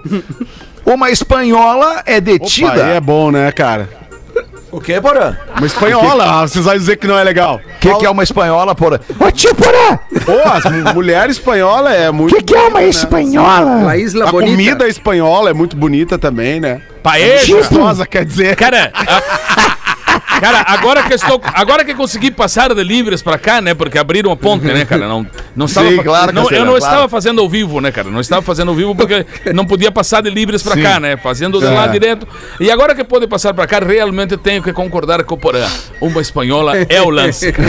uma 0.84 1.10
espanhola 1.10 2.02
é 2.04 2.16
Opa, 2.16 2.20
detida. 2.20 2.84
aí 2.84 2.96
é 2.96 3.00
bom, 3.00 3.30
né, 3.30 3.50
cara? 3.50 3.88
O 4.72 4.80
que, 4.80 4.98
Porã? 5.02 5.36
Uma 5.56 5.66
espanhola, 5.66 6.24
ah, 6.24 6.48
vocês 6.48 6.64
vão 6.64 6.72
dizer 6.74 6.96
que 6.96 7.06
não 7.06 7.18
é 7.18 7.22
legal. 7.22 7.60
O 7.76 7.78
que, 7.78 7.94
que 7.96 8.06
é 8.06 8.10
uma 8.10 8.22
espanhola, 8.22 8.74
porra? 8.74 8.98
Ô 9.20 9.30
tio, 9.30 9.54
porra! 9.54 10.00
Pô, 10.24 10.32
as 10.50 10.64
mu- 10.64 10.94
mulheres 10.94 11.36
espanholas 11.36 11.92
é 11.94 12.10
muito. 12.10 12.32
O 12.34 12.38
que, 12.38 12.42
que 12.42 12.54
é 12.56 12.62
uma 12.68 12.82
espanhola? 12.82 13.82
La 13.84 13.96
Isla 13.98 14.28
A 14.28 14.30
Bonita. 14.32 14.50
comida 14.50 14.88
espanhola 14.88 15.50
é 15.50 15.52
muito 15.52 15.76
bonita 15.76 16.16
também, 16.18 16.58
né? 16.58 16.80
Paeja. 17.02 17.54
Gostosa, 17.54 18.06
quer 18.06 18.24
dizer. 18.24 18.56
Cara, 18.56 18.90
a- 18.94 19.76
Cara, 20.40 20.64
agora 20.66 21.02
que 21.02 21.14
estou, 21.14 21.40
agora 21.44 21.84
que 21.84 21.94
consegui 21.94 22.30
passar 22.30 22.74
de 22.74 22.82
Libras 22.82 23.22
pra 23.22 23.38
cá, 23.38 23.60
né? 23.60 23.74
Porque 23.74 23.98
abriram 23.98 24.30
a 24.30 24.36
ponte, 24.36 24.66
né, 24.66 24.84
cara? 24.84 25.06
Não, 25.06 25.26
não 25.54 25.66
estava, 25.66 25.88
Sim, 25.88 25.98
claro, 25.98 26.32
não, 26.32 26.50
eu 26.50 26.64
não 26.64 26.76
claro. 26.76 26.78
estava 26.78 27.08
fazendo 27.08 27.40
ao 27.40 27.48
vivo, 27.48 27.80
né, 27.80 27.90
cara? 27.92 28.10
Não 28.10 28.20
estava 28.20 28.42
fazendo 28.42 28.70
ao 28.70 28.74
vivo 28.74 28.94
porque 28.94 29.26
não 29.52 29.64
podia 29.64 29.90
passar 29.90 30.22
de 30.22 30.30
Libras 30.30 30.62
pra 30.62 30.76
cá, 30.80 31.00
né? 31.00 31.16
Fazendo 31.16 31.58
de 31.58 31.66
lá 31.66 31.86
direto. 31.86 32.26
E 32.60 32.70
agora 32.70 32.94
que 32.94 33.04
pode 33.04 33.26
passar 33.26 33.54
pra 33.54 33.66
cá, 33.66 33.78
realmente 33.80 34.36
tenho 34.36 34.62
que 34.62 34.72
concordar 34.72 35.22
com 35.24 35.34
o 35.34 35.38
Porã. 35.38 35.66
Uma 36.00 36.20
espanhola 36.20 36.72
é 36.88 37.00
o 37.02 37.10
lance. 37.10 37.52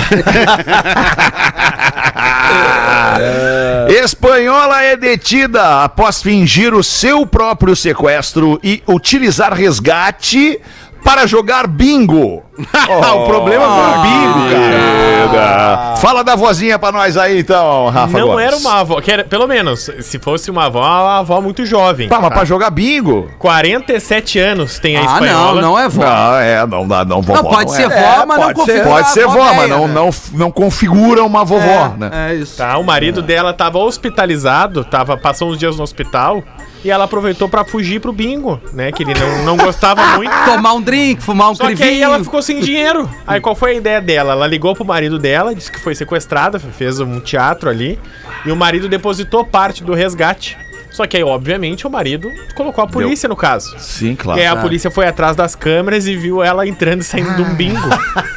Espanhola 3.90 4.82
é 4.82 4.98
detida 4.98 5.84
após 5.84 6.22
fingir 6.22 6.74
o 6.74 6.84
seu 6.84 7.26
próprio 7.26 7.76
sequestro 7.76 8.60
e 8.64 8.82
utilizar 8.88 9.54
resgate 9.54 10.60
para 11.04 11.26
jogar 11.28 11.68
bingo. 11.68 12.42
o 12.58 13.26
problema 13.26 13.66
foi 13.66 14.00
o 14.00 14.02
bingo, 14.04 15.34
cara. 15.34 15.96
Fala 15.98 16.24
da 16.24 16.36
vozinha 16.36 16.78
pra 16.78 16.92
nós 16.92 17.18
aí, 17.18 17.40
então, 17.40 17.90
Rafa. 17.90 18.20
Não 18.20 18.28
Gomes. 18.28 18.46
era 18.46 18.58
uma 18.58 18.80
avó, 18.80 19.02
que 19.02 19.12
era, 19.12 19.24
pelo 19.24 19.48
menos, 19.48 19.90
se 20.02 20.20
fosse 20.20 20.52
uma 20.52 20.66
avó, 20.66 20.80
uma 20.80 21.20
avó 21.20 21.42
muito 21.42 21.66
jovem. 21.66 22.08
Pá, 22.10 22.20
mas 22.20 22.34
pra 22.34 22.46
jogar 22.46 22.70
bingo? 22.70 23.30
47 23.40 24.40
anos 24.40 24.80
tem 24.80 24.98
a 24.98 25.02
Ah, 25.02 25.04
espanhola. 25.06 25.62
não, 25.62 25.70
não 25.70 25.80
é 25.80 25.90
vó. 25.90 26.04
Não, 26.04 26.36
é, 26.38 26.68
não 26.68 26.88
dá, 26.88 27.04
não, 27.06 27.22
vovó. 27.22 27.42
Não, 27.42 27.50
pode 27.50 27.72
não 27.72 27.76
ser 27.76 27.92
é. 27.92 28.02
vó, 28.02 28.26
mas 28.26 28.38
não 28.40 28.54
pode 28.54 28.66
ser. 28.66 28.72
configura. 28.74 28.90
Pode 28.96 29.10
ser 29.10 29.28
vó, 29.28 29.44
mas 29.46 29.56
velha, 29.58 29.68
não, 29.68 29.88
né? 29.88 29.94
não, 29.94 30.10
não 30.34 30.52
configura 30.52 31.24
uma 31.24 31.44
vovó, 31.44 31.94
né? 31.98 32.30
É 32.32 32.36
isso. 32.36 32.58
Tá, 32.58 32.78
o 32.78 32.84
marido 32.84 33.22
dela 33.22 33.54
tava 33.54 33.80
hospitalizado, 33.80 34.84
tava, 34.86 35.18
passou 35.18 35.50
uns 35.50 35.58
dias 35.58 35.76
no 35.78 35.84
hospital, 35.84 36.44
e 36.84 36.92
ela 36.92 37.06
aproveitou 37.06 37.48
pra 37.48 37.64
fugir 37.64 38.00
pro 38.00 38.12
bingo, 38.12 38.62
né? 38.74 38.92
Que 38.92 39.04
ele 39.04 39.14
não, 39.14 39.46
não 39.46 39.58
gostava 39.58 40.18
muito. 40.18 40.34
Tomar 40.46 40.74
um 40.74 40.82
drink, 40.82 41.22
fumar 41.22 41.52
um 41.52 41.56
Só 41.56 41.64
que 41.64 41.72
aí 41.72 41.78
crivinho. 41.78 42.04
ela 42.04 42.24
ficou 42.24 42.42
sem 42.42 42.60
dinheiro. 42.60 43.10
Aí 43.26 43.40
qual 43.40 43.56
foi 43.56 43.72
a 43.72 43.74
ideia 43.76 44.02
dela? 44.02 44.34
Ela 44.34 44.48
ligou 44.48 44.76
pro 44.76 44.84
marido 44.84 45.18
dela, 45.18 45.56
disse 45.56 45.72
que 45.72 45.80
foi 45.80 45.96
sequestrada, 45.96 46.60
fez 46.60 47.00
um 47.00 47.20
teatro 47.20 47.70
ali, 47.70 48.00
e 48.46 48.52
o 48.52 48.56
marido 48.56 48.90
depositou 48.90 49.46
parte 49.46 49.84
do 49.84 49.94
resgate. 49.94 50.58
Só 50.92 51.08
que 51.08 51.18
aí, 51.18 51.24
obviamente, 51.24 51.88
o 51.88 51.90
marido 51.90 52.30
colocou 52.54 52.84
a 52.84 52.88
polícia 52.88 53.28
no 53.28 53.36
caso. 53.36 53.76
Sim, 53.80 54.16
claro. 54.16 54.40
E 54.40 54.44
aí 54.44 54.48
a 54.48 54.56
polícia 54.56 54.92
foi 54.92 55.08
atrás 55.08 55.36
das 55.36 55.56
câmeras 55.56 56.06
e 56.06 56.16
viu 56.16 56.44
ela 56.44 56.68
entrando 56.68 57.02
e 57.02 57.04
saindo 57.04 57.36
de 57.36 57.42
um 57.42 57.56
bingo. 57.56 57.80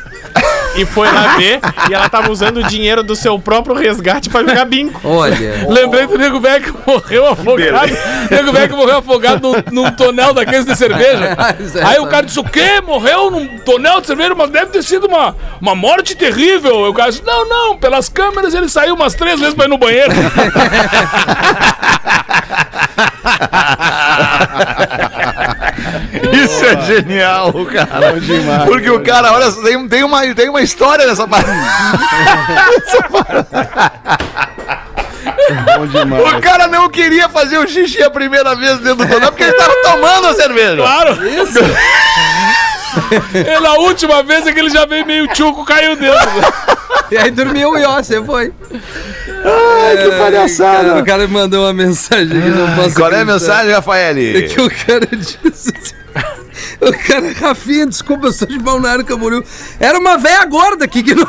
E 0.76 0.84
foi 0.84 1.10
lá 1.10 1.36
ver, 1.36 1.60
e 1.88 1.94
ela 1.94 2.08
tava 2.08 2.30
usando 2.30 2.58
o 2.58 2.62
dinheiro 2.64 3.02
do 3.02 3.16
seu 3.16 3.38
próprio 3.38 3.74
resgate 3.74 4.28
pra 4.28 4.40
jogar 4.40 4.64
bingo. 4.64 5.00
Olha. 5.04 5.66
Lembrei 5.68 6.06
do 6.06 6.18
nego 6.18 6.40
que 6.40 6.72
morreu 6.86 7.26
afogado. 7.26 7.88
nego 8.30 8.52
que 8.52 8.74
morreu 8.74 8.98
afogado 8.98 9.40
num, 9.40 9.82
num 9.82 9.90
tonel 9.92 10.34
daqueles 10.34 10.66
de 10.66 10.76
cerveja. 10.76 11.36
Aí 11.86 11.98
o 11.98 12.06
cara 12.06 12.26
disse: 12.26 12.38
o 12.38 12.44
quê? 12.44 12.80
Morreu 12.84 13.30
num 13.30 13.58
tonel 13.58 14.00
de 14.00 14.06
cerveja? 14.08 14.34
Mas 14.34 14.50
deve 14.50 14.66
ter 14.66 14.82
sido 14.82 15.06
uma, 15.06 15.34
uma 15.60 15.74
morte 15.74 16.14
terrível. 16.14 16.88
O 16.88 16.94
cara 16.94 17.10
disse: 17.10 17.24
não, 17.24 17.48
não, 17.48 17.76
pelas 17.76 18.08
câmeras 18.08 18.54
ele 18.54 18.68
saiu 18.68 18.94
umas 18.94 19.14
três 19.14 19.40
vezes 19.40 19.54
pra 19.54 19.64
ir 19.64 19.68
no 19.68 19.78
banheiro. 19.78 20.12
Isso 26.44 26.64
é 26.64 26.80
genial, 26.82 27.52
cara. 27.66 28.14
Porque 28.66 28.90
o 28.90 29.00
cara, 29.02 29.32
olha, 29.32 29.50
tem, 29.52 29.88
tem, 29.88 30.04
uma, 30.04 30.34
tem 30.34 30.48
uma 30.48 30.62
história 30.62 31.06
nessa 31.06 31.26
parte. 31.26 31.50
O 36.36 36.40
cara 36.40 36.66
não 36.68 36.88
queria 36.88 37.28
fazer 37.28 37.58
o 37.58 37.66
xixi 37.66 38.02
a 38.02 38.10
primeira 38.10 38.54
vez 38.54 38.78
dentro 38.78 39.04
do 39.04 39.06
tonel 39.06 39.30
porque 39.30 39.44
ele 39.44 39.52
tava 39.52 39.74
tomando 39.82 40.26
a 40.28 40.34
cerveja. 40.34 40.76
Claro. 40.76 41.28
Isso. 41.28 41.58
E 43.34 43.60
na 43.60 43.74
última 43.74 44.22
vez 44.22 44.46
é 44.46 44.52
que 44.52 44.58
ele 44.58 44.70
já 44.70 44.86
veio 44.86 45.06
meio 45.06 45.28
tchuco, 45.28 45.64
caiu 45.64 45.96
dentro. 45.96 46.18
E 47.10 47.18
aí 47.18 47.30
dormiu 47.30 47.76
e 47.78 47.84
ó, 47.84 48.02
você 48.02 48.22
foi. 48.24 48.52
Ai, 49.44 49.96
que 49.96 50.10
palhaçada. 50.18 50.88
Cara, 50.88 51.00
o 51.00 51.04
cara 51.04 51.26
me 51.26 51.34
mandou 51.34 51.64
uma 51.64 51.72
mensagem 51.72 52.28
que 52.28 52.48
não 52.48 52.74
posso 52.74 52.94
Qual 52.96 53.12
é 53.12 53.20
a 53.20 53.24
mensagem, 53.24 53.70
É 53.70 53.74
Rafael? 53.74 54.14
que 54.14 54.60
o 54.60 54.70
cara 54.70 55.06
disse 55.12 55.38
assim, 55.46 55.94
O 56.80 56.92
cara, 57.06 57.32
Rafinha, 57.40 57.86
desculpa, 57.86 58.26
eu 58.26 58.32
sou 58.32 58.46
de 58.46 58.58
Balneário 58.58 59.04
Camboriú. 59.04 59.42
Era 59.80 59.98
uma 59.98 60.16
velha 60.18 60.44
gorda 60.44 60.84
aqui 60.84 61.02
que 61.02 61.14
não. 61.14 61.26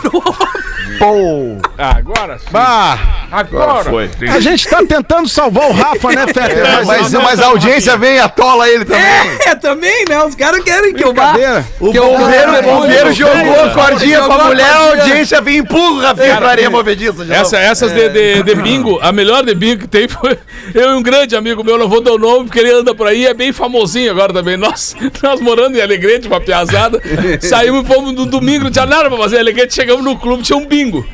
Pô. 0.99 1.57
Agora 1.77 2.37
sim. 2.39 2.45
Bah, 2.51 2.97
Agora. 3.31 3.83
Foi. 3.89 4.09
a 4.29 4.39
gente 4.39 4.67
tá 4.67 4.83
tentando 4.83 5.27
salvar 5.27 5.69
o 5.69 5.73
Rafa, 5.73 6.09
né, 6.11 6.25
Fetter? 6.27 6.57
É, 6.65 6.83
mas, 6.83 7.11
mas 7.13 7.39
a 7.39 7.47
audiência 7.47 7.97
vem 7.97 8.15
e 8.15 8.19
atola 8.19 8.67
ele 8.69 8.85
também. 8.85 9.03
É, 9.45 9.55
também, 9.55 10.05
né? 10.09 10.23
Os 10.23 10.35
caras 10.35 10.63
querem 10.63 10.93
que 10.93 11.03
eu 11.03 11.13
vá. 11.13 11.33
O 11.79 11.91
que 11.91 11.97
eu 11.99 12.07
Bombeiro, 12.17 12.59
o 12.59 12.63
bombeiro 12.63 13.13
jogou 13.13 13.63
a 13.63 13.69
cordinha 13.69 14.17
Jogou 14.17 14.35
pra 14.35 14.43
a 14.45 14.47
mulher, 14.47 14.69
a 14.69 14.77
cordinha. 14.77 15.03
audiência 15.03 15.41
vem 15.41 15.55
e 15.55 15.57
empurra 15.59 15.91
o 15.91 15.99
Rafinha 16.01 16.37
pra 16.37 16.49
areia 16.49 16.69
movediça. 16.69 17.11
de 17.23 17.29
novo. 17.29 17.33
Essa, 17.33 17.57
essas 17.57 17.91
de, 17.91 18.09
de, 18.09 18.43
de 18.43 18.55
bingo, 18.55 18.97
a 19.01 19.11
melhor 19.11 19.45
de 19.45 19.53
bingo 19.53 19.81
que 19.81 19.87
tem 19.87 20.07
foi 20.07 20.37
eu 20.73 20.91
e 20.91 20.95
um 20.95 21.01
grande 21.03 21.35
amigo 21.35 21.63
meu, 21.63 21.77
não 21.77 21.87
vou 21.87 22.01
dar 22.01 22.11
o 22.13 22.17
nome, 22.17 22.45
porque 22.45 22.59
ele 22.59 22.71
anda 22.71 22.93
por 22.95 23.07
aí, 23.07 23.25
é 23.25 23.33
bem 23.33 23.51
famosinho 23.53 24.11
agora 24.11 24.33
também. 24.33 24.57
Nós, 24.57 24.95
nós 25.21 25.36
morando 25.41 25.77
em 25.77 25.81
Alegrete, 25.81 26.27
uma 26.27 26.41
piazada, 26.41 27.01
saímos 27.41 27.83
e 27.83 27.87
fomos 27.87 28.13
no 28.13 28.25
domingo, 28.25 28.65
não 28.65 28.71
tinha 28.71 28.85
nada 28.85 29.09
pra 29.09 29.17
fazer 29.17 29.37
em 29.37 29.39
Alegrete, 29.39 29.73
chegamos 29.73 30.03
no 30.03 30.17
clube, 30.17 30.43
tinha 30.43 30.57
um 30.57 30.65
bingo. 30.65 31.05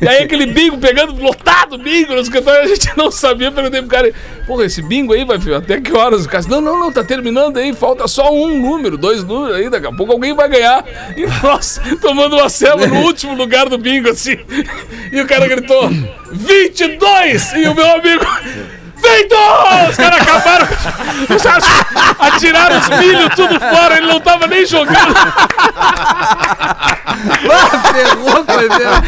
E 0.00 0.08
aí 0.08 0.22
aquele 0.22 0.46
bingo 0.46 0.78
pegando, 0.78 1.12
lotado 1.22 1.76
bingo 1.76 2.14
no 2.14 2.20
escritório, 2.20 2.62
a 2.62 2.66
gente 2.66 2.90
não 2.96 3.10
sabia, 3.10 3.52
perguntei 3.52 3.82
pro 3.82 3.90
cara, 3.90 4.12
porra, 4.46 4.64
esse 4.64 4.80
bingo 4.80 5.12
aí 5.12 5.26
vai 5.26 5.36
até 5.54 5.78
que 5.78 5.92
horas? 5.92 6.24
O 6.24 6.28
cara 6.28 6.42
não, 6.48 6.60
não, 6.60 6.80
não, 6.80 6.90
tá 6.90 7.04
terminando 7.04 7.58
aí, 7.58 7.74
falta 7.74 8.08
só 8.08 8.32
um 8.32 8.58
número, 8.58 8.96
dois 8.96 9.22
números 9.22 9.56
aí, 9.56 9.68
daqui 9.68 9.86
a 9.86 9.92
pouco 9.92 10.12
alguém 10.12 10.34
vai 10.34 10.48
ganhar. 10.48 10.84
E 11.14 11.26
nós 11.42 11.78
tomando 12.00 12.36
uma 12.36 12.48
selva 12.48 12.86
no 12.86 13.00
último 13.00 13.34
lugar 13.34 13.68
do 13.68 13.76
bingo, 13.76 14.08
assim. 14.08 14.38
E 15.12 15.20
o 15.20 15.26
cara 15.26 15.46
gritou, 15.46 15.90
22! 16.32 17.52
E 17.52 17.68
o 17.68 17.74
meu 17.74 17.94
amigo... 17.94 18.24
Feito! 19.10 19.34
Os 19.90 19.96
caras 19.96 20.20
acabaram. 20.20 20.68
Os 21.36 21.42
caras 21.42 21.64
atiraram 22.18 22.78
os 22.78 22.88
milho 22.98 23.30
tudo 23.30 23.58
fora, 23.58 23.96
ele 23.98 24.06
não 24.06 24.20
tava 24.20 24.46
nem 24.46 24.64
jogando. 24.66 25.14
Ferrou, 27.92 28.44
foi 28.46 28.68
mesmo. 28.68 29.02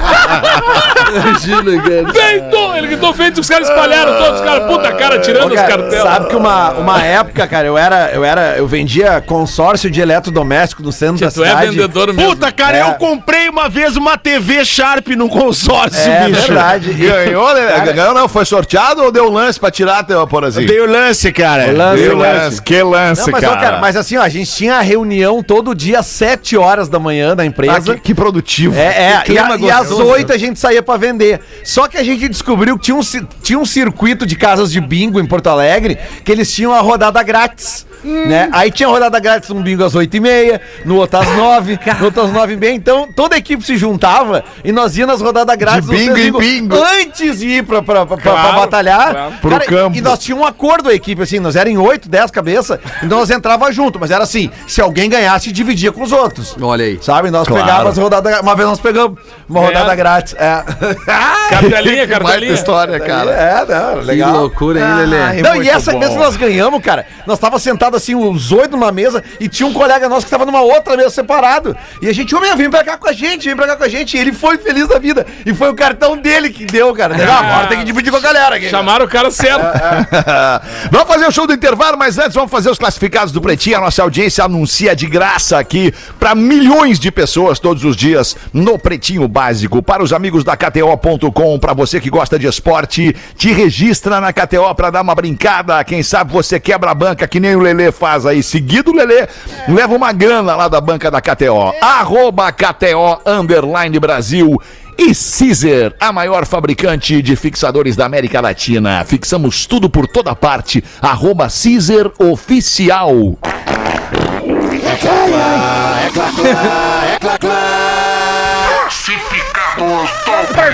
Imagina, 1.15 1.83
cara. 1.83 2.13
Feito! 2.13 2.57
Ele 2.77 2.87
gritou 2.89 3.15
feito, 3.15 3.41
os 3.41 3.49
caras 3.49 3.69
espalharam 3.69 4.15
todos, 4.19 4.41
os 4.41 4.47
caras, 4.47 4.67
puta 4.67 4.93
cara, 4.93 5.19
tirando 5.21 5.45
Ô, 5.45 5.55
os 5.55 5.55
cara, 5.55 5.69
cartelas. 5.69 6.03
Sabe 6.03 6.29
que 6.29 6.37
uma, 6.37 6.71
uma 6.73 7.03
época, 7.03 7.47
cara, 7.47 7.67
eu 7.67 7.79
era, 7.79 8.11
eu 8.13 8.25
era, 8.25 8.57
eu 8.57 8.67
vendia 8.67 9.21
consórcio 9.21 9.91
de 9.91 10.01
eletrodoméstico 10.01 10.83
no 10.83 10.93
centro 10.93 11.25
da 11.25 11.31
Tu 11.31 11.45
é 11.45 11.49
cidade. 11.49 11.67
vendedor 11.71 12.13
mesmo. 12.13 12.31
Puta, 12.31 12.51
cara, 12.53 12.77
É. 12.79 12.83
eu 12.83 12.95
comprei 12.95 13.49
uma 13.49 13.69
vez 13.69 13.97
uma 13.97 14.17
TV 14.19 14.65
Sharp 14.65 15.09
num 15.09 15.29
consórcio, 15.29 16.11
É 16.11 16.27
bicho. 16.29 16.43
verdade. 16.43 16.91
E- 16.91 17.09
Ganhou, 17.09 17.55
né? 17.55 17.93
Ganhou 17.93 18.15
não? 18.15 18.29
Foi 18.29 18.45
sorteado 18.45 19.03
ou 19.03 19.13
deu 19.13 19.31
lance 19.31 19.59
pra 19.61 19.71
tirar 19.71 19.92
teu 20.05 20.25
porazinho? 20.29 20.65
Dei 20.69 20.79
o 20.81 20.87
lance, 20.89 21.33
cara. 21.33 21.73
O 21.73 21.77
lance, 21.77 22.03
Dei 22.03 22.09
o 22.13 22.17
lance. 22.17 22.63
Que 22.63 22.83
lance, 22.85 23.21
Não, 23.23 23.33
mas, 23.33 23.43
ó, 23.43 23.57
cara, 23.57 23.79
mas 23.81 23.97
assim, 23.97 24.17
ó, 24.17 24.23
a 24.23 24.29
gente 24.29 24.49
tinha 24.53 24.81
reunião 24.81 25.43
todo 25.43 25.75
dia 25.75 25.99
às 25.99 26.07
7 26.07 26.57
horas 26.57 26.89
da 26.89 27.01
manhã 27.01 27.35
na 27.35 27.43
Ah, 27.43 27.47
empresa. 27.47 27.95
que, 27.95 28.01
que 28.01 28.15
produtivo. 28.15 28.77
É, 28.79 29.15
é, 29.15 29.21
Que 29.23 29.33
e, 29.33 29.39
a- 29.39 29.57
e 29.59 29.71
às 29.71 29.89
gostoso. 29.89 30.05
8 30.09 30.33
a 30.33 30.39
gente 30.39 30.61
saía 30.61 30.83
pra 30.83 30.97
vender. 30.97 31.41
Só 31.65 31.89
que 31.89 31.99
a 31.99 32.05
gente 32.05 32.29
descobriu 32.29 32.77
que 32.79 32.85
tinha 32.85 32.97
um, 32.97 33.01
tinha 33.43 33.59
um 33.59 33.67
circuito 33.67 34.25
de 34.25 34.37
casas 34.37 34.71
de 34.71 34.81
bingo 34.81 35.19
em 35.19 35.27
Porto 35.27 35.49
Alegre 35.49 35.99
que 36.25 36.31
eles 36.31 36.53
tinham 36.55 36.73
a 36.73 36.81
rodada 36.81 37.21
grátis. 37.25 37.87
Né? 38.05 38.49
Aí 38.53 38.71
tinha 38.71 38.89
rodada 38.89 39.19
grátis 39.21 39.51
um 39.51 39.63
bingo 39.63 39.85
às 39.85 39.95
8 39.95 40.17
e 40.17 40.21
meia, 40.21 40.61
no 40.85 40.97
outro 40.97 41.19
às 41.21 41.29
9, 41.37 41.79
no 41.99 42.05
outro 42.07 42.23
às 42.23 42.33
9 42.33 42.55
e 42.55 42.57
meia. 42.57 42.73
Então 42.75 43.09
toda 43.15 43.35
a 43.37 43.39
equipe 43.39 43.65
se 43.65 43.77
juntava 43.77 44.43
e 44.65 44.73
nós 44.73 44.97
íamos 44.97 45.15
nas 45.15 45.23
rodadas 45.23 45.57
grátis. 45.57 45.89
De 45.89 45.97
bingo 45.97 46.17
em 46.19 46.33
bingo. 46.33 46.77
Antes 46.77 47.39
de 47.39 47.49
ir 47.49 47.63
pra, 47.65 47.83
pra, 47.83 48.05
pra, 48.07 48.17
pra 48.17 48.33
Claro, 48.33 48.57
batalhar. 48.57 49.11
claro. 49.13 49.33
Pro 49.41 49.61
campo. 49.67 49.97
E 49.97 50.01
nós 50.01 50.19
tínhamos 50.19 50.45
um 50.45 50.49
acordo 50.49 50.89
a 50.89 50.95
equipe, 50.95 51.23
assim, 51.23 51.39
nós 51.39 51.55
éramos 51.57 51.79
em 51.79 51.83
8, 51.87 52.09
10 52.09 52.31
cabeças, 52.31 52.79
então 53.03 53.19
nós 53.19 53.31
entrava 53.31 53.71
junto, 53.73 53.99
mas 54.01 54.11
era 54.11 54.25
assim, 54.25 54.51
se 54.67 54.81
alguém 54.81 55.09
ganhasse, 55.09 55.53
dividia 55.53 55.93
com 55.93 56.03
os 56.03 56.13
outros. 56.13 56.57
Olha 56.61 56.85
aí. 56.85 56.99
Sabe? 57.01 57.31
Nós 57.31 57.47
Claro. 57.47 57.65
pegávamos 57.65 57.93
as 57.93 57.99
rodadas. 57.99 58.41
Uma 58.41 58.55
vez 58.57 58.69
nós 58.69 58.81
pegamos 58.81 59.19
uma 59.49 59.61
É. 59.61 59.67
rodada 59.67 59.95
grátis. 59.95 60.35
É. 60.35 60.63
Cartelinha, 61.51 62.07
Baita 62.07 62.25
cartelinha. 62.25 62.53
história, 62.55 63.01
cara. 63.01 63.31
É, 63.31 63.65
não, 63.67 63.99
Que 64.01 64.05
legal. 64.07 64.33
loucura, 64.33 64.81
hein, 64.81 64.95
Lelê? 65.07 65.43
Não, 65.43 65.63
e 65.63 65.69
essa 65.69 65.93
vez 65.99 66.13
que 66.13 66.19
nós 66.19 66.37
ganhamos, 66.37 66.83
cara, 66.83 67.07
nós 67.27 67.39
tava 67.39 67.59
sentado 67.59 67.92
assim, 67.97 68.15
os 68.15 68.53
oito 68.53 68.73
numa 68.73 68.93
mesa, 68.93 69.23
e 69.41 69.49
tinha 69.49 69.67
um 69.67 69.73
colega 69.73 70.09
nosso 70.09 70.27
que 70.27 70.31
tava 70.31 70.47
numa 70.47 70.61
outra 70.61 70.97
mesa 70.97 71.11
separado. 71.11 71.77
E 72.01 72.09
a 72.09 72.13
gente, 72.13 72.35
ô 72.35 72.41
meu, 72.41 72.57
vem 72.57 72.71
pra 72.71 72.85
cá 72.85 72.97
com 72.97 73.09
a 73.09 73.13
gente, 73.13 73.47
vem 73.47 73.57
pra 73.57 73.67
cá 73.67 73.77
com 73.77 73.85
a 73.85 73.89
gente. 73.89 74.17
E 74.17 74.21
ele 74.21 74.33
foi 74.33 74.59
feliz 74.59 74.89
da 74.89 74.99
vida. 74.99 75.27
E 75.45 75.55
foi 75.55 75.71
o 75.71 75.75
cartão 75.75 76.17
dele 76.17 76.51
que 76.51 76.65
deu, 76.65 76.93
cara. 76.95 77.17
Ah, 77.29 77.39
agora 77.39 77.67
tem 77.69 77.79
que 77.79 77.85
dividir 77.85 78.11
com 78.11 78.19
a 78.19 78.21
galera 78.21 78.57
aqui. 78.57 78.69
Chamaram 78.69 79.05
o 79.05 79.09
cara 79.09 79.31
certo. 79.31 79.63
vamos 80.91 81.09
fazer 81.09 81.27
o 81.27 81.31
show 81.33 81.47
do 81.47 81.53
intervalo, 81.53 81.97
mas 81.97 82.19
antes 82.19 82.35
vamos 82.35 82.51
fazer 82.51 82.71
os 82.71 82.79
classificados 82.79 83.33
do 83.33 83.41
Pretinho. 83.41 83.79
A 83.79 83.81
nossa 83.81 84.03
audiência 84.03 84.45
anuncia 84.45 84.95
de 84.95 85.07
graça 85.07 85.59
aqui 85.59 85.93
para 86.19 86.35
milhões 86.35 86.99
de 86.99 87.11
pessoas 87.11 87.59
todos 87.59 87.85
os 87.85 87.97
dias 87.97 88.37
no 88.53 88.79
Pretinho 88.79 89.27
Básico. 89.29 89.83
Para 89.83 90.03
os 90.03 90.13
amigos 90.13 90.45
da 90.45 90.57
KTO.com. 90.57 91.59
Pra 91.59 91.73
você 91.73 92.01
que 92.01 92.11
gosta 92.11 92.39
de 92.39 92.47
esporte, 92.47 93.15
te 93.37 93.53
registra 93.53 94.21
na 94.21 94.33
KTO 94.33 94.75
pra 94.75 94.91
dar 94.91 95.03
uma 95.03 95.15
brincada. 95.15 95.83
Quem 95.85 96.03
sabe 96.03 96.33
você 96.33 96.59
quebra 96.59 96.91
a 96.91 96.95
banca 96.95 97.27
que 97.27 97.41
nem 97.41 97.55
o 97.57 97.63
Lelê 97.83 97.91
faz 97.91 98.25
aí. 98.25 98.43
Seguido 98.43 98.93
o 98.93 98.95
Lelê, 98.95 99.27
leva 99.69 99.95
uma 99.95 100.13
grana 100.13 100.55
lá 100.55 100.69
da 100.69 100.81
banca 100.81 101.11
da 101.11 101.21
KTO. 101.21 101.75
Arroba 101.81 102.53
KTO 102.53 103.21
Underline 103.27 103.99
Brasil. 103.99 104.61
E 104.97 105.07
Caesar, 105.15 105.95
a 105.99 106.13
maior 106.13 106.47
fabricante 106.47 107.23
de 107.23 107.35
fixadores 107.35 107.97
da 107.97 108.05
América 108.05 108.41
Latina. 108.41 109.05
Fixamos 109.05 109.67
tudo 109.67 109.89
por 109.89 110.07
toda 110.07 110.37
parte. 110.37 110.85
Arroba 111.01 111.49
Caesar 111.49 112.13
Oficial. 112.19 113.39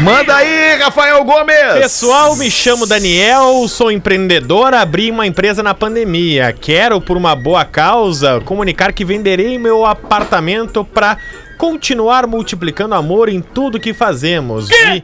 Manda 0.01 0.37
aí, 0.37 0.77
Rafael 0.77 1.25
Gomes! 1.25 1.75
Pessoal, 1.81 2.37
me 2.37 2.50
chamo 2.50 2.87
Daniel, 2.87 3.67
sou 3.69 3.90
empreendedor, 3.90 4.75
abri 4.75 5.11
uma 5.11 5.27
empresa 5.27 5.63
na 5.63 5.75
pandemia. 5.75 6.52
Quero, 6.52 7.00
por 7.00 7.17
uma 7.17 7.35
boa 7.35 7.65
causa, 7.65 8.40
comunicar 8.40 8.92
que 8.92 9.04
venderei 9.04 9.59
meu 9.59 9.85
apartamento 9.85 10.85
para 10.85 11.17
continuar 11.56 12.27
multiplicando 12.27 12.94
amor 12.94 13.29
em 13.29 13.40
tudo 13.40 13.81
que 13.81 13.92
fazemos. 13.92 14.69
E 14.71 15.02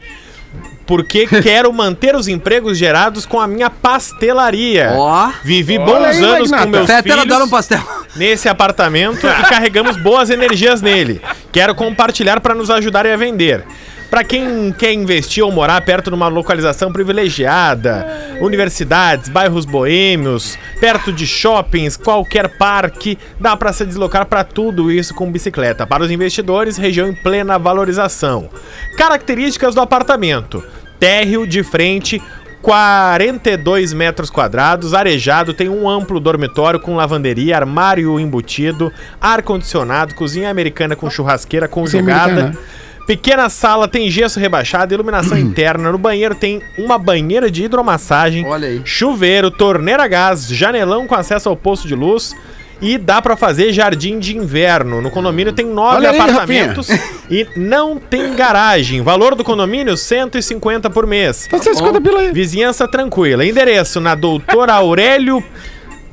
porque 0.85 1.25
quero 1.41 1.73
manter 1.73 2.15
os 2.15 2.27
empregos 2.27 2.77
gerados 2.77 3.25
com 3.25 3.39
a 3.39 3.47
minha 3.47 3.69
pastelaria. 3.69 4.91
Ó. 4.95 5.31
Vivi 5.43 5.77
bons 5.79 6.05
aí, 6.05 6.23
anos 6.23 6.51
com 6.51 6.65
meus 6.67 6.89
ela 6.89 7.21
adora 7.23 7.43
um 7.43 7.47
filhos 7.47 7.49
pastel. 7.49 7.81
nesse 8.15 8.47
apartamento 8.47 9.27
e 9.27 9.49
carregamos 9.49 9.97
boas 9.97 10.29
energias 10.29 10.81
nele. 10.81 11.21
Quero 11.51 11.73
compartilhar 11.75 12.39
para 12.39 12.53
nos 12.55 12.69
ajudarem 12.69 13.11
a 13.11 13.17
vender. 13.17 13.65
Para 14.09 14.23
quem 14.23 14.71
quer 14.71 14.93
investir 14.93 15.43
ou 15.43 15.51
morar 15.51 15.81
perto 15.81 16.09
de 16.09 16.15
uma 16.15 16.27
localização 16.27 16.91
privilegiada, 16.91 18.05
universidades, 18.39 19.29
bairros 19.29 19.65
boêmios, 19.65 20.57
perto 20.79 21.11
de 21.11 21.25
shoppings, 21.25 21.97
qualquer 21.97 22.57
parque, 22.57 23.17
dá 23.39 23.57
para 23.57 23.73
se 23.73 23.85
deslocar 23.85 24.25
para 24.25 24.43
tudo 24.43 24.91
isso 24.91 25.13
com 25.13 25.31
bicicleta. 25.31 25.85
Para 25.85 26.03
os 26.03 26.11
investidores, 26.11 26.77
região 26.77 27.09
em 27.09 27.15
plena 27.15 27.57
valorização. 27.57 28.49
Características 28.97 29.75
do 29.75 29.81
apartamento: 29.81 30.63
térreo 30.99 31.45
de 31.45 31.63
frente 31.63 32.21
42 32.65 33.93
metros 33.93 34.31
quadrados, 34.31 34.95
arejado, 34.95 35.53
tem 35.53 35.69
um 35.69 35.87
amplo 35.87 36.19
dormitório 36.19 36.79
com 36.79 36.95
lavanderia, 36.95 37.55
armário 37.55 38.19
embutido, 38.19 38.91
ar-condicionado, 39.21 40.15
cozinha 40.15 40.49
americana 40.49 40.95
com 40.95 41.07
churrasqueira 41.07 41.67
conjugada. 41.67 42.57
Pequena 43.05 43.49
sala, 43.49 43.87
tem 43.87 44.09
gesso 44.09 44.39
rebaixado, 44.39 44.93
iluminação 44.93 45.37
interna. 45.39 45.91
No 45.91 45.97
banheiro 45.97 46.33
tem 46.35 46.61
uma 46.77 46.97
banheira 46.97 47.49
de 47.51 47.63
hidromassagem, 47.63 48.45
Olha 48.45 48.67
aí. 48.67 48.81
chuveiro, 48.83 49.51
torneira 49.51 50.03
a 50.03 50.07
gás, 50.07 50.47
janelão 50.47 51.05
com 51.07 51.15
acesso 51.15 51.47
ao 51.49 51.55
posto 51.55 51.87
de 51.87 51.95
luz. 51.95 52.33
E 52.81 52.97
dá 52.97 53.21
pra 53.21 53.37
fazer 53.37 53.71
jardim 53.71 54.19
de 54.19 54.35
inverno. 54.35 55.01
No 55.01 55.09
condomínio 55.09 55.53
tem 55.53 55.65
nove 55.65 55.95
Olha 55.95 56.09
aí, 56.11 56.19
apartamentos 56.19 56.89
e 57.31 57.47
não 57.55 57.97
tem 57.97 58.35
garagem. 58.35 59.01
Valor 59.01 59.33
do 59.33 59.45
condomínio, 59.45 59.95
150 59.95 60.89
por 60.89 61.07
mês. 61.07 61.47
Tá 61.49 61.57
150 61.57 62.01
pila 62.01 62.19
aí. 62.19 62.33
Vizinhança 62.33 62.85
tranquila. 62.85 63.45
Endereço 63.45 64.01
na 64.01 64.13
Doutor 64.13 64.69
Aurélio 64.69 65.41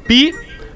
Pi, 0.06 0.32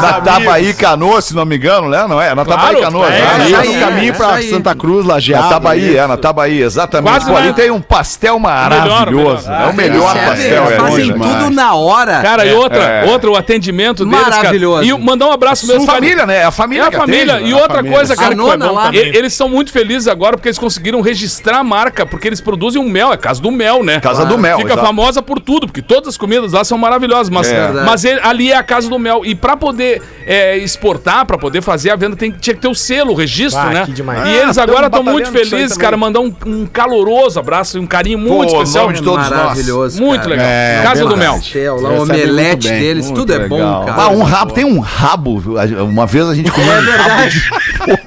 Na 0.00 0.20
Tabaí 0.20 0.74
Canoa, 0.74 1.20
se 1.20 1.34
não 1.34 1.44
me 1.44 1.56
engano, 1.56 1.88
né? 1.88 2.06
Não 2.08 2.20
é? 2.20 2.34
Na 2.34 2.44
Tabaí 2.44 2.70
Claro, 2.76 2.80
Canoa. 2.80 3.06
é, 3.06 3.10
né? 3.38 3.44
Isso 3.44 3.50
no 3.50 3.60
aí, 3.60 3.80
caminho 3.80 4.12
é 4.12 4.16
pra. 4.16 4.42
Santa 4.42 4.74
Cruz, 4.74 5.06
Na 5.06 5.14
Lajeado. 5.14 5.48
Tabaí, 5.48 5.80
né? 5.92 5.96
é, 5.98 6.06
na 6.06 6.16
Tabaí, 6.16 6.62
exatamente. 6.62 7.10
Quase 7.12 7.30
Pô, 7.30 7.36
ali 7.36 7.52
tem 7.52 7.70
um 7.70 7.80
pastel 7.80 8.38
maravilhoso. 8.38 9.48
Melhor, 9.48 9.62
é 9.62 9.70
o 9.70 9.74
melhor 9.74 10.16
Eles 10.16 10.22
servem, 10.38 10.60
pastel, 10.60 10.64
é 10.70 10.76
fazem 10.90 11.12
né? 11.12 11.18
tudo 11.18 11.50
na 11.50 11.74
hora. 11.74 12.20
Cara, 12.22 12.46
e 12.46 12.52
outra, 12.54 12.82
é. 12.82 13.04
outra, 13.10 13.30
o 13.30 13.36
atendimento 13.36 14.04
deles, 14.04 14.20
Maravilhoso. 14.28 14.74
cara. 14.76 14.86
E 14.86 14.92
o- 14.92 14.98
mandar 14.98 15.26
um 15.28 15.32
abraço 15.32 15.66
mesmo. 15.66 15.84
Família, 15.86 16.26
né? 16.26 16.38
É 16.38 16.44
a 16.44 16.50
família 16.50 16.84
É 16.84 16.88
a 16.88 16.92
família. 16.92 17.34
atende, 17.34 17.50
E 17.50 17.54
né? 17.54 17.60
outra 17.60 17.76
família. 17.76 17.96
coisa, 17.96 18.16
cara, 18.16 18.30
que 18.34 18.40
foi 18.40 18.50
nona 18.56 18.66
bom 18.68 18.74
lá. 18.74 18.90
Eles 18.94 19.32
são 19.32 19.48
muito 19.48 19.72
felizes 19.72 20.06
agora 20.08 20.36
porque 20.36 20.48
eles 20.48 20.58
conseguiram 20.58 21.00
registrar 21.00 21.58
a 21.58 21.64
marca, 21.64 22.06
porque 22.06 22.26
eles 22.28 22.40
produzem 22.40 22.80
um 22.80 22.88
mel, 22.88 23.12
é 23.12 23.16
casa 23.16 23.40
do 23.40 23.50
mel, 23.50 23.82
né? 23.82 24.00
Casa 24.00 24.24
do 24.24 24.38
Mel, 24.38 24.58
Fica 24.58 24.76
famosa 24.76 25.20
por 25.22 25.40
tudo, 25.40 25.66
porque 25.66 25.82
todas 25.82 26.08
as 26.08 26.16
comidas 26.16 26.52
lá 26.52 26.64
são 26.64 26.76
maravilhosas, 26.78 27.28
mas, 27.30 27.50
É. 27.52 27.70
mas 27.84 28.04
ali 28.22 28.50
é 28.52 28.56
a 28.56 28.62
casa 28.62 28.88
do 28.88 28.98
mel. 28.98 29.22
E 29.24 29.34
pra 29.34 29.56
poder 29.56 29.89
é, 30.26 30.56
exportar, 30.58 31.24
pra 31.26 31.38
poder 31.38 31.62
fazer 31.62 31.90
a 31.90 31.96
venda, 31.96 32.14
tem, 32.16 32.30
tinha 32.30 32.54
que 32.54 32.60
ter 32.60 32.68
o 32.68 32.74
selo, 32.74 33.12
o 33.12 33.14
registro, 33.14 33.60
Ah, 33.60 33.70
né? 33.70 33.86
que 33.86 33.92
demais. 33.92 34.28
E 34.28 34.32
eles 34.36 34.58
Ah, 34.58 34.62
agora 34.62 34.90
tamo 34.90 35.00
estão 35.00 35.02
muito 35.04 35.24
batalhando 35.26 35.32
com 35.32 35.38
isso 35.38 35.54
aí 35.54 35.58
felizes, 35.60 35.76
também. 35.76 35.84
cara, 35.84 35.96
mandar 35.96 36.20
um, 36.20 36.34
um 36.46 36.66
caloroso 36.66 37.38
abraço 37.40 37.78
e 37.78 37.80
um 37.80 37.86
carinho 37.86 38.18
muito 38.18 38.50
Pô, 38.50 38.62
especial. 38.62 38.84
nome 38.86 38.98
de 38.98 39.02
todos 39.04 39.28
nós. 39.30 39.36
Maravilhoso. 39.38 40.02
Muito 40.02 40.28
legal. 40.28 40.46
É, 40.46 40.80
casa 40.82 41.02
do 41.04 41.16
verdade. 41.16 41.50
mel. 41.54 41.76
Lá, 41.76 41.88
o 41.90 41.92
Recebe 42.04 42.12
omelete 42.22 42.68
bem, 42.68 42.80
deles, 42.80 43.04
muito 43.06 43.20
tudo 43.20 43.32
é 43.34 43.48
bom, 43.48 43.84
cara. 43.86 44.02
Ah, 44.02 44.08
um 44.10 44.22
rabo, 44.22 44.52
tem 44.52 44.64
um 44.64 44.78
rabo. 44.80 45.42
Uma 45.88 46.06
vez 46.06 46.26
a 46.28 46.34
gente 46.34 46.50
comeu 46.50 46.72
um 46.72 46.80
rabo 46.80 47.28
de, 47.30 48.00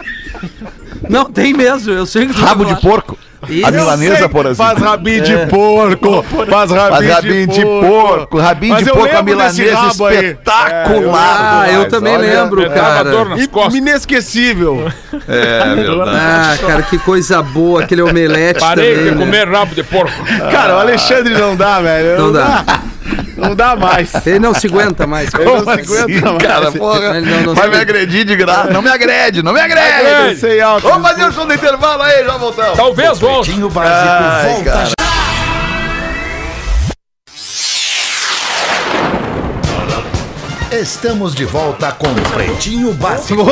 Não, 1.10 1.26
tem 1.26 1.54
mesmo, 1.54 1.92
eu 1.92 2.06
sei 2.06 2.28
que 2.28 2.34
tu 2.34 2.40
rabo 2.42 2.64
vai 2.64 2.74
de 2.76 2.82
falar. 2.82 2.94
porco. 2.96 3.18
Isso. 3.50 3.68
A 3.68 3.72
milanesa, 3.72 4.30
por 4.30 4.46
exemplo. 4.46 4.56
Faz 4.66 4.80
rabinho 4.80 5.24
de 5.24 5.38
porco. 5.48 6.24
Faz 6.50 6.72
rabinho, 6.72 6.90
Faz 6.92 7.10
rabinho 7.10 7.48
de 7.48 7.62
porco, 7.66 8.40
rabinho 8.40 8.74
Mas 8.74 8.84
de 8.84 8.90
eu 8.90 8.96
porco, 8.96 9.16
a 9.18 9.24
milanesa 9.24 9.76
rabo 9.76 10.06
aí. 10.06 10.16
espetacular. 10.16 11.64
Ah, 11.64 11.72
eu 11.72 11.88
também 11.90 12.16
olha, 12.16 12.42
lembro, 12.42 12.62
dor 12.62 12.74
cara. 12.74 13.12
costas. 13.52 13.76
Inesquecível. 13.76 14.92
É 15.28 15.76
verdade. 15.76 16.12
Ah, 16.14 16.58
cara, 16.66 16.82
que 16.84 16.98
coisa 17.00 17.42
boa, 17.42 17.84
aquele 17.84 18.02
omelete 18.02 18.60
Parei 18.60 18.92
também, 18.96 19.04
de 19.10 19.16
né? 19.16 19.26
comer 19.26 19.48
rabo 19.50 19.76
de 19.76 19.84
porco. 19.84 20.12
Cara, 20.52 20.76
o 20.76 20.80
Alexandre 20.80 21.34
não 21.34 21.56
dá, 21.56 21.80
velho. 21.82 22.18
Não 22.18 22.32
dá. 22.32 22.64
Não 23.38 23.56
dá 23.56 23.76
mais. 23.76 24.12
Ele 24.26 24.40
não 24.40 24.54
se 24.54 24.68
aguenta 24.68 25.06
mais. 25.08 25.34
Ele 25.34 25.46
não 25.46 25.60
se 25.64 25.70
aguenta 25.70 26.06
assim, 26.06 26.22
mais. 26.22 26.38
cara? 26.44 26.72
Porra, 26.72 27.18
Ele 27.18 27.30
não- 27.32 27.42
não 27.44 27.56
vai 27.56 27.68
me 27.70 27.78
agredir 27.78 28.26
de 28.26 28.36
graça. 28.36 28.70
Não 28.72 28.82
me 28.82 28.90
agrede, 28.90 29.42
não 29.44 29.54
me 29.54 29.60
agrede. 29.60 30.32
Eu 30.32 30.38
sei 30.38 30.62
alto. 30.62 30.88
Vamos 30.88 31.08
fazer 31.08 31.26
o 31.26 31.32
show 31.32 31.46
do 31.46 31.54
intervalo 31.54 32.02
aí, 32.04 32.24
já 32.26 32.38
voltamos. 32.38 32.78
Talvez 32.78 33.20
volte. 33.20 33.48
Pretinho 33.50 33.70
Básico 33.70 33.94
Ai, 34.10 34.46
volta 34.50 34.64
cara. 34.72 34.86
já. 34.86 34.94
Estamos 40.74 41.36
de 41.36 41.46
volta 41.46 41.92
com 41.92 42.12
Pretinho 42.34 42.96
Básico. 42.96 43.44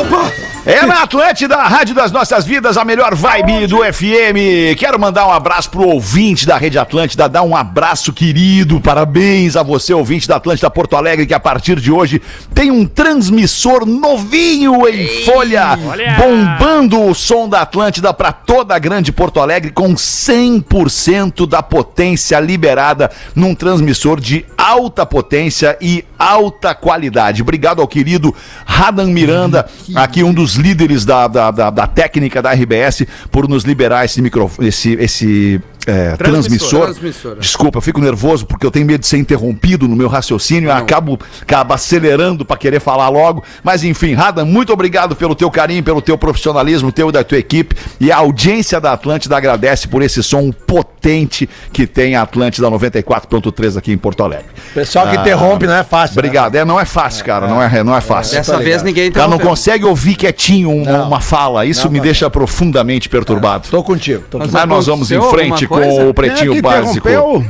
É 0.66 0.86
na 0.86 1.04
Atlântida, 1.04 1.56
a 1.56 1.68
rádio 1.68 1.94
das 1.94 2.12
nossas 2.12 2.46
vidas, 2.46 2.78
a 2.78 2.86
melhor 2.86 3.14
vibe 3.14 3.68
do 3.68 3.78
FM. 3.78 4.76
Quero 4.78 5.00
mandar 5.00 5.28
um 5.28 5.32
abraço 5.32 5.70
pro 5.70 5.88
ouvinte 5.88 6.48
da 6.48 6.58
Rede 6.58 6.80
Atlântida, 6.80 7.30
dar 7.30 7.44
um 7.44 7.56
abraço 7.56 8.12
querido, 8.12 8.80
parabéns 8.80 9.56
a 9.56 9.62
você, 9.64 9.94
ouvinte 9.94 10.28
da 10.28 10.38
Atlântida 10.38 10.70
Porto 10.70 10.96
Alegre, 10.96 11.28
que 11.28 11.34
a 11.34 11.40
partir 11.40 11.80
de 11.80 11.92
hoje 11.92 12.22
tem 12.54 12.72
um 12.72 12.86
transmissor 12.86 13.86
novinho 13.86 14.88
em 14.88 15.24
folha, 15.26 15.78
bombando 16.18 17.02
o 17.02 17.14
som 17.14 17.48
da 17.48 17.62
Atlântida 17.62 18.14
para 18.14 18.32
toda 18.32 18.76
a 18.76 18.80
grande 18.80 19.12
Porto 19.12 19.40
Alegre 19.40 19.72
com 19.72 19.94
100% 19.94 21.48
da 21.48 21.62
potência 21.62 22.40
liberada 22.40 23.12
num 23.36 23.54
transmissor 23.54 24.20
de 24.20 24.46
alta 24.58 25.06
potência 25.06 25.78
e 25.82 26.04
alta 26.18 26.76
qualidade. 26.76 27.11
Obrigado 27.42 27.82
ao 27.82 27.88
querido 27.88 28.34
Radan 28.66 29.08
Miranda, 29.08 29.68
aqui 29.96 30.24
um 30.24 30.34
dos 30.34 30.56
líderes 30.56 31.06
da, 31.06 31.28
da, 31.28 31.52
da, 31.52 31.70
da 31.70 31.88
técnica 31.88 32.42
da 32.42 32.54
RBS, 32.54 33.06
por 33.32 33.48
nos 33.48 33.64
liberar 33.64 34.06
esse 34.06 34.22
microfone, 34.22 34.68
esse, 34.68 34.94
esse 34.94 35.62
é, 35.88 36.16
transmissor. 36.16 36.84
Transmissor. 36.84 37.38
Desculpa, 37.40 37.78
eu 37.78 37.82
fico 37.82 38.00
nervoso 38.00 38.46
porque 38.46 38.66
eu 38.66 38.72
tenho 38.72 38.86
medo 38.86 39.02
de 39.02 39.08
ser 39.08 39.18
interrompido 39.18 39.88
no 39.88 39.96
meu 39.96 40.08
raciocínio 40.08 40.68
e 40.68 40.72
acabo, 40.72 41.20
acabo 41.42 41.74
acelerando 41.74 42.46
para 42.46 42.58
querer 42.58 42.80
falar 42.80 43.10
logo. 43.10 43.44
Mas 43.64 43.84
enfim, 43.84 44.14
Radan, 44.14 44.46
muito 44.46 44.72
obrigado 44.72 45.16
pelo 45.16 45.34
teu 45.34 45.50
carinho, 45.50 45.84
pelo 45.84 46.02
teu 46.02 46.18
profissionalismo, 46.18 46.92
teu 46.92 47.10
e 47.10 47.12
da 47.12 47.24
tua 47.24 47.38
equipe. 47.38 47.76
E 48.00 48.12
a 48.12 48.18
audiência 48.18 48.80
da 48.80 48.94
Atlântida 48.94 49.36
agradece 49.36 49.88
por 49.88 50.02
esse 50.02 50.22
som 50.22 50.52
potente 50.52 51.50
que 51.74 51.88
tem 51.88 52.16
a 52.16 52.22
Atlântida 52.22 52.70
94.3 52.70 53.78
aqui 53.78 53.92
em 53.92 53.98
Porto 53.98 54.24
Alegre. 54.24 54.46
Pessoal 54.74 55.08
que 55.08 55.16
interrompe 55.16 55.66
não 55.66 55.76
é 55.76 55.84
fácil. 55.84 56.16
né? 56.16 56.20
Obrigado. 56.20 56.56
É, 56.56 56.64
não 56.64 56.80
é 56.80 56.86
fácil, 56.86 57.26
cara. 57.26 57.48
Não 57.48 57.62
é, 57.62 57.84
não 57.84 57.96
é 57.96 58.02
fácil. 58.02 58.36
Dessa 58.36 58.60
vez 58.60 58.84
ninguém 58.84 59.10
O 59.10 59.14
cara 59.14 59.28
não 59.28 59.40
consegue 59.40 59.84
ouvir 59.84 60.16
quietinho 60.16 60.72
uma, 60.72 61.06
uma 61.06 61.22
fala. 61.22 61.66
Isso 61.66 61.90
me 61.90 62.00
deixa 62.00 62.30
profundamente 62.30 63.10
perturbado. 63.10 63.68
Tô 63.70 63.84
contigo. 63.84 64.24
Tô 64.30 64.38
Mas 64.38 64.52
contigo. 64.52 64.68
Mas 64.68 64.70
nós 64.70 64.86
vamos 64.86 65.12
em 65.12 65.22
frente? 65.30 65.71
Com 65.72 66.10
o 66.10 66.14
Pretinho 66.14 66.52
Quem 66.52 66.60
é 66.60 66.62
Básico. 66.62 67.08
interrompeu? 67.10 67.46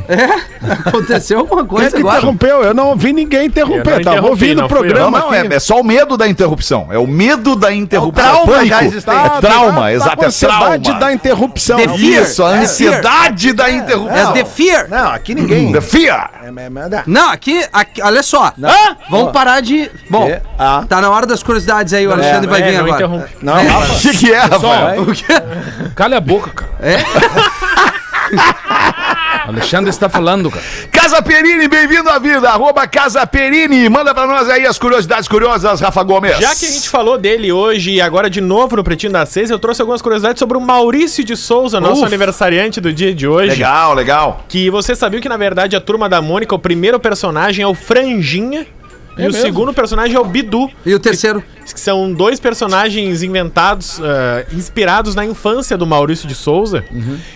Aconteceu 0.86 1.40
alguma 1.40 1.62
Quem 1.66 1.66
é 1.66 1.70
coisa 1.82 1.90
que 1.92 1.98
agora? 2.02 2.18
interrompeu? 2.18 2.64
Eu 2.64 2.74
não 2.74 2.88
ouvi 2.90 3.12
ninguém 3.14 3.40
Eu 3.42 3.46
interromper. 3.48 3.96
não 3.98 4.04
Tava 4.14 4.28
ouvindo 4.28 4.60
o 4.60 4.66
eu. 4.66 4.68
programa 4.68 5.20
Não, 5.20 5.28
não, 5.28 5.34
é, 5.34 5.48
é 5.56 5.60
só 5.60 5.80
o 5.80 5.84
medo 5.84 6.16
da 6.18 6.28
interrupção. 6.28 6.88
É 6.92 6.98
o 6.98 7.08
medo 7.08 7.56
da 7.56 7.74
interrupção. 7.74 8.24
trauma 8.24 8.42
é 8.54 8.56
pânico. 8.58 8.68
já 8.76 8.84
existente. 8.84 9.18
É 9.38 9.42
trauma, 9.42 9.82
Tá 9.82 9.94
exato. 9.94 10.24
É 10.24 10.28
ansiedade 10.28 10.84
trauma. 10.84 11.00
da 11.00 11.14
interrupção. 11.14 11.78
The 11.78 11.88
fear. 11.88 12.24
Isso, 12.24 12.44
a 12.44 12.56
É, 12.56 12.60
ansiedade 12.60 13.54
da 13.54 13.72
interrupção. 13.72 14.30
É 14.32 14.34
the 14.34 14.46
fear. 14.46 14.88
Não, 14.90 15.10
aqui 15.12 15.34
ninguém. 15.36 15.72
The 15.72 15.82
fear. 15.82 16.30
É, 16.44 16.48
é, 16.48 16.50
é, 16.50 16.98
é. 17.00 17.04
Não, 17.08 17.30
aqui, 17.30 17.64
aqui 17.74 18.02
olha 18.02 18.22
só. 18.24 18.54
Vamos 19.10 19.32
parar 19.32 19.62
de. 19.62 19.90
Bom, 20.10 20.28
É, 20.28 20.42
ah. 20.60 20.84
tá 20.88 21.02
na 21.02 21.10
hora 21.10 21.26
das 21.26 21.42
curiosidades 21.42 21.94
aí, 21.94 22.06
o 22.08 22.12
Alexandre 22.12 22.48
vai 22.50 22.62
vir 22.62 22.70
É, 22.70 22.74
não 22.74 22.80
agora. 22.86 22.96
interrompe. 22.96 23.30
Não, 23.42 23.54
O 24.12 24.18
que, 24.18 24.32
é, 24.32 24.38
Rafael? 24.40 25.02
O 25.04 25.14
quê? 25.14 25.24
Calha 25.96 26.18
a 26.18 26.22
boca, 26.22 26.52
cara. 26.52 26.72
É? 26.82 26.98
Alexandre 29.48 29.90
está 29.90 30.08
falando, 30.08 30.50
cara. 30.50 30.64
Casa 30.92 31.22
Perini, 31.22 31.68
bem-vindo 31.68 32.10
à 32.10 32.20
vida. 32.20 32.50
Arroba 32.50 32.88
Casa 32.88 33.26
Perini. 33.26 33.90
Manda 33.90 34.14
pra 34.14 34.28
nós 34.28 34.50
aí 34.50 34.66
as 34.66 34.78
curiosidades 34.78 35.28
curiosas, 35.28 35.82
Rafa 35.82 36.04
Gomes. 36.04 36.38
Já 36.38 36.56
que 36.56 36.66
a 36.66 36.70
gente 36.72 36.88
falou 36.90 37.18
dele 37.18 37.52
hoje 37.52 37.92
e 37.92 38.02
agora 38.02 38.30
de 38.30 38.40
novo 38.40 38.76
no 38.76 38.84
Pretinho 38.84 39.12
das 39.12 39.30
Seis, 39.30 39.50
eu 39.50 39.60
trouxe 39.60 39.82
algumas 39.82 40.02
curiosidades 40.02 40.40
sobre 40.40 40.58
o 40.58 40.62
Maurício 40.62 41.24
de 41.24 41.36
Souza, 41.36 41.80
nosso 41.80 42.02
Uf. 42.02 42.06
aniversariante 42.06 42.80
do 42.80 42.94
dia 42.94 43.14
de 43.14 43.28
hoje. 43.28 43.50
Legal, 43.50 43.94
legal. 43.94 44.46
Que 44.48 44.70
você 44.70 44.96
sabia 44.96 45.20
que, 45.20 45.30
na 45.30 45.38
verdade, 45.38 45.76
a 45.76 45.82
turma 45.82 46.08
da 46.08 46.22
Mônica, 46.22 46.54
o 46.56 46.60
primeiro 46.60 47.00
personagem 47.00 47.64
é 47.64 47.68
o 47.68 47.74
Franjinha. 47.74 48.66
e 49.18 49.22
o 49.22 49.26
mesmo? 49.26 49.42
segundo 49.42 49.74
personagem 49.74 50.16
é 50.16 50.20
o 50.20 50.26
Bidu. 50.26 50.70
E 50.86 50.94
o 50.94 51.00
terceiro? 51.00 51.44
Que 51.61 51.61
são 51.80 52.14
dois 52.14 52.40
personagens 52.40 53.24
inventados, 53.24 54.00
eh, 54.04 54.46
inspirados 54.54 55.16
na 55.16 55.26
infância 55.26 55.78
do 55.78 55.86
Maurício 55.86 56.28
de 56.28 56.36
Souza. 56.36 56.84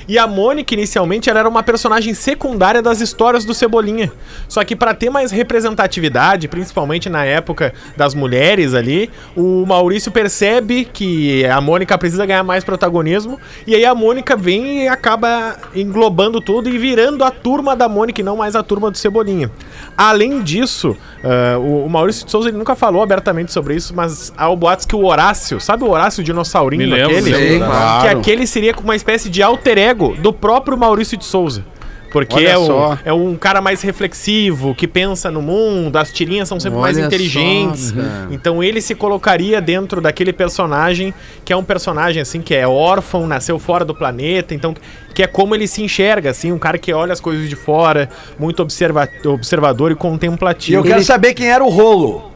E 0.07 0.17
a 0.17 0.27
Mônica, 0.27 0.73
inicialmente, 0.73 1.29
ela 1.29 1.39
era 1.39 1.49
uma 1.49 1.63
personagem 1.63 2.13
secundária 2.13 2.81
das 2.81 3.01
histórias 3.01 3.45
do 3.45 3.53
Cebolinha. 3.53 4.11
Só 4.47 4.63
que 4.63 4.75
para 4.75 4.93
ter 4.93 5.09
mais 5.09 5.31
representatividade, 5.31 6.47
principalmente 6.47 7.09
na 7.09 7.25
época 7.25 7.73
das 7.95 8.13
mulheres 8.13 8.73
ali, 8.73 9.09
o 9.35 9.65
Maurício 9.65 10.11
percebe 10.11 10.85
que 10.85 11.45
a 11.45 11.59
Mônica 11.61 11.97
precisa 11.97 12.25
ganhar 12.25 12.43
mais 12.43 12.63
protagonismo. 12.63 13.39
E 13.65 13.75
aí 13.75 13.85
a 13.85 13.95
Mônica 13.95 14.35
vem 14.35 14.83
e 14.83 14.87
acaba 14.87 15.57
englobando 15.75 16.41
tudo 16.41 16.69
e 16.69 16.77
virando 16.77 17.23
a 17.23 17.31
turma 17.31 17.75
da 17.75 17.87
Mônica 17.87 18.21
e 18.21 18.23
não 18.23 18.37
mais 18.37 18.55
a 18.55 18.63
turma 18.63 18.91
do 18.91 18.97
Cebolinha. 18.97 19.51
Além 19.97 20.41
disso, 20.41 20.95
eh, 21.23 21.57
o, 21.57 21.85
o 21.85 21.89
Maurício 21.89 22.25
de 22.25 22.31
Souza 22.31 22.49
ele 22.49 22.57
nunca 22.57 22.75
falou 22.75 23.01
abertamente 23.01 23.51
sobre 23.51 23.75
isso, 23.75 23.93
mas 23.95 24.24
há 24.37 24.49
o 24.49 24.55
boatos 24.55 24.85
que 24.85 24.95
o 24.95 25.05
Horácio, 25.05 25.59
sabe 25.59 25.83
o 25.83 25.89
Horácio 25.89 26.21
o 26.21 26.23
dinossaurinho 26.23 26.83
Me 26.83 26.89
lembro, 26.93 27.17
aquele? 27.17 27.35
Sim, 27.35 27.41
Que 27.53 27.57
claro. 27.59 28.19
aquele 28.19 28.47
seria 28.47 28.73
com 28.73 28.83
uma 28.83 28.95
espécie 28.95 29.29
de 29.29 29.41
alter 29.43 29.77
ego 29.77 30.15
do 30.17 30.31
próprio 30.33 30.77
Maurício 30.77 31.17
de 31.17 31.25
Souza. 31.25 31.63
Porque 32.11 32.45
é, 32.45 32.55
só. 32.55 32.97
é 33.03 33.11
um 33.11 33.35
cara 33.35 33.59
mais 33.59 33.81
reflexivo, 33.81 34.73
que 34.73 34.87
pensa 34.87 35.29
no 35.29 35.41
mundo, 35.41 35.97
as 35.97 36.13
tirinhas 36.13 36.47
são 36.47 36.57
sempre 36.61 36.79
mais 36.79 36.95
Olha 36.97 37.07
inteligentes. 37.07 37.89
só, 37.89 37.95
cara. 37.95 38.27
então 38.31 38.63
ele 38.63 38.79
se 38.79 38.95
colocaria 38.95 39.59
dentro 39.59 39.99
daquele 39.99 40.31
personagem, 40.31 41.13
que 41.43 41.51
é 41.51 41.57
um 41.57 41.63
personagem 41.63 42.21
assim, 42.21 42.41
que 42.41 42.55
é 42.55 42.65
órfão, 42.65 43.27
nasceu 43.27 43.59
fora 43.59 43.83
do 43.83 43.93
planeta, 43.93 44.53
então 44.55 44.73
que 45.13 45.23
é 45.23 45.27
como 45.27 45.55
ele 45.55 45.67
se 45.67 45.83
enxerga, 45.83 46.29
assim, 46.29 46.53
um 46.53 46.57
cara 46.57 46.77
que 46.77 46.93
olha 46.93 47.11
as 47.11 47.19
coisas 47.19 47.49
de 47.49 47.55
fora, 47.57 48.09
muito 48.39 48.61
observa 48.63 49.09
observador 49.25 49.91
e 49.91 49.93
E 49.93 49.97
contemplativo. 49.97 50.79
eu 50.79 50.83
quero 50.83 51.03
saber 51.03 51.33
quem 51.33 51.49
era 51.49 51.65
o 51.65 51.69
rolo. 51.69 52.31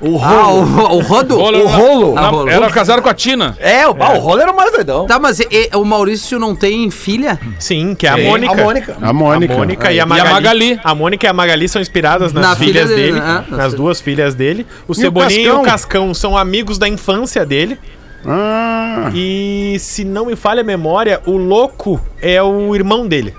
O 0.00 0.16
Ah, 0.22 0.28
rolo. 0.42 0.60
o, 0.60 0.96
o 0.96 1.00
Rodo? 1.00 1.36
Rolo- 1.36 1.64
o 1.64 1.66
rolo. 1.66 2.14
Ah, 2.16 2.28
rolo. 2.28 2.48
Era 2.48 2.70
casado 2.70 3.02
com 3.02 3.08
a 3.08 3.14
Tina. 3.14 3.56
É, 3.58 3.86
o, 3.88 3.96
ah, 3.98 4.12
o 4.12 4.18
rolo 4.20 4.40
era 4.40 4.52
o 4.52 4.56
mais 4.56 4.70
doidão. 4.70 5.06
Tá, 5.06 5.18
mas 5.18 5.40
e- 5.40 5.48
e- 5.50 5.70
o 5.76 5.84
Maurício 5.84 6.38
não 6.38 6.54
tem 6.54 6.88
filha? 6.90 7.38
Sim, 7.58 7.96
que 7.96 8.06
é 8.06 8.10
a 8.10 8.14
Sim. 8.16 8.24
Mônica. 8.28 8.52
A 8.52 8.56
Mônica. 8.64 8.96
A 9.02 9.12
Mônica. 9.12 9.52
A 9.54 9.56
Mônica 9.56 9.86
e 9.86 9.88
a 9.90 9.94
E 9.94 10.00
a 10.00 10.06
Magali. 10.06 10.30
Magali. 10.32 10.80
A 10.84 10.94
Mônica 10.94 11.26
e 11.26 11.28
a 11.28 11.32
Magali 11.32 11.68
são 11.68 11.82
inspiradas 11.82 12.32
nas 12.32 12.42
Na 12.44 12.54
filha 12.56 12.86
filhas 12.86 12.88
dele, 12.90 13.12
dele, 13.12 13.20
né? 13.20 13.44
nas 13.50 13.74
duas 13.74 14.00
filhas 14.00 14.34
dele. 14.36 14.64
O 14.86 14.92
o 14.92 14.94
Cebolinha 14.94 15.40
e 15.40 15.48
o 15.50 15.62
Cascão? 15.62 15.64
Cascão 15.64 16.14
são 16.14 16.36
amigos 16.38 16.78
da 16.78 16.88
infância 16.88 17.44
dele. 17.44 17.76
Ah, 18.24 19.10
E 19.14 19.76
se 19.80 20.04
não 20.04 20.26
me 20.26 20.36
falha 20.36 20.60
a 20.60 20.64
memória, 20.64 21.20
o 21.26 21.36
Louco 21.36 22.00
é 22.22 22.40
o 22.42 22.74
irmão 22.74 23.06
dele. 23.06 23.34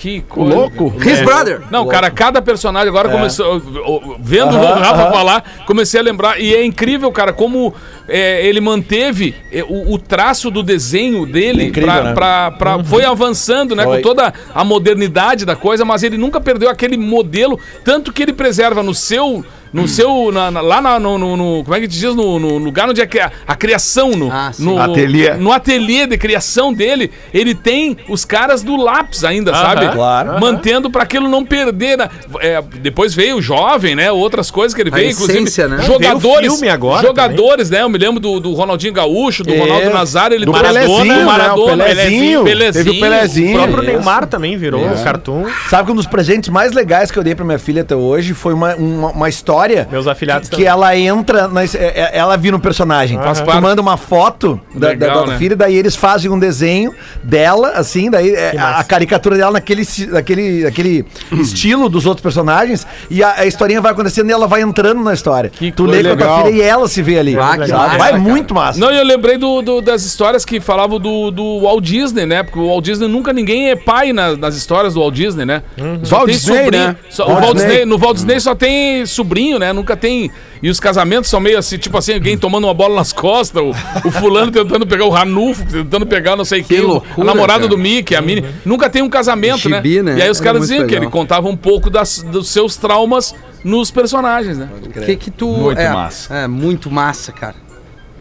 Que 0.00 0.22
coisa. 0.22 0.54
louco. 0.54 0.94
His 1.04 1.20
brother. 1.20 1.60
Não, 1.70 1.86
cara, 1.86 2.10
cada 2.10 2.40
personagem 2.40 2.88
agora 2.88 3.10
começou. 3.10 3.58
o- 3.58 4.12
o- 4.14 4.16
Vendo 4.18 4.56
o 4.56 4.58
Rafa 4.58 5.02
aham. 5.02 5.12
falar, 5.12 5.44
comecei 5.66 6.00
a 6.00 6.02
lembrar. 6.02 6.40
E 6.40 6.54
é 6.54 6.64
incrível, 6.64 7.12
cara, 7.12 7.34
como 7.34 7.74
é, 8.08 8.46
ele 8.46 8.62
manteve 8.62 9.34
é, 9.52 9.62
o, 9.62 9.92
o 9.92 9.98
traço 9.98 10.50
do 10.50 10.62
desenho 10.62 11.26
dele. 11.26 11.64
É 11.64 11.66
incrível, 11.66 11.92
pra, 11.92 12.02
né? 12.02 12.12
pra- 12.14 12.50
pra- 12.52 12.84
Foi 12.84 13.04
avançando, 13.04 13.76
né? 13.76 13.84
Foi. 13.84 13.96
Com 13.98 14.02
toda 14.02 14.32
a 14.54 14.64
modernidade 14.64 15.44
da 15.44 15.54
coisa, 15.54 15.84
mas 15.84 16.02
ele 16.02 16.16
nunca 16.16 16.40
perdeu 16.40 16.70
aquele 16.70 16.96
modelo. 16.96 17.60
Tanto 17.84 18.10
que 18.10 18.22
ele 18.22 18.32
preserva 18.32 18.82
no 18.82 18.94
seu. 18.94 19.44
No 19.72 19.86
seu. 19.86 20.30
na- 20.32 20.50
na- 20.50 20.60
lá 20.60 20.80
na- 20.80 20.98
no, 20.98 21.16
no- 21.18 21.36
no- 21.36 21.62
Como 21.64 21.74
é 21.76 21.80
que 21.80 21.86
te 21.88 21.98
diz? 21.98 22.14
No, 22.14 22.38
no 22.38 22.58
lugar 22.58 22.88
onde 22.88 23.00
é 23.00 23.06
que 23.06 23.18
a, 23.20 23.30
a 23.46 23.54
criação. 23.54 24.10
No, 24.12 24.30
Ah, 24.30 24.50
sim. 24.52 24.64
no 24.64 24.80
Ateliê. 24.80 25.34
No 25.34 25.52
ateliê 25.52 26.06
de 26.06 26.18
criação 26.18 26.72
dele, 26.72 27.10
ele 27.32 27.54
tem 27.54 27.96
os 28.08 28.24
caras 28.24 28.62
do 28.62 28.76
lápis 28.76 29.24
ainda, 29.24 29.54
sabe? 29.54 29.88
claro. 29.90 30.40
Mantendo 30.40 30.90
pra 30.90 31.02
aquilo 31.04 31.28
não 31.28 31.44
perder. 31.44 31.96
né? 31.98 32.08
É, 32.40 32.60
depois 32.80 33.14
veio 33.14 33.36
o 33.36 33.42
jovem, 33.42 33.94
né? 33.94 34.10
Outras 34.10 34.50
coisas 34.50 34.74
que 34.74 34.80
ele 34.80 34.90
A 34.90 34.94
veio, 34.94 35.10
inclusive. 35.10 35.38
essência, 35.38 35.68
né? 35.68 35.82
Jogadores. 35.82 36.40
Veio 36.40 36.52
o 36.52 36.54
filme 36.56 36.68
agora 36.68 37.06
jogadores, 37.06 37.70
né? 37.70 37.82
Eu 37.82 37.88
me 37.88 37.98
lembro 37.98 38.18
do, 38.20 38.40
do 38.40 38.52
Ronaldinho 38.52 38.92
Gaúcho, 38.92 39.42
do 39.44 39.52
É, 39.52 39.58
Ronaldo 39.58 39.90
Nazário, 39.90 40.34
ele 40.34 40.44
Do 40.46 40.52
Maradona, 40.52 40.80
Pelezinho, 40.80 41.04
né? 41.14 41.22
O 41.22 41.26
Maradona, 41.26 41.84
Pelezinho. 41.84 42.44
Teve 42.72 42.90
o 42.90 42.92
O 42.94 43.00
Pelezinho. 43.00 43.52
próprio 43.58 43.82
Neymar 43.82 44.26
também 44.26 44.56
virou 44.56 44.84
um 44.84 45.02
cartoon. 45.04 45.46
Sabe 45.68 45.86
que 45.86 45.92
um 45.92 45.96
dos 45.96 46.06
presentes 46.06 46.48
mais 46.48 46.72
legais 46.72 47.10
que 47.10 47.18
eu 47.18 47.22
dei 47.22 47.34
pra 47.34 47.44
minha 47.44 47.58
filha 47.58 47.82
até 47.82 47.94
hoje 47.94 48.34
foi 48.34 48.52
uma, 48.52 48.74
uma, 48.74 49.08
uma 49.10 49.28
história. 49.28 49.59
Meus 49.90 50.06
afilhados 50.06 50.48
que 50.48 50.56
também. 50.56 50.66
ela 50.70 50.96
entra, 50.96 51.48
na, 51.48 51.62
é- 51.64 51.66
é- 51.74 52.10
ela 52.14 52.36
vira 52.36 52.56
um 52.56 52.60
personagem. 52.60 53.18
Tu 53.18 53.44
parte. 53.44 53.60
manda 53.60 53.80
uma 53.80 53.96
foto 53.96 54.60
da, 54.74 54.88
Legal, 54.88 55.14
da, 55.14 55.20
da 55.22 55.26
né? 55.32 55.38
filha, 55.38 55.56
daí 55.56 55.74
eles 55.76 55.94
fazem 55.96 56.30
um 56.30 56.38
desenho 56.38 56.92
dela, 57.22 57.70
assim, 57.70 58.10
daí 58.10 58.34
é, 58.34 58.56
a, 58.58 58.78
a 58.80 58.84
caricatura 58.84 59.36
dela 59.36 59.52
naquele, 59.52 59.82
naquele, 60.08 60.64
naquele 60.64 61.04
estilo 61.40 61.88
dos 61.88 62.06
outros 62.06 62.22
personagens, 62.22 62.86
e 63.10 63.22
a, 63.22 63.40
a 63.40 63.46
historinha 63.46 63.80
vai 63.80 63.92
acontecendo 63.92 64.28
e 64.30 64.32
ela 64.32 64.46
vai 64.46 64.60
entrando 64.62 65.02
na 65.02 65.12
história. 65.14 65.50
Que 65.50 65.70
tu 65.72 65.84
lê 65.84 66.02
com 66.02 66.08
a 66.10 66.16
tua 66.16 66.26
legal. 66.26 66.46
filha 66.46 66.56
e 66.56 66.60
ela 66.62 66.88
se 66.88 67.02
vê 67.02 67.18
ali. 67.18 67.36
Ah, 67.38 67.52
que 67.58 67.72
massa, 67.72 67.98
vai 67.98 68.10
cara. 68.10 68.18
muito 68.18 68.54
massa. 68.54 68.78
Não, 68.80 68.92
e 68.92 68.96
eu 68.96 69.04
lembrei 69.04 69.36
do, 69.38 69.62
do- 69.62 69.80
das 69.80 70.04
histórias 70.04 70.44
que 70.44 70.60
falavam 70.60 70.98
do, 70.98 71.30
do 71.30 71.60
Walt 71.62 71.82
Disney, 71.84 72.26
né? 72.26 72.42
Porque 72.42 72.58
o 72.58 72.66
Walt 72.68 72.84
Disney 72.84 73.08
nunca 73.08 73.32
ninguém 73.32 73.70
é 73.70 73.76
pai 73.76 74.12
na- 74.12 74.36
nas 74.36 74.54
histórias 74.56 74.94
do 74.94 75.00
Walt 75.00 75.14
Disney, 75.14 75.44
né? 75.44 75.62
Só 76.02 76.16
Walt 76.16 76.26
tem 76.26 76.34
Disney, 76.36 76.56
sobrinho. 76.64 76.84
né? 76.88 76.96
Só- 77.08 77.26
Walt 77.26 77.40
Disney. 77.54 77.66
Disney, 77.68 77.84
no 77.86 77.98
Walt 77.98 78.14
Disney 78.16 78.40
só 78.40 78.54
tem 78.54 79.06
sobrinho 79.06 79.49
sozinho, 79.50 79.58
né? 79.58 79.72
Nunca 79.72 79.96
tem. 79.96 80.30
E 80.62 80.70
os 80.70 80.78
casamentos 80.78 81.28
são 81.28 81.40
meio 81.40 81.58
assim, 81.58 81.78
tipo 81.78 81.96
assim, 81.98 82.14
alguém 82.14 82.36
tomando 82.38 82.64
uma 82.66 82.74
bola 82.74 82.94
nas 82.96 83.12
costas, 83.12 83.62
o, 83.62 83.70
o 84.06 84.10
fulano 84.10 84.50
tentando 84.52 84.86
pegar 84.86 85.04
o 85.04 85.10
Ranulfo, 85.10 85.64
tentando 85.66 86.06
pegar 86.06 86.36
não 86.36 86.44
sei 86.44 86.62
quem, 86.62 86.80
o- 86.80 86.86
loucura, 86.88 87.22
a 87.22 87.24
namorada 87.24 87.60
cara. 87.60 87.68
do 87.68 87.78
Mickey, 87.78 88.14
a 88.14 88.20
Mini. 88.20 88.44
Nunca 88.64 88.88
tem 88.88 89.02
um 89.02 89.08
casamento, 89.08 89.68
né? 89.68 89.80
né? 89.80 90.18
E 90.18 90.22
aí 90.22 90.30
os 90.30 90.40
caras 90.40 90.62
diziam 90.62 90.80
que 90.86 90.92
legal. 90.94 91.02
ele 91.04 91.10
contava 91.10 91.48
um 91.48 91.56
pouco 91.56 91.90
das, 91.90 92.22
dos 92.22 92.48
seus 92.48 92.76
traumas 92.76 93.34
nos 93.64 93.90
personagens, 93.90 94.56
né? 94.58 94.68
O 94.84 94.90
que 94.90 95.16
que 95.16 95.30
tu... 95.30 95.48
Muito 95.48 95.78
é, 95.80 95.90
massa. 95.90 96.34
É, 96.34 96.46
muito 96.48 96.90
massa, 96.90 97.32
cara. 97.32 97.56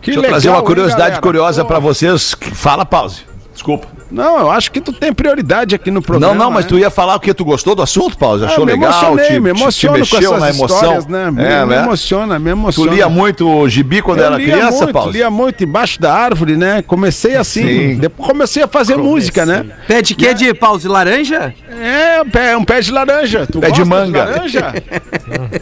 Que 0.01 0.11
Deixa 0.11 0.19
eu 0.19 0.29
trazer 0.29 0.47
uma 0.47 0.55
legal, 0.55 0.61
hein, 0.61 0.67
curiosidade 0.67 1.03
galera? 1.09 1.21
curiosa 1.21 1.61
Pô. 1.63 1.67
pra 1.67 1.79
vocês. 1.79 2.35
Fala, 2.53 2.85
pause. 2.85 3.21
Desculpa. 3.53 3.98
Não, 4.11 4.39
eu 4.39 4.49
acho 4.51 4.71
que 4.71 4.81
tu 4.81 4.91
tem 4.91 5.13
prioridade 5.13 5.75
aqui 5.75 5.91
no 5.91 6.01
programa. 6.01 6.33
não, 6.33 6.45
não, 6.45 6.51
mas 6.51 6.65
né? 6.65 6.69
tu 6.69 6.79
ia 6.79 6.89
falar 6.89 7.15
o 7.15 7.19
que 7.19 7.33
tu 7.33 7.45
gostou 7.45 7.75
do 7.75 7.81
assunto, 7.83 8.17
Pause? 8.17 8.45
Achou 8.45 8.63
Ah, 8.63 8.65
me 8.65 8.71
legal? 8.71 8.89
emocionei, 8.91 9.25
te, 9.27 9.39
me 9.39 9.49
te- 9.51 9.55
te 9.55 9.61
emociono 9.61 9.93
com 9.93 9.99
mexeu 9.99 10.17
essas 10.19 10.39
na 10.41 10.49
emoção? 10.49 10.77
histórias, 10.77 11.05
né? 11.07 11.31
Me, 11.31 11.43
É, 11.43 11.65
me 11.65 11.75
né? 11.75 11.83
emociona, 11.83 12.39
me 12.39 12.45
Tu 12.45 12.51
emociona. 12.51 12.91
lia 12.91 13.07
muito 13.09 13.47
o 13.47 13.69
gibi 13.69 14.01
quando 14.01 14.19
Eu 14.19 14.25
era 14.25 14.35
criança, 14.37 14.77
muito, 14.83 14.93
Pause? 14.93 15.11
lia 15.11 15.29
muito 15.29 15.63
embaixo 15.63 16.01
da 16.01 16.13
árvore, 16.13 16.57
né? 16.57 16.81
Comecei 16.81 17.35
assim, 17.35 17.61
Sim. 17.93 17.97
depois 17.99 18.27
comecei 18.27 18.63
a 18.63 18.67
fazer 18.67 18.97
música, 18.97 19.45
né? 19.45 19.65
Pé 19.87 20.01
de 20.01 20.15
quê? 20.15 20.33
De 20.33 20.53
pause 20.55 20.87
laranja? 20.87 21.53
É, 21.79 22.21
um 22.21 22.29
pé, 22.29 22.57
um 22.57 22.63
pé 22.65 22.81
de 22.81 22.91
laranja. 22.91 23.45
Tu 23.51 23.59
Pé 23.59 23.69
de 23.71 23.85
manga. 23.85 24.25
laranja? 24.25 24.73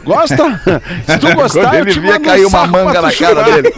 Gosta? 0.05 0.61
Se 1.05 1.17
tu 1.17 1.27
Quando 1.27 1.35
gostar, 1.35 1.73
eu 1.75 1.81
ele 1.81 1.91
te 1.91 1.99
via 1.99 2.19
cair 2.19 2.45
um 2.45 2.49
uma 2.49 2.65
manga 2.65 3.01
na 3.01 3.11
tu 3.11 3.17
cara 3.19 3.43
dele. 3.43 3.73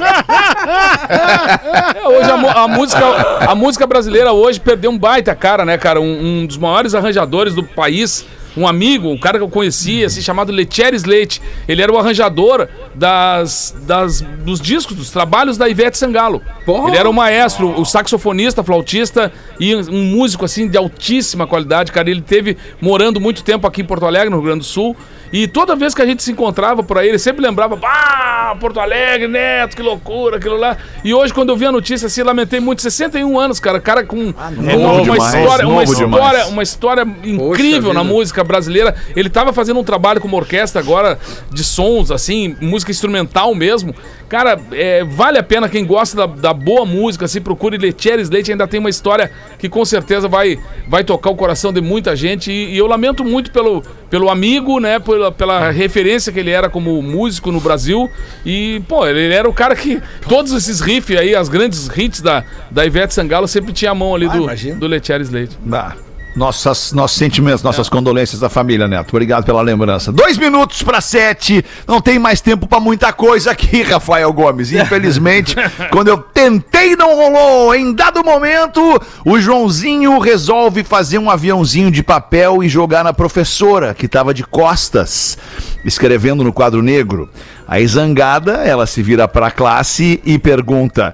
Hoje 2.05 2.31
a 2.31 2.67
música, 2.67 3.03
a 3.47 3.55
música 3.55 3.87
brasileira 3.87 4.31
hoje 4.31 4.58
perdeu 4.59 4.91
um 4.91 4.97
baita 4.97 5.33
cara, 5.35 5.65
né, 5.65 5.77
cara? 5.77 6.01
Um, 6.01 6.41
um 6.41 6.45
dos 6.45 6.57
maiores 6.57 6.93
arranjadores 6.93 7.53
do 7.53 7.63
país, 7.63 8.25
um 8.55 8.67
amigo, 8.67 9.09
um 9.09 9.17
cara 9.17 9.37
que 9.37 9.43
eu 9.43 9.49
conhecia, 9.49 10.07
assim, 10.07 10.21
chamado 10.21 10.51
Letieres 10.51 11.03
Leite. 11.03 11.41
Ele 11.67 11.81
era 11.81 11.91
o 11.91 11.97
arranjador 11.97 12.67
das, 12.93 13.75
das, 13.83 14.21
dos 14.21 14.59
discos, 14.59 14.95
dos 14.95 15.11
trabalhos 15.11 15.57
da 15.57 15.69
Ivete 15.69 15.97
Sangalo. 15.97 16.41
Ele 16.87 16.97
era 16.97 17.09
o 17.09 17.13
maestro, 17.13 17.79
o 17.79 17.85
saxofonista, 17.85 18.63
flautista 18.63 19.31
e 19.59 19.75
um 19.75 20.03
músico, 20.03 20.45
assim, 20.45 20.67
de 20.67 20.77
altíssima 20.77 21.47
qualidade, 21.47 21.91
cara. 21.91 22.09
Ele 22.09 22.21
teve 22.21 22.57
morando 22.81 23.19
muito 23.19 23.43
tempo 23.43 23.65
aqui 23.67 23.81
em 23.81 23.85
Porto 23.85 24.05
Alegre, 24.05 24.29
no 24.29 24.37
Rio 24.37 24.45
Grande 24.45 24.59
do 24.59 24.65
Sul. 24.65 24.95
E 25.31 25.47
toda 25.47 25.75
vez 25.75 25.93
que 25.93 26.01
a 26.01 26.05
gente 26.05 26.23
se 26.23 26.31
encontrava 26.31 26.81
por 26.83 26.97
aí, 26.97 27.07
ele 27.09 27.19
sempre 27.19 27.41
lembrava, 27.41 27.79
ah, 27.83 28.55
Porto 28.59 28.79
Alegre, 28.79 29.27
Neto, 29.27 29.75
que 29.75 29.81
loucura, 29.81 30.37
aquilo 30.37 30.57
lá. 30.57 30.77
E 31.03 31.13
hoje, 31.13 31.33
quando 31.33 31.49
eu 31.49 31.57
vi 31.57 31.65
a 31.65 31.71
notícia, 31.71 32.07
assim, 32.07 32.23
lamentei 32.23 32.59
muito, 32.59 32.81
61 32.81 33.39
anos, 33.39 33.59
cara, 33.59 33.79
cara 33.79 34.03
com, 34.03 34.33
com 34.33 34.79
novo 34.79 35.03
uma, 35.03 35.03
demais, 35.03 35.33
história, 35.33 35.67
uma 35.67 35.83
história, 35.83 36.07
demais. 36.07 36.47
uma 36.47 36.63
história 36.63 37.07
incrível 37.23 37.93
na 37.93 38.01
vida. 38.01 38.13
música 38.13 38.43
brasileira. 38.43 38.95
Ele 39.15 39.29
tava 39.29 39.53
fazendo 39.53 39.79
um 39.79 39.83
trabalho 39.83 40.19
com 40.19 40.27
uma 40.27 40.37
orquestra 40.37 40.81
agora 40.81 41.19
de 41.51 41.63
sons, 41.63 42.11
assim, 42.11 42.55
música 42.59 42.91
instrumental 42.91 43.53
mesmo. 43.53 43.93
Cara, 44.27 44.59
é, 44.71 45.03
vale 45.03 45.37
a 45.37 45.43
pena 45.43 45.67
quem 45.67 45.85
gosta 45.85 46.15
da, 46.15 46.25
da 46.25 46.53
boa 46.53 46.85
música, 46.85 47.25
assim, 47.25 47.41
procure 47.41 47.77
Letieres 47.77 48.29
Leite, 48.29 48.51
ainda 48.51 48.67
tem 48.67 48.79
uma 48.79 48.89
história 48.89 49.31
que 49.57 49.67
com 49.67 49.83
certeza 49.83 50.27
vai, 50.27 50.59
vai 50.87 51.03
tocar 51.03 51.31
o 51.31 51.35
coração 51.35 51.73
de 51.73 51.81
muita 51.81 52.15
gente. 52.15 52.51
E, 52.51 52.73
e 52.73 52.77
eu 52.77 52.87
lamento 52.87 53.23
muito 53.23 53.51
pelo, 53.51 53.83
pelo 54.09 54.29
amigo, 54.29 54.79
né, 54.79 54.99
pela, 55.19 55.31
pela 55.31 55.71
referência 55.71 56.31
que 56.31 56.39
ele 56.39 56.51
era 56.51 56.69
como 56.69 57.01
músico 57.01 57.51
no 57.51 57.59
Brasil. 57.59 58.09
E, 58.45 58.81
pô, 58.87 59.05
ele 59.05 59.33
era 59.33 59.49
o 59.49 59.53
cara 59.53 59.75
que 59.75 60.01
todos 60.27 60.53
esses 60.53 60.79
riffs 60.79 61.17
aí, 61.17 61.35
as 61.35 61.49
grandes 61.49 61.89
hits 61.95 62.21
da, 62.21 62.43
da 62.71 62.85
Ivete 62.85 63.13
Sangalo, 63.13 63.47
sempre 63.47 63.73
tinha 63.73 63.91
a 63.91 63.95
mão 63.95 64.15
ali 64.15 64.27
do, 64.29 64.47
do 64.75 64.87
Letieres 64.87 65.29
Leite. 65.29 65.57
Ah, 65.71 65.93
nossas, 66.39 66.93
nossos 66.93 67.17
sentimentos, 67.17 67.61
nossas 67.61 67.89
condolências 67.89 68.39
da 68.39 68.47
família, 68.47 68.87
Neto. 68.87 69.09
Obrigado 69.09 69.43
pela 69.43 69.61
lembrança. 69.61 70.09
Dois 70.09 70.37
minutos 70.37 70.81
para 70.81 71.01
sete. 71.01 71.63
Não 71.85 71.99
tem 71.99 72.17
mais 72.17 72.39
tempo 72.39 72.65
para 72.65 72.79
muita 72.79 73.11
coisa 73.11 73.51
aqui, 73.51 73.83
Rafael 73.83 74.31
Gomes. 74.31 74.71
Infelizmente, 74.71 75.53
quando 75.91 76.07
eu 76.07 76.17
tentei, 76.17 76.95
não 76.95 77.13
rolou. 77.13 77.75
Em 77.75 77.93
dado 77.93 78.23
momento, 78.23 78.81
o 79.25 79.37
Joãozinho 79.39 80.17
resolve 80.17 80.83
fazer 80.83 81.17
um 81.17 81.29
aviãozinho 81.29 81.91
de 81.91 82.01
papel 82.01 82.63
e 82.63 82.69
jogar 82.69 83.03
na 83.03 83.11
professora, 83.11 83.93
que 83.93 84.05
estava 84.05 84.33
de 84.33 84.45
costas, 84.45 85.37
escrevendo 85.83 86.41
no 86.41 86.53
quadro 86.53 86.81
negro. 86.81 87.29
Aí, 87.67 87.85
zangada, 87.85 88.63
ela 88.63 88.87
se 88.87 89.03
vira 89.03 89.27
para 89.27 89.47
a 89.47 89.51
classe 89.51 90.21
e 90.23 90.39
pergunta: 90.39 91.13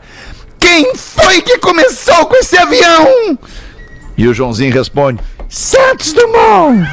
Quem 0.60 0.96
foi 0.96 1.42
que 1.42 1.58
começou 1.58 2.28
com 2.28 2.36
esse 2.36 2.56
avião? 2.56 3.40
E 4.18 4.28
o 4.28 4.34
Joãozinho 4.34 4.74
responde: 4.74 5.20
Santos 5.50 6.14
Dumont! 6.14 6.88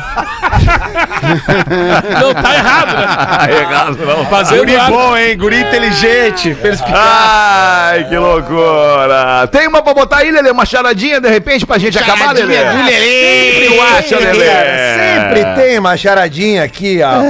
Não, 2.21 2.35
tá 2.35 2.55
errado, 2.55 2.97
né? 2.97 3.07
Errado, 3.63 3.99
não. 4.07 4.27
Fazendo 4.27 4.59
Guri 4.61 4.77
ar- 4.77 4.91
bom, 4.91 5.17
hein? 5.17 5.37
Guri 5.39 5.61
inteligente, 5.61 6.55
perspicaz. 6.61 6.99
Ai, 7.01 8.05
que 8.09 8.17
loucura! 8.17 9.47
Tem 9.51 9.67
uma 9.69 9.83
pra 9.83 9.95
botar 9.95 10.19
aí, 10.19 10.31
Lelê? 10.31 10.51
Uma 10.51 10.65
charadinha 10.67 11.21
de 11.21 11.29
repente 11.29 11.65
pra 11.67 11.79
gente 11.79 11.99
acabar, 11.99 12.33
Lelê? 12.35 12.57
Sempre 12.57 13.67
eu 13.77 13.83
acho, 13.83 14.15
Lelê. 14.17 14.47
Sempre 14.99 15.55
tem 15.63 15.79
uma 15.79 15.97
charadinha 15.97 16.65
aqui, 16.65 17.01
ó. 17.03 17.23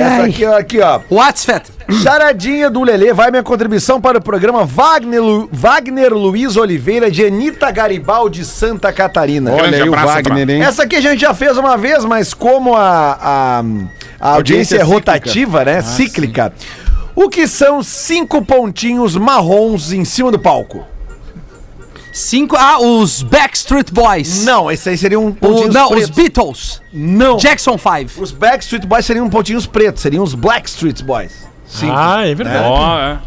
Essa 0.00 0.24
aqui, 0.26 0.44
ó, 0.46 0.58
aqui, 0.58 0.80
ó. 0.80 1.00
What's 1.10 1.44
fat? 1.44 1.64
Charadinha 2.02 2.70
do 2.70 2.82
Lelê, 2.82 3.12
vai 3.12 3.30
minha 3.30 3.42
contribuição 3.42 4.00
para 4.00 4.18
o 4.18 4.22
programa 4.22 4.64
Wagner, 4.64 5.22
Lu- 5.22 5.48
Wagner 5.52 6.12
Luiz 6.14 6.56
Oliveira 6.56 7.10
de 7.10 7.24
Anitta 7.24 7.70
Garibaldi, 7.70 8.44
Santa 8.44 8.92
Catarina. 8.92 9.52
Olha 9.52 9.82
aí 9.82 9.88
o 9.88 9.92
Wagner, 9.92 10.48
hein? 10.50 10.62
Essa 10.62 10.84
aqui 10.84 10.96
a 10.96 11.00
gente 11.00 11.20
já 11.20 11.34
fez 11.34 11.56
uma 11.58 11.76
vez, 11.76 12.04
mas 12.04 12.32
como 12.32 12.74
a, 12.74 12.80
a, 13.20 13.58
a 14.20 14.30
audiência 14.30 14.34
Audiência 14.36 14.76
é 14.76 14.78
cíclica. 14.78 14.94
rotativa, 14.94 15.64
né? 15.64 15.82
cíclica. 15.82 16.52
O 17.14 17.28
que 17.28 17.46
são 17.46 17.82
cinco 17.82 18.42
pontinhos 18.44 19.16
marrons 19.16 19.92
em 19.92 20.04
cima 20.04 20.32
do 20.32 20.38
palco? 20.38 20.84
Cinco. 22.12 22.56
Ah, 22.56 22.78
os 22.80 23.22
Backstreet 23.22 23.92
Boys. 23.92 24.44
Não, 24.44 24.70
esse 24.70 24.88
aí 24.88 24.96
seriam 24.96 25.26
O, 25.26 25.34
pontinhos 25.34 25.74
não, 25.74 25.86
os 25.86 26.08
pretos. 26.08 26.10
Beatles. 26.10 26.82
Não. 26.92 27.36
Jackson 27.36 27.76
5. 27.76 28.22
Os 28.22 28.30
Backstreet 28.30 28.86
Boys 28.86 29.04
seriam 29.04 29.28
pontinhos 29.28 29.66
pretos, 29.66 30.00
seriam 30.02 30.22
os 30.22 30.34
Blackstreet 30.34 31.02
Boys. 31.02 31.32
Ah, 31.92 32.26
é 32.26 32.34
verdade. 32.34 32.64
Ó, 32.66 32.98
é. 32.98 33.18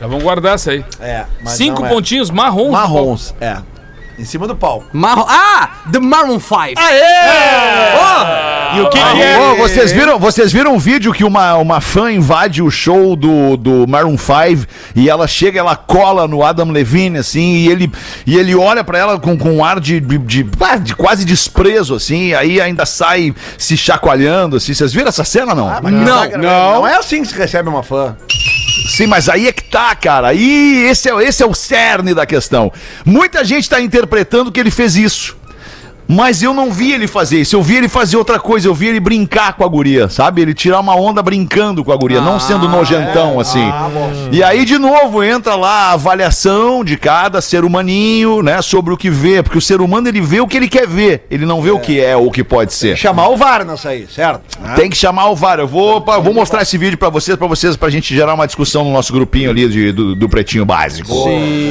Já 0.00 0.06
vamos 0.06 0.22
guardar 0.22 0.54
essa 0.56 0.72
aí. 0.72 0.84
É, 1.00 1.24
mas 1.42 1.54
Cinco 1.54 1.80
não 1.80 1.88
é. 1.88 1.90
pontinhos 1.90 2.30
marrons. 2.30 2.70
marrons, 2.70 3.34
é. 3.40 3.58
Em 4.18 4.24
cima 4.24 4.46
do 4.46 4.54
palco. 4.54 4.86
Marrom. 4.92 5.24
Ah! 5.28 5.68
The 5.90 5.98
Maroon 5.98 6.38
5. 6.38 6.80
E 8.76 8.80
o 8.80 8.88
que, 8.88 8.98
que 8.98 9.22
é? 9.22 9.38
Ô, 9.38 9.56
vocês 9.56 9.92
viram, 9.92 10.18
vocês 10.18 10.52
viram 10.52 10.74
um 10.74 10.78
vídeo 10.78 11.12
que 11.12 11.22
uma, 11.24 11.54
uma 11.56 11.80
fã 11.80 12.10
invade 12.10 12.60
o 12.62 12.70
show 12.70 13.14
do, 13.14 13.56
do 13.56 13.86
Maroon 13.86 14.16
5 14.18 14.66
e 14.96 15.08
ela 15.08 15.26
chega, 15.26 15.60
ela 15.60 15.76
cola 15.76 16.26
no 16.26 16.42
Adam 16.42 16.70
Levine, 16.70 17.18
assim, 17.18 17.54
e 17.56 17.68
ele, 17.68 17.92
e 18.26 18.36
ele 18.36 18.54
olha 18.54 18.82
pra 18.82 18.98
ela 18.98 19.18
com, 19.18 19.36
com 19.36 19.52
um 19.52 19.64
ar 19.64 19.78
de, 19.78 20.00
de, 20.00 20.18
de- 20.18 20.46
ah, 20.60 20.76
de 20.76 20.94
quase 20.94 21.24
desprezo, 21.24 21.94
assim, 21.94 22.28
e 22.28 22.34
aí 22.34 22.60
ainda 22.60 22.84
sai 22.86 23.34
se 23.58 23.76
chacoalhando, 23.76 24.56
assim. 24.56 24.74
Vocês 24.74 24.92
viram 24.92 25.08
essa 25.08 25.24
cena, 25.24 25.54
não? 25.54 25.68
não, 25.90 26.22
não. 26.38 26.74
não 26.76 26.86
é 26.88 26.96
assim 26.96 27.22
que 27.22 27.28
se 27.28 27.36
recebe 27.36 27.68
uma 27.68 27.82
fã. 27.82 28.16
Sim, 28.94 29.08
mas 29.08 29.28
aí 29.28 29.48
é 29.48 29.52
que 29.52 29.64
tá, 29.64 29.92
cara. 29.96 30.28
Aí 30.28 30.86
esse 30.88 31.10
é, 31.10 31.24
esse 31.24 31.42
é 31.42 31.46
o 31.46 31.52
cerne 31.52 32.14
da 32.14 32.24
questão. 32.24 32.72
Muita 33.04 33.44
gente 33.44 33.68
tá 33.68 33.80
interpretando 33.80 34.52
que 34.52 34.60
ele 34.60 34.70
fez 34.70 34.94
isso. 34.94 35.36
Mas 36.06 36.42
eu 36.42 36.52
não 36.52 36.70
vi 36.70 36.92
ele 36.92 37.06
fazer 37.06 37.40
isso. 37.40 37.56
Eu 37.56 37.62
vi 37.62 37.76
ele 37.76 37.88
fazer 37.88 38.16
outra 38.16 38.38
coisa. 38.38 38.68
Eu 38.68 38.74
vi 38.74 38.86
ele 38.88 39.00
brincar 39.00 39.54
com 39.54 39.64
a 39.64 39.68
guria, 39.68 40.08
sabe? 40.08 40.42
Ele 40.42 40.52
tirar 40.54 40.80
uma 40.80 40.94
onda 40.94 41.22
brincando 41.22 41.82
com 41.82 41.90
a 41.92 41.96
guria, 41.96 42.20
não 42.20 42.38
sendo 42.38 42.68
nojentão 42.68 43.40
assim. 43.40 43.64
e 44.30 44.42
aí, 44.42 44.64
de 44.64 44.78
novo, 44.78 45.22
entra 45.22 45.54
lá 45.54 45.90
a 45.90 45.92
avaliação 45.92 46.84
de 46.84 46.96
cada 46.96 47.40
ser 47.40 47.64
humaninho, 47.64 48.42
né? 48.42 48.60
Sobre 48.60 48.92
o 48.92 48.96
que 48.96 49.08
vê. 49.08 49.42
Porque 49.42 49.56
o 49.58 49.62
ser 49.62 49.80
humano, 49.80 50.06
ele 50.08 50.20
vê 50.20 50.40
o 50.40 50.46
que 50.46 50.56
ele 50.56 50.68
quer 50.68 50.86
ver. 50.86 51.26
Ele 51.30 51.46
não 51.46 51.62
vê 51.62 51.70
o 51.70 51.78
que 51.80 51.98
é 52.00 52.14
ou 52.16 52.26
o 52.26 52.30
que 52.30 52.44
pode 52.44 52.74
ser. 52.74 52.96
Chamar 52.96 53.28
o 53.28 53.36
VAR 53.36 53.64
nessa 53.64 53.88
aí, 53.88 54.06
certo? 54.14 54.42
Tem 54.76 54.90
que 54.90 54.96
chamar 54.96 55.28
o 55.30 55.34
VAR. 55.36 55.58
Eu 55.58 55.66
vou, 55.66 56.00
pa- 56.02 56.18
vou 56.18 56.34
mostrar 56.34 56.62
esse 56.62 56.76
vídeo 56.76 56.98
pra 56.98 57.08
vocês, 57.08 57.36
pra 57.36 57.46
vocês, 57.46 57.76
pra 57.76 57.88
gente 57.88 58.14
gerar 58.14 58.34
uma 58.34 58.46
discussão 58.46 58.84
no 58.84 58.92
nosso 58.92 59.12
grupinho 59.12 59.48
ali 59.50 59.68
de- 59.68 59.92
do, 59.92 60.14
do 60.14 60.28
Pretinho 60.28 60.66
Básico. 60.66 61.14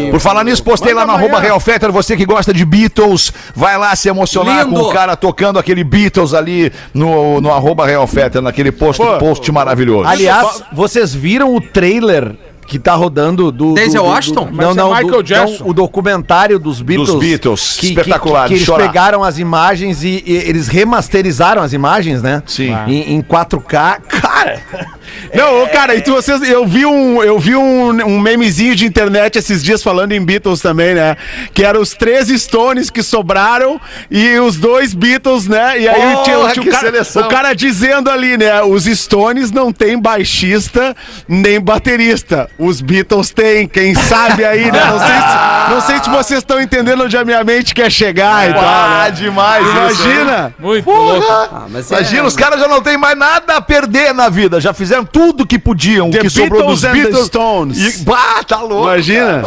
Por 0.10 0.20
falar 0.20 0.44
nisso, 0.44 0.64
postei 0.64 0.94
lá 0.94 1.06
no 1.06 1.14
arroba 1.14 1.40
Real 1.40 1.60
Fetter, 1.60 1.92
você 1.92 2.18
que 2.18 2.26
gosta 2.26 2.52
de 2.52 2.66
Beatles, 2.66 3.32
vai 3.56 3.78
lá 3.78 3.96
se 3.96 4.10
emocionar 4.10 4.23
Lindo. 4.66 4.80
com 4.82 4.88
o 4.88 4.92
cara 4.94 5.16
tocando 5.16 5.60
aquele 5.60 5.84
Beatles 5.84 6.34
ali 6.34 6.72
no, 6.94 7.40
no 7.42 7.52
arroba 7.52 7.86
Real 7.86 8.08
Fetter, 8.08 8.42
naquele 8.42 8.72
post, 8.72 9.02
post 9.20 9.52
maravilhoso. 9.52 10.08
Aliás, 10.08 10.64
vocês 10.72 11.14
viram 11.14 11.56
o 11.56 11.62
trailer 11.62 12.36
que 12.66 12.80
tá 12.80 12.94
rodando 12.96 13.52
do. 13.52 13.74
Denzel 13.74 14.06
Washington? 14.06 14.46
do- 14.46 14.54
Mas 14.56 14.66
não, 14.66 14.72
é 14.72 14.76
não, 14.76 14.90
Michael 14.92 15.22
do, 15.22 15.24
Jackson. 15.24 15.64
não, 15.64 15.70
o 15.70 15.74
documentário 15.74 16.58
dos 16.58 16.82
Beatles. 16.82 17.10
Dos 17.10 17.20
Beatles, 17.20 17.78
que, 17.78 17.88
espetacular, 17.88 18.48
Que, 18.48 18.54
que 18.58 18.64
de 18.64 18.72
eles 18.72 18.84
pegaram 18.88 19.24
as 19.24 19.38
imagens 19.38 20.04
e, 20.04 20.24
e 20.26 20.34
eles 20.34 20.68
remasterizaram 20.70 21.62
as 21.62 21.74
imagens, 21.74 22.22
né? 22.24 22.42
Sim. 22.46 22.74
Em, 22.88 23.16
em 23.16 23.22
4K. 23.22 24.00
Cara, 24.08 24.62
Não, 25.34 25.68
cara, 25.68 25.96
e 25.96 26.02
tu, 26.02 26.12
vocês, 26.14 26.42
eu 26.44 26.66
vi, 26.66 26.86
um, 26.86 27.24
eu 27.24 27.40
vi 27.40 27.56
um, 27.56 27.90
um 28.06 28.20
memezinho 28.20 28.76
de 28.76 28.86
internet 28.86 29.38
esses 29.38 29.64
dias 29.64 29.82
falando 29.82 30.12
em 30.12 30.24
Beatles 30.24 30.62
também, 30.62 30.94
né? 30.94 31.18
Que 31.54 31.64
eram 31.64 31.82
os 31.82 31.94
três 31.94 32.28
Stones 32.30 32.90
que 32.90 33.02
sobraram 33.02 33.82
e 34.12 34.38
os 34.40 34.58
dois 34.58 34.94
Beatles, 34.94 35.48
né? 35.48 35.80
E 35.80 35.88
aí 35.90 36.02
Porra, 36.02 36.24
tinha, 36.24 36.50
tinha 36.52 36.64
o, 36.64 36.72
cara, 36.72 37.02
o 37.16 37.30
cara 37.30 37.54
dizendo 37.54 38.12
ali, 38.12 38.38
né? 38.38 38.62
Os 38.62 38.86
Stones 38.86 39.50
não 39.52 39.72
tem 39.72 40.00
baixista 40.00 40.96
nem 41.28 41.60
baterista. 41.60 42.48
Os 42.60 42.80
Beatles 42.80 43.32
têm, 43.32 43.68
quem 43.68 43.96
sabe 43.96 44.46
aí, 44.46 44.72
né? 44.72 44.86
Não 44.86 45.00
sei 45.00 45.16
se, 45.16 45.70
não 45.72 45.82
sei 45.82 46.04
se 46.04 46.10
vocês 46.10 46.40
estão 46.40 46.62
entendendo 46.62 47.04
onde 47.06 47.18
a 47.18 47.26
minha 47.26 47.44
mente 47.44 47.74
quer 47.74 47.92
chegar 47.92 48.50
e 48.50 48.54
tal. 48.54 48.64
Ah, 48.64 49.04
né? 49.06 49.12
demais 49.12 49.66
isso? 49.66 49.76
Imagina! 49.76 50.54
Muito 50.60 50.90
louco. 50.90 51.28
Ah, 51.32 51.66
mas 51.70 51.92
é- 51.92 51.96
Imagina, 51.96 52.24
os 52.26 52.36
caras 52.36 52.60
já 52.60 52.68
não 52.68 52.82
têm 52.82 52.98
mais 52.98 53.18
nada 53.18 53.56
a 53.56 53.62
perder 53.62 54.14
na 54.14 54.30
vida. 54.30 54.62
Já 54.62 54.74
fizeram 54.74 55.04
tudo 55.04 55.23
que 55.48 55.60
podiam. 55.60 56.10
The 56.10 56.18
o 56.18 56.22
que 56.22 56.30
sobrou 56.30 56.66
dos 56.68 56.82
Beatles 56.82 57.04
Beatles. 57.04 57.26
Stones. 57.28 57.78
E, 57.78 58.04
bah, 58.04 58.44
tá 58.44 58.62
louco. 58.62 58.84
Imagina! 58.84 59.46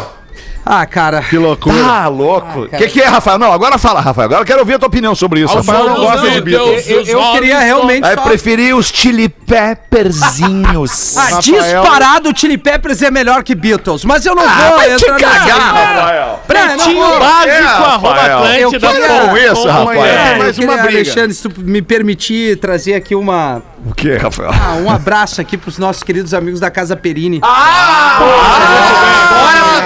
Ah, 0.69 0.85
cara. 0.85 1.21
Que 1.21 1.37
loucura. 1.37 1.75
Tá 1.83 2.07
louco. 2.07 2.61
O 2.63 2.67
que, 2.69 2.87
que 2.89 3.01
é, 3.01 3.07
Rafael? 3.07 3.37
Não, 3.39 3.51
agora 3.53 3.77
fala, 3.77 4.01
Rafael. 4.01 4.25
Agora 4.25 4.41
eu 4.41 4.45
quero 4.45 4.59
ouvir 4.59 4.73
a 4.73 4.79
tua 4.79 4.87
opinião 4.87 5.15
sobre 5.15 5.41
isso, 5.41 5.55
Aos 5.57 5.65
Rafael. 5.65 5.85
olhos 5.85 5.99
gosta 5.99 6.29
de 6.31 6.41
Deus, 6.41 6.87
Eu, 6.87 7.03
eu 7.03 7.19
olhos 7.19 7.31
queria 7.39 7.59
realmente. 7.59 8.05
Aí 8.05 8.15
só- 8.15 8.21
preferi 8.21 8.73
os 8.73 8.87
chili 8.87 9.29
pepperzinhos. 9.29 11.15
Ah, 11.17 11.21
Rafael- 11.35 11.41
disparado, 11.41 12.29
o 12.29 12.37
Chili 12.37 12.57
Peppers 12.57 13.01
é 13.01 13.09
melhor 13.09 13.43
que 13.43 13.55
Beatles, 13.55 14.03
mas 14.05 14.25
eu 14.25 14.35
não 14.35 14.43
vou 14.47 14.77
vai 14.77 14.95
te 14.95 15.05
entrar 15.05 15.17
cagar, 15.19 15.45
nessa- 15.45 15.57
Rafael. 15.57 16.39
Pretinho 16.47 16.99
não, 17.09 17.19
básico, 17.19 17.49
é, 17.49 17.57
arroba. 17.65 18.57
Eu 18.57 18.67
Atlântida. 18.69 19.27
Com 19.29 19.37
isso. 19.37 19.67
Rafael. 19.67 20.05
É, 20.05 20.37
mais 20.37 20.57
eu 20.59 20.63
uma 20.65 20.77
briga. 20.77 20.97
Alexandre, 20.99 21.33
se 21.33 21.47
tu 21.49 21.61
me 21.61 21.81
permitir 21.81 22.57
trazer 22.59 22.93
aqui 22.95 23.15
uma, 23.15 23.61
O 23.85 23.93
que, 23.93 24.15
Rafael? 24.15 24.51
ah, 24.53 24.73
um 24.75 24.89
abraço 24.89 25.39
aqui 25.41 25.57
pros 25.57 25.77
nossos 25.77 26.03
queridos 26.03 26.33
amigos 26.33 26.59
da 26.59 26.69
Casa 26.69 26.95
Perini. 26.95 27.39
Ah, 27.43 28.19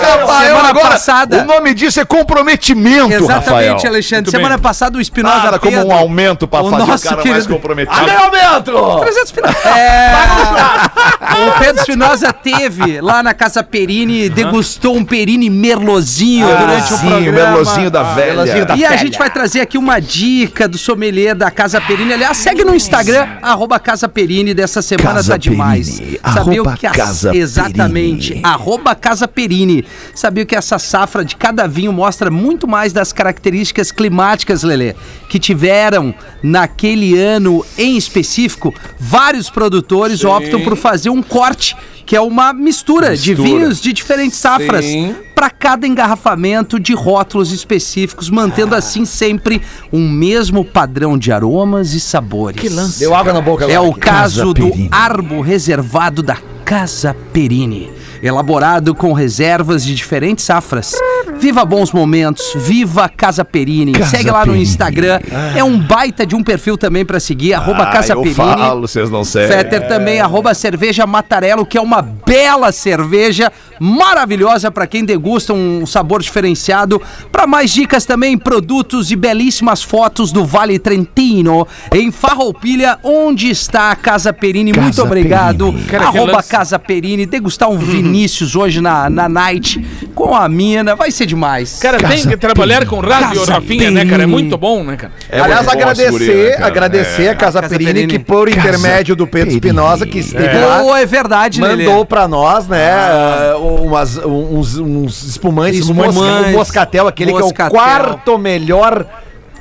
Rafael, 0.02 0.48
Semana 0.48 0.71
agora, 0.72 0.90
passada- 0.92 1.42
o 1.44 1.46
nome 1.46 1.74
disso 1.74 2.00
é 2.00 2.06
comprometimento, 2.06 3.14
Exatamente, 3.14 3.32
Rafael. 3.46 3.78
Alexandre. 3.86 4.16
Muito 4.24 4.32
Semana 4.32 4.58
bem. 4.58 4.64
passada 4.64 4.98
o 4.98 5.02
Espinosa 5.02 5.36
Nada 5.38 5.60
como 5.60 5.72
Pedro, 5.72 5.88
um 5.88 5.94
aumento 5.94 6.48
pra 6.48 6.62
o 6.62 6.70
fazer 6.70 6.84
o 6.84 6.88
nosso 6.88 7.04
cara 7.04 7.16
mais 7.18 7.30
querido- 7.30 7.54
comprometido. 7.54 8.12
aumento! 8.12 9.00
300 9.02 9.32
pila. 9.32 9.50
É, 9.78 11.48
o 11.48 11.60
Pedro 11.60 11.80
Espinosa 11.82 12.34
teve 12.34 13.02
lá 13.02 13.22
na 13.24 13.34
Casa 13.34 13.64
Perini, 13.64 14.30
degustou 14.30 14.96
um 14.96 15.04
Perini 15.06 15.50
merlozinho 15.50 16.48
durante 16.48 16.94
o 16.94 16.98
Merlozinho, 16.98 17.12
programa. 17.12 17.32
merlozinho 17.32 17.92
da 17.92 18.04
velha. 18.04 18.28
Merlozinho 18.28 18.66
da 18.66 18.76
E 18.76 18.86
a 18.86 18.90
velha. 18.90 19.00
gente 19.00 19.18
vai 19.18 19.30
trazer 19.30 19.62
aqui 19.62 19.78
uma 19.78 20.00
dica 20.00 20.68
do 20.68 20.78
sommelier 20.78 21.36
da 21.36 21.50
Casa 21.52 21.80
Perini. 21.82 22.14
Aliás, 22.14 22.38
segue 22.38 22.64
no 22.64 22.76
Instagram, 22.76 23.28
arroba 23.42 23.80
Casa 23.80 24.08
Perini, 24.08 24.54
dessa 24.54 24.82
semana 24.82 25.16
Casa 25.16 25.32
tá 25.34 25.38
demais. 25.38 26.00
Perini, 26.00 26.20
Sabia 26.24 26.42
arroba 26.62 26.74
o 26.74 26.78
que 26.78 26.88
a, 26.88 26.92
Casa 26.92 27.36
Exatamente, 27.36 28.28
Perini. 28.30 28.46
arroba 28.46 28.96
Casa 28.96 29.28
Perini. 29.28 29.86
Sabia 30.14 30.46
que 30.46 30.56
essa 30.62 30.78
safra 30.78 31.26
de 31.26 31.36
cada 31.36 31.68
vinho 31.68 31.92
mostra 31.92 32.30
muito 32.30 32.68
mais 32.68 32.94
das 32.94 33.12
características 33.12 33.92
climáticas, 33.92 34.62
Lelê, 34.62 34.94
que 35.28 35.40
tiveram 35.40 36.14
naquele 36.44 37.18
ano 37.20 37.66
em 37.78 37.98
específico. 37.98 38.74
Vários 39.00 39.50
produtores 39.50 40.24
optam 40.24 40.62
por 40.62 40.78
fazer 40.78 41.10
um 41.10 41.24
corte, 41.24 41.76
que 42.06 42.16
é 42.16 42.22
uma 42.22 42.54
mistura, 42.54 43.18
de 43.18 43.32
Mistura. 43.32 43.50
vinhos 43.50 43.82
de 43.82 43.92
diferentes 43.92 44.38
safras 44.38 44.86
Sim. 44.86 45.16
para 45.34 45.50
cada 45.50 45.88
engarrafamento 45.88 46.80
de 46.80 46.94
rótulos 46.94 47.52
específicos, 47.52 48.30
mantendo 48.30 48.76
assim 48.76 49.04
sempre 49.04 49.62
um 49.92 50.08
mesmo 50.08 50.64
padrão 50.64 51.18
de 51.18 51.32
aromas 51.32 51.94
e 51.94 52.00
sabores. 52.00 52.62
Que 52.62 52.70
lance. 52.70 53.00
Deu 53.00 53.16
água 53.16 53.34
na 53.34 53.42
boca 53.42 53.66
É 53.66 53.76
agora. 53.76 53.90
o 53.90 53.96
caso 53.96 54.54
do 54.54 54.70
Perini. 54.70 54.90
Arbo 54.92 55.42
reservado 55.42 56.22
da 56.22 56.38
Casa 56.64 57.16
Perini. 57.34 57.90
Elaborado 58.22 58.94
com 58.94 59.14
reservas 59.14 59.84
de 59.84 59.96
diferentes 59.96 60.46
safras. 60.46 60.94
Viva 61.40 61.66
bons 61.66 61.92
momentos, 61.92 62.54
viva 62.56 63.10
Casa 63.10 63.44
Perini. 63.44 63.94
Casa 63.94 64.18
Segue 64.18 64.30
lá 64.30 64.46
no. 64.46 64.56
Instagram. 64.56 65.20
É 65.56 65.64
um 65.64 65.80
baita 65.80 66.26
de 66.26 66.36
um 66.36 66.44
perfil 66.44 66.78
também 66.78 67.04
para 67.04 67.20
seguir, 67.20 67.54
arroba 67.54 67.84
Ah, 67.84 67.92
Casa 67.92 68.14
eu 68.14 68.18
Perini. 68.22 68.36
falo, 68.36 68.82
vocês 68.88 69.10
não 69.10 69.24
seguem. 69.24 69.48
Fetter 69.50 69.88
também, 69.88 70.20
arroba 70.22 70.54
cerveja 70.54 71.08
Matarello, 71.08 71.66
que 71.66 71.78
é 71.78 71.82
uma 71.82 72.02
bela 72.02 72.72
cerveja, 72.72 73.52
maravilhosa 73.82 74.70
para 74.70 74.86
quem 74.86 75.04
degusta 75.04 75.54
um 75.54 75.86
sabor 75.88 76.22
diferenciado. 76.22 77.02
Para 77.32 77.48
mais 77.48 77.72
dicas 77.72 78.06
também, 78.06 78.38
produtos 78.38 79.10
e 79.12 79.16
belíssimas 79.16 79.82
fotos 79.82 80.32
do 80.32 80.46
Vale 80.46 80.78
Trentino, 80.78 81.68
em 81.92 82.12
Farroupilha, 82.12 83.00
onde 83.04 83.50
está 83.50 83.90
a 83.92 83.96
Casa 83.96 84.32
Perini. 84.32 84.72
Muito 84.72 84.86
Casa 84.98 85.04
obrigado, 85.04 85.66
Perini. 85.72 85.86
Cara, 85.88 86.04
arroba 86.06 86.32
lance. 86.34 86.50
Casa 86.50 86.78
Perini. 86.78 87.26
Degustar 87.26 87.70
um 87.70 87.78
Vinícius 87.80 88.56
hoje 88.56 88.82
na, 88.82 89.10
na 89.10 89.28
night 89.28 89.84
com 90.14 90.36
a 90.36 90.48
mina, 90.48 90.96
vai 90.96 91.10
ser 91.10 91.26
demais. 91.26 91.80
Cara, 91.80 91.98
tem 91.98 92.28
que 92.28 92.38
trabalhar 92.38 92.86
com 92.86 93.00
rádio, 93.00 93.40
Casa 93.40 93.54
Rafinha, 93.54 93.90
né, 93.90 94.02
cara? 94.06 94.16
É 94.24 94.28
Perini. 94.28 94.32
muito 94.32 94.58
bom, 94.58 94.84
né, 94.84 94.96
cara? 94.96 95.14
É 95.30 95.40
Aliás, 95.40 95.66
muito 95.66 95.76
agradecer, 95.76 96.12
guria, 96.12 96.36
né, 96.44 96.52
cara? 96.52 96.68
agradecer 96.68 97.28
a 97.30 97.36
Casa, 97.36 97.60
A 97.60 97.62
Casa 97.64 97.76
Perini, 97.78 97.94
Perini. 97.94 98.14
que 98.14 98.20
por 98.20 98.48
Casa 98.50 98.60
intermédio 98.60 99.16
do 99.16 99.26
Pedro 99.26 99.48
Perini. 99.48 99.56
Espinosa, 99.56 100.06
que 100.06 100.20
esteve 100.20 100.58
lá, 100.60 100.84
Oh, 100.84 100.96
é 100.96 101.06
verdade, 101.06 101.62
Lelê. 101.62 101.86
mandou 101.86 102.06
pra 102.06 102.28
nós, 102.28 102.68
né, 102.68 102.78
eh, 102.92 103.56
umas, 103.76 104.18
uns, 104.18 104.78
uns 104.78 105.24
espumantes, 105.24 105.80
Espumantes. 105.82 106.18
Um 106.18 106.58
moscatel, 106.58 107.08
aquele 107.08 107.32
Moscatel. 107.32 107.56
que 107.56 107.62
é 107.62 107.66
o 107.68 107.70
quarto 107.70 108.38
melhor 108.38 109.06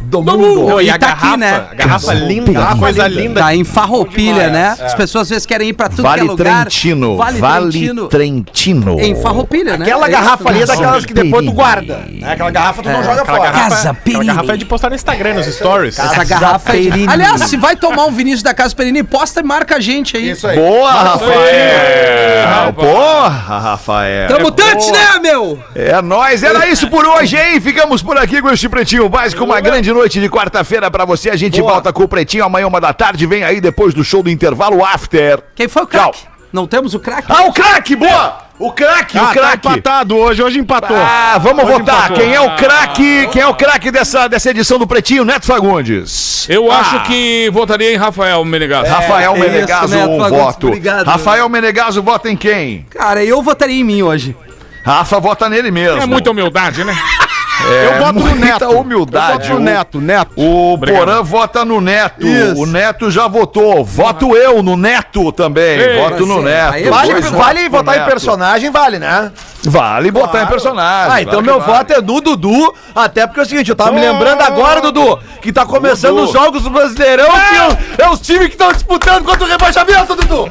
do 0.03 0.23
mundo. 0.23 0.67
Não, 0.69 0.81
e 0.81 0.87
E 0.87 0.91
a 0.91 0.99
tá 0.99 1.07
garrafa, 1.09 1.27
aqui, 1.29 1.37
né? 1.37 1.51
a 1.71 1.75
garrafa 1.75 2.07
Casa 2.07 2.15
linda, 2.15 2.45
Perini. 2.53 2.65
uma 2.65 2.77
coisa 2.79 3.07
linda. 3.09 3.41
Tá 3.41 3.55
em 3.55 3.65
Farroupilha, 3.65 4.51
né? 4.51 4.77
As 4.81 4.95
pessoas 4.95 5.23
às 5.23 5.29
vezes 5.31 5.47
querem 5.47 5.69
ir 5.69 5.73
pra 5.73 5.89
tudo 5.89 6.03
Vale 6.03 6.23
que 6.23 6.27
é 6.27 6.31
lugar. 6.31 6.61
Trentino. 6.63 7.17
Vale, 7.17 7.39
Vale 7.41 7.71
Trentino. 7.71 8.09
Trentino. 8.09 9.01
Em 9.01 9.15
Farroupilha, 9.15 9.77
né? 9.77 9.85
Aquela 9.85 10.07
É 10.07 10.11
garrafa 10.11 10.49
ali 10.49 10.63
é 10.63 10.67
daquelas 10.67 11.05
que 11.05 11.13
depois 11.15 11.31
tu 11.33 11.37
Perini. 11.37 11.53
guarda. 11.55 12.05
né? 12.11 12.33
Aquela 12.33 12.51
garrafa 12.51 12.83
tu 12.83 12.89
não 12.89 13.03
joga 13.05 13.21
Aquela 13.23 13.39
fora. 13.39 13.51
garrafa, 13.51 13.69
Casa 13.71 13.91
aquela 13.91 13.95
Perini. 14.05 14.27
garrafa 14.27 14.53
é 14.53 14.57
de 14.57 14.65
postar 14.65 14.89
no 14.89 14.95
Instagram, 14.97 15.35
nos 15.35 15.47
stories. 15.47 15.99
Essa 15.99 16.25
garrafa 16.25 16.73
aí. 16.73 16.91
Aliás, 17.09 17.43
se 17.43 17.57
vai 17.57 17.77
tomar 17.77 18.07
um 18.07 18.13
Vinícius 18.13 18.43
da 18.43 18.55
Casa 18.55 18.75
Perini, 18.75 19.03
posta 19.03 19.41
e 19.41 19.43
marca 19.43 19.77
a 19.77 19.81
gente 19.81 20.17
aí. 20.17 20.31
Isso 20.31 20.47
aí. 20.47 20.57
Boa, 20.59 20.91
Rafael! 20.91 22.73
Porra, 22.75 23.59
Rafael! 23.59 24.29
Tamo 24.29 24.51
tante, 24.51 24.91
né, 24.91 25.19
meu? 25.21 25.59
É 25.75 26.01
nóis, 26.03 26.43
era 26.43 26.67
isso 26.69 26.89
por 26.89 27.05
hoje, 27.07 27.37
hein? 27.37 27.61
Ficamos 27.61 28.03
por 28.03 28.17
aqui 28.19 28.41
com 28.41 28.51
este 28.51 28.69
Pretinho 28.69 29.09
Básico. 29.09 29.45
Uma 29.45 29.61
grande 29.61 29.90
noite 29.93 30.21
de 30.21 30.29
quarta-feira 30.29 30.91
pra 30.91 31.05
você. 31.05 31.31
A 31.31 31.37
gente 31.37 31.61
volta 31.61 31.93
com 31.93 32.03
o 32.05 32.09
Pretinho 32.09 32.45
amanhã, 32.45 32.67
uma 32.67 32.81
da 32.81 32.93
tarde. 32.93 33.27
Vem 33.27 33.43
aí 33.45 33.61
depois 33.61 33.93
do 33.95 34.03
show 34.05 34.23
do 34.23 34.31
intervalo 34.31 34.85
After. 34.85 35.41
Quem 35.55 35.69
foi 35.69 35.83
o 35.83 35.87
craque? 35.87 36.21
Não 36.53 36.67
temos 36.67 36.95
o 36.95 36.99
craque? 37.01 37.31
Ah, 37.31 37.45
o 37.45 37.53
craque, 37.53 37.95
boa! 37.95 38.51
O 38.59 38.73
craque, 38.73 39.17
Ah, 39.17 39.23
o 39.23 39.27
tá 39.29 39.33
craque. 39.33 39.69
empatado 39.69 40.17
hoje, 40.19 40.43
hoje 40.43 40.59
empatou. 40.59 40.95
Ah, 40.97 41.39
vamos 41.41 41.65
Hoje 41.65 41.73
votar. 41.73 41.97
empatou. 42.11 42.17
Quem 42.19 42.35
é 42.35 42.41
o 42.43 42.57
craque? 42.57 43.29
Quem 43.33 43.41
é 43.41 43.47
o 43.47 43.55
craque 43.55 43.91
dessa, 43.91 44.29
dessa 44.29 44.51
edição 44.51 44.79
do 44.79 44.87
Pretinho? 44.87 45.25
Neto 45.25 45.47
Fagundes. 45.47 46.47
Eu 46.49 46.71
acho 46.71 47.03
que 47.05 47.49
votaria 47.53 47.91
em 47.95 47.97
Rafael 47.97 48.45
Menegasso. 48.45 48.91
Rafael 48.93 49.33
isso, 49.35 49.43
Menegaso, 49.43 49.95
Neto 49.97 50.11
o 50.11 50.19
Fagundes, 50.21 50.45
voto. 50.45 50.67
obrigado. 50.67 51.07
Rafael 51.07 51.49
Menegaso 51.49 52.03
vota 52.03 52.29
em 52.29 52.37
quem? 52.37 52.85
Cara, 52.91 53.25
eu 53.25 53.41
votaria 53.41 53.81
em 53.81 53.85
mim 53.85 54.03
hoje. 54.03 54.37
Rafa 54.85 55.19
vota 55.21 55.49
nele 55.49 55.71
mesmo. 55.71 56.03
É 56.03 56.05
muita 56.07 56.31
humildade, 56.31 56.85
né? 56.85 56.95
eu 57.69 57.99
voto 57.99 58.13
no 58.21 58.35
Neto. 58.35 58.69
humildade. 58.71 59.33
Eu 59.33 59.39
voto 59.39 59.55
no 59.55 59.61
Neto, 59.61 60.01
Neto. 60.01 60.31
O 60.37 60.75
Obrigado. 60.75 61.01
Porã 61.05 61.23
vota 61.23 61.65
no 61.65 61.81
Neto. 61.81 62.27
Isso. 62.27 62.61
O 62.63 62.67
Neto 62.67 63.11
já 63.11 63.27
votou. 63.29 63.85
Voto 63.85 64.37
eu 64.37 64.63
no 64.63 64.77
Neto 64.77 65.31
também. 65.33 65.79
Ei, 65.79 65.99
Voto 65.99 66.27
no 66.27 66.35
você- 66.37 66.45
Neto. 66.49 66.73
aí 66.75 66.87
é 66.87 66.91
Vale, 66.91 67.13
Dois 67.13 67.31
vale 67.31 67.69
votar 67.69 67.95
em 67.95 67.99
Neto. 67.99 68.09
personagem, 68.11 68.71
vale, 68.71 68.99
né? 68.99 69.31
Vale 69.63 70.11
botar 70.11 70.43
em 70.45 70.47
personagem. 70.47 71.13
Ah, 71.13 71.21
então 71.21 71.43
claro 71.43 71.45
meu 71.45 71.61
vale. 71.61 71.73
voto 71.79 71.93
é 71.93 72.01
no 72.01 72.21
Dudu, 72.23 72.75
até 72.95 73.27
porque 73.27 73.41
é 73.41 73.43
o 73.43 73.47
seguinte, 73.47 73.69
eu 73.69 73.77
tava 73.77 73.93
me 73.93 74.01
lembrando 74.01 74.41
agora, 74.41 74.81
Dudu, 74.81 75.19
que 75.43 75.53
tá 75.53 75.67
começando 75.67 76.15
Dudu. 76.15 76.25
os 76.29 76.33
jogos 76.33 76.63
do 76.63 76.71
Brasileirão, 76.71 77.27
que 77.31 78.01
é, 78.01 78.05
é 78.07 78.09
os 78.09 78.21
times 78.21 78.47
que 78.47 78.55
estão 78.55 78.73
disputando 78.73 79.23
contra 79.23 79.45
o 79.45 79.47
rebaixamento, 79.47 80.17
Dudu. 80.17 80.49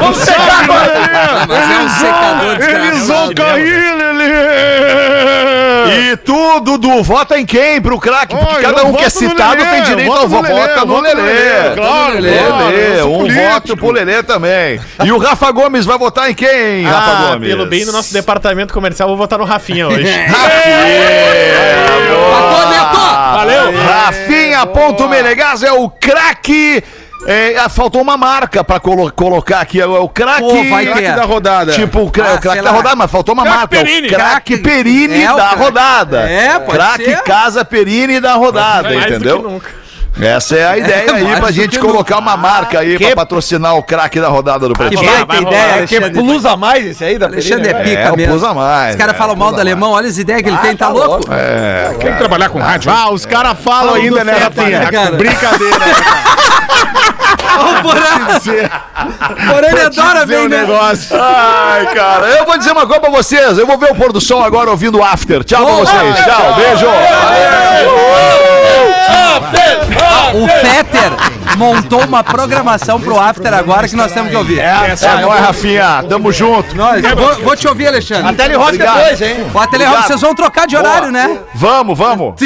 Vamos 0.00 0.16
secar 0.18 0.62
agora. 0.62 0.92
É 2.60 2.86
Eles 2.86 3.06
vão 3.08 3.34
cair, 3.34 3.94
Lelê! 3.96 4.32
E 6.12 6.16
tu, 6.18 6.51
Dudu, 6.60 7.02
vota 7.02 7.38
em 7.38 7.44
quem 7.46 7.80
pro 7.80 7.98
craque? 7.98 8.36
Porque 8.36 8.54
Ai, 8.56 8.62
cada 8.62 8.84
um 8.84 8.92
que 8.94 9.04
é 9.04 9.08
citado 9.08 9.56
Lelê, 9.62 9.70
tem 9.70 9.82
direito 9.82 10.12
ao 10.12 10.28
voto 10.28 10.48
Vota 10.48 10.84
no 10.84 11.00
Lelê. 11.00 11.22
Lelê, 11.22 11.74
claro, 11.76 12.14
Lelê, 12.18 13.02
um 13.02 13.18
político. 13.18 13.42
voto 13.50 13.76
pro 13.76 13.90
Lelê 13.90 14.22
também. 14.22 14.80
E 15.04 15.12
o 15.12 15.18
Rafa 15.18 15.50
Gomes 15.50 15.84
vai 15.84 15.98
votar 15.98 16.30
em 16.30 16.34
quem, 16.34 16.84
Rafa 16.84 17.10
Ah, 17.10 17.30
Gomes? 17.32 17.48
pelo 17.48 17.66
bem 17.66 17.84
do 17.84 17.92
nosso 17.92 18.12
departamento 18.12 18.72
comercial, 18.74 19.08
vou 19.08 19.16
votar 19.16 19.38
no 19.38 19.44
Rafinha 19.44 19.88
hoje. 19.88 20.04
Valeu! 23.34 23.72
Rafinha 23.72 24.66
Ponto 24.66 25.08
Menegas 25.08 25.62
é 25.62 25.72
o 25.72 25.88
craque. 25.88 26.82
É, 27.26 27.56
ah, 27.56 27.68
faltou 27.68 28.02
uma 28.02 28.16
marca 28.16 28.64
pra 28.64 28.80
colo- 28.80 29.12
colocar 29.12 29.60
aqui. 29.60 29.80
É 29.80 29.86
o 29.86 30.08
craque. 30.08 30.68
Vai 30.68 30.86
Craque 30.86 31.12
da 31.12 31.24
rodada. 31.24 31.72
Tipo, 31.72 32.00
o, 32.00 32.10
cra- 32.10 32.32
Ah, 32.32 32.34
o 32.34 32.40
craque 32.40 32.62
da 32.62 32.70
rodada, 32.70 32.96
mas 32.96 33.10
faltou 33.10 33.32
uma 33.34 33.44
Craque 33.44 33.58
marca. 33.58 33.76
é 33.76 33.84
Perini. 33.84 34.08
O 34.08 34.10
craque 34.10 34.56
Perini 34.58 35.22
É, 35.22 35.26
da 35.36 35.48
rodada. 35.50 36.20
É, 36.28 36.58
pode 36.58 36.78
Craque. 36.78 37.16
Casa 37.22 37.64
Perini 37.64 38.18
da 38.18 38.34
rodada, 38.34 38.88
Mais 38.90 39.06
do 39.06 39.14
entendeu? 39.14 39.62
Que. 40.14 40.24
Essa 40.26 40.56
é 40.56 40.66
a 40.66 40.76
ideia 40.78 41.12
aí 41.14 41.36
pra 41.40 41.50
gente 41.50 41.70
que 41.70 41.78
colocar 41.78 42.18
uma 42.18 42.36
marca 42.36 42.80
aí 42.80 42.98
pra 42.98 43.16
patrocinar 43.16 43.76
o 43.76 43.82
craque 43.82 44.20
da 44.20 44.28
rodada 44.28 44.68
do 44.68 44.74
Que 44.74 44.78
Pretinho. 44.88 45.02
baita 45.10 45.26
vai 45.26 45.42
ideia. 45.42 45.86
Que 45.86 46.00
plus 46.10 46.44
a 46.46 46.56
mais 46.56 46.86
esse 46.86 47.04
aí 47.04 47.18
da 47.18 47.26
Alexandre 47.26 47.68
é 47.70 47.74
Pereira, 47.74 47.88
pica 48.00 48.08
É, 48.08 48.12
o 48.12 48.16
mesmo. 48.16 48.32
plus 48.34 48.44
a 48.44 48.54
mais. 48.54 48.90
Os 48.94 48.96
caras 48.96 49.14
é, 49.14 49.18
falam 49.18 49.36
mal 49.36 49.52
do 49.52 49.60
alemão, 49.60 49.92
olha 49.92 50.08
as 50.08 50.18
ideias 50.18 50.42
que 50.42 50.48
ele 50.48 50.58
tem, 50.58 50.76
tá 50.76 50.88
louco? 50.88 51.26
É, 51.32 51.94
Tem 51.98 52.12
que 52.12 52.18
trabalhar 52.18 52.48
com 52.48 52.58
rádio. 52.58 52.90
Ah, 52.92 53.10
os 53.10 53.24
caras 53.26 53.56
falam 53.62 53.92
Fala 53.92 53.96
ainda, 53.98 54.24
né, 54.24 54.34
Fetter, 54.34 54.62
Rafinha? 54.64 54.90
cara? 54.92 55.16
Brincadeira, 55.16 55.78
né, 55.78 55.94
O 57.54 57.82
Porã, 59.52 59.68
ele 59.68 59.80
adora 59.82 60.24
bem, 60.26 60.38
um 60.46 60.48
né? 60.48 60.58
negócio. 60.60 61.16
Ai, 61.20 61.86
cara, 61.94 62.26
eu 62.28 62.46
vou 62.46 62.56
dizer 62.56 62.72
uma 62.72 62.86
coisa 62.86 63.00
pra 63.00 63.10
vocês. 63.10 63.58
Eu 63.58 63.66
vou 63.66 63.76
ver 63.78 63.90
o 63.92 63.94
pôr 63.94 64.12
do 64.12 64.20
sol 64.20 64.42
agora 64.42 64.70
ouvindo 64.70 64.98
o 64.98 65.04
After. 65.04 65.44
Tchau 65.44 65.64
pra 65.64 65.74
vocês. 65.74 66.16
Tchau, 66.24 66.54
beijo. 66.54 66.86
O 70.34 70.48
Fetter 70.48 71.12
montou 71.56 72.04
uma 72.04 72.24
programação 72.24 73.00
pro 73.00 73.18
After 73.18 73.52
agora 73.52 73.88
que 73.88 73.96
nós 73.96 74.12
temos 74.12 74.30
que 74.30 74.36
ouvir. 74.36 74.58
É, 74.58 74.94
é 75.00 75.20
nóis, 75.20 75.40
Rafinha. 75.40 76.04
Tamo 76.08 76.32
junto. 76.32 76.74
Nós, 76.74 77.02
vou, 77.02 77.34
vou 77.42 77.56
te 77.56 77.68
ouvir, 77.68 77.88
Alexandre. 77.88 78.28
Até 78.28 78.46
ele 78.46 78.54
rock 78.54 78.68
Obrigado. 78.70 78.98
depois, 78.98 79.20
hein? 79.22 79.46
Ateliê 79.54 79.86
Rock, 79.86 80.06
vocês 80.06 80.20
vão 80.20 80.34
trocar 80.34 80.66
de 80.66 80.76
horário, 80.76 81.10
né? 81.10 81.38
Vamos, 81.54 81.96
vamos. 81.96 82.34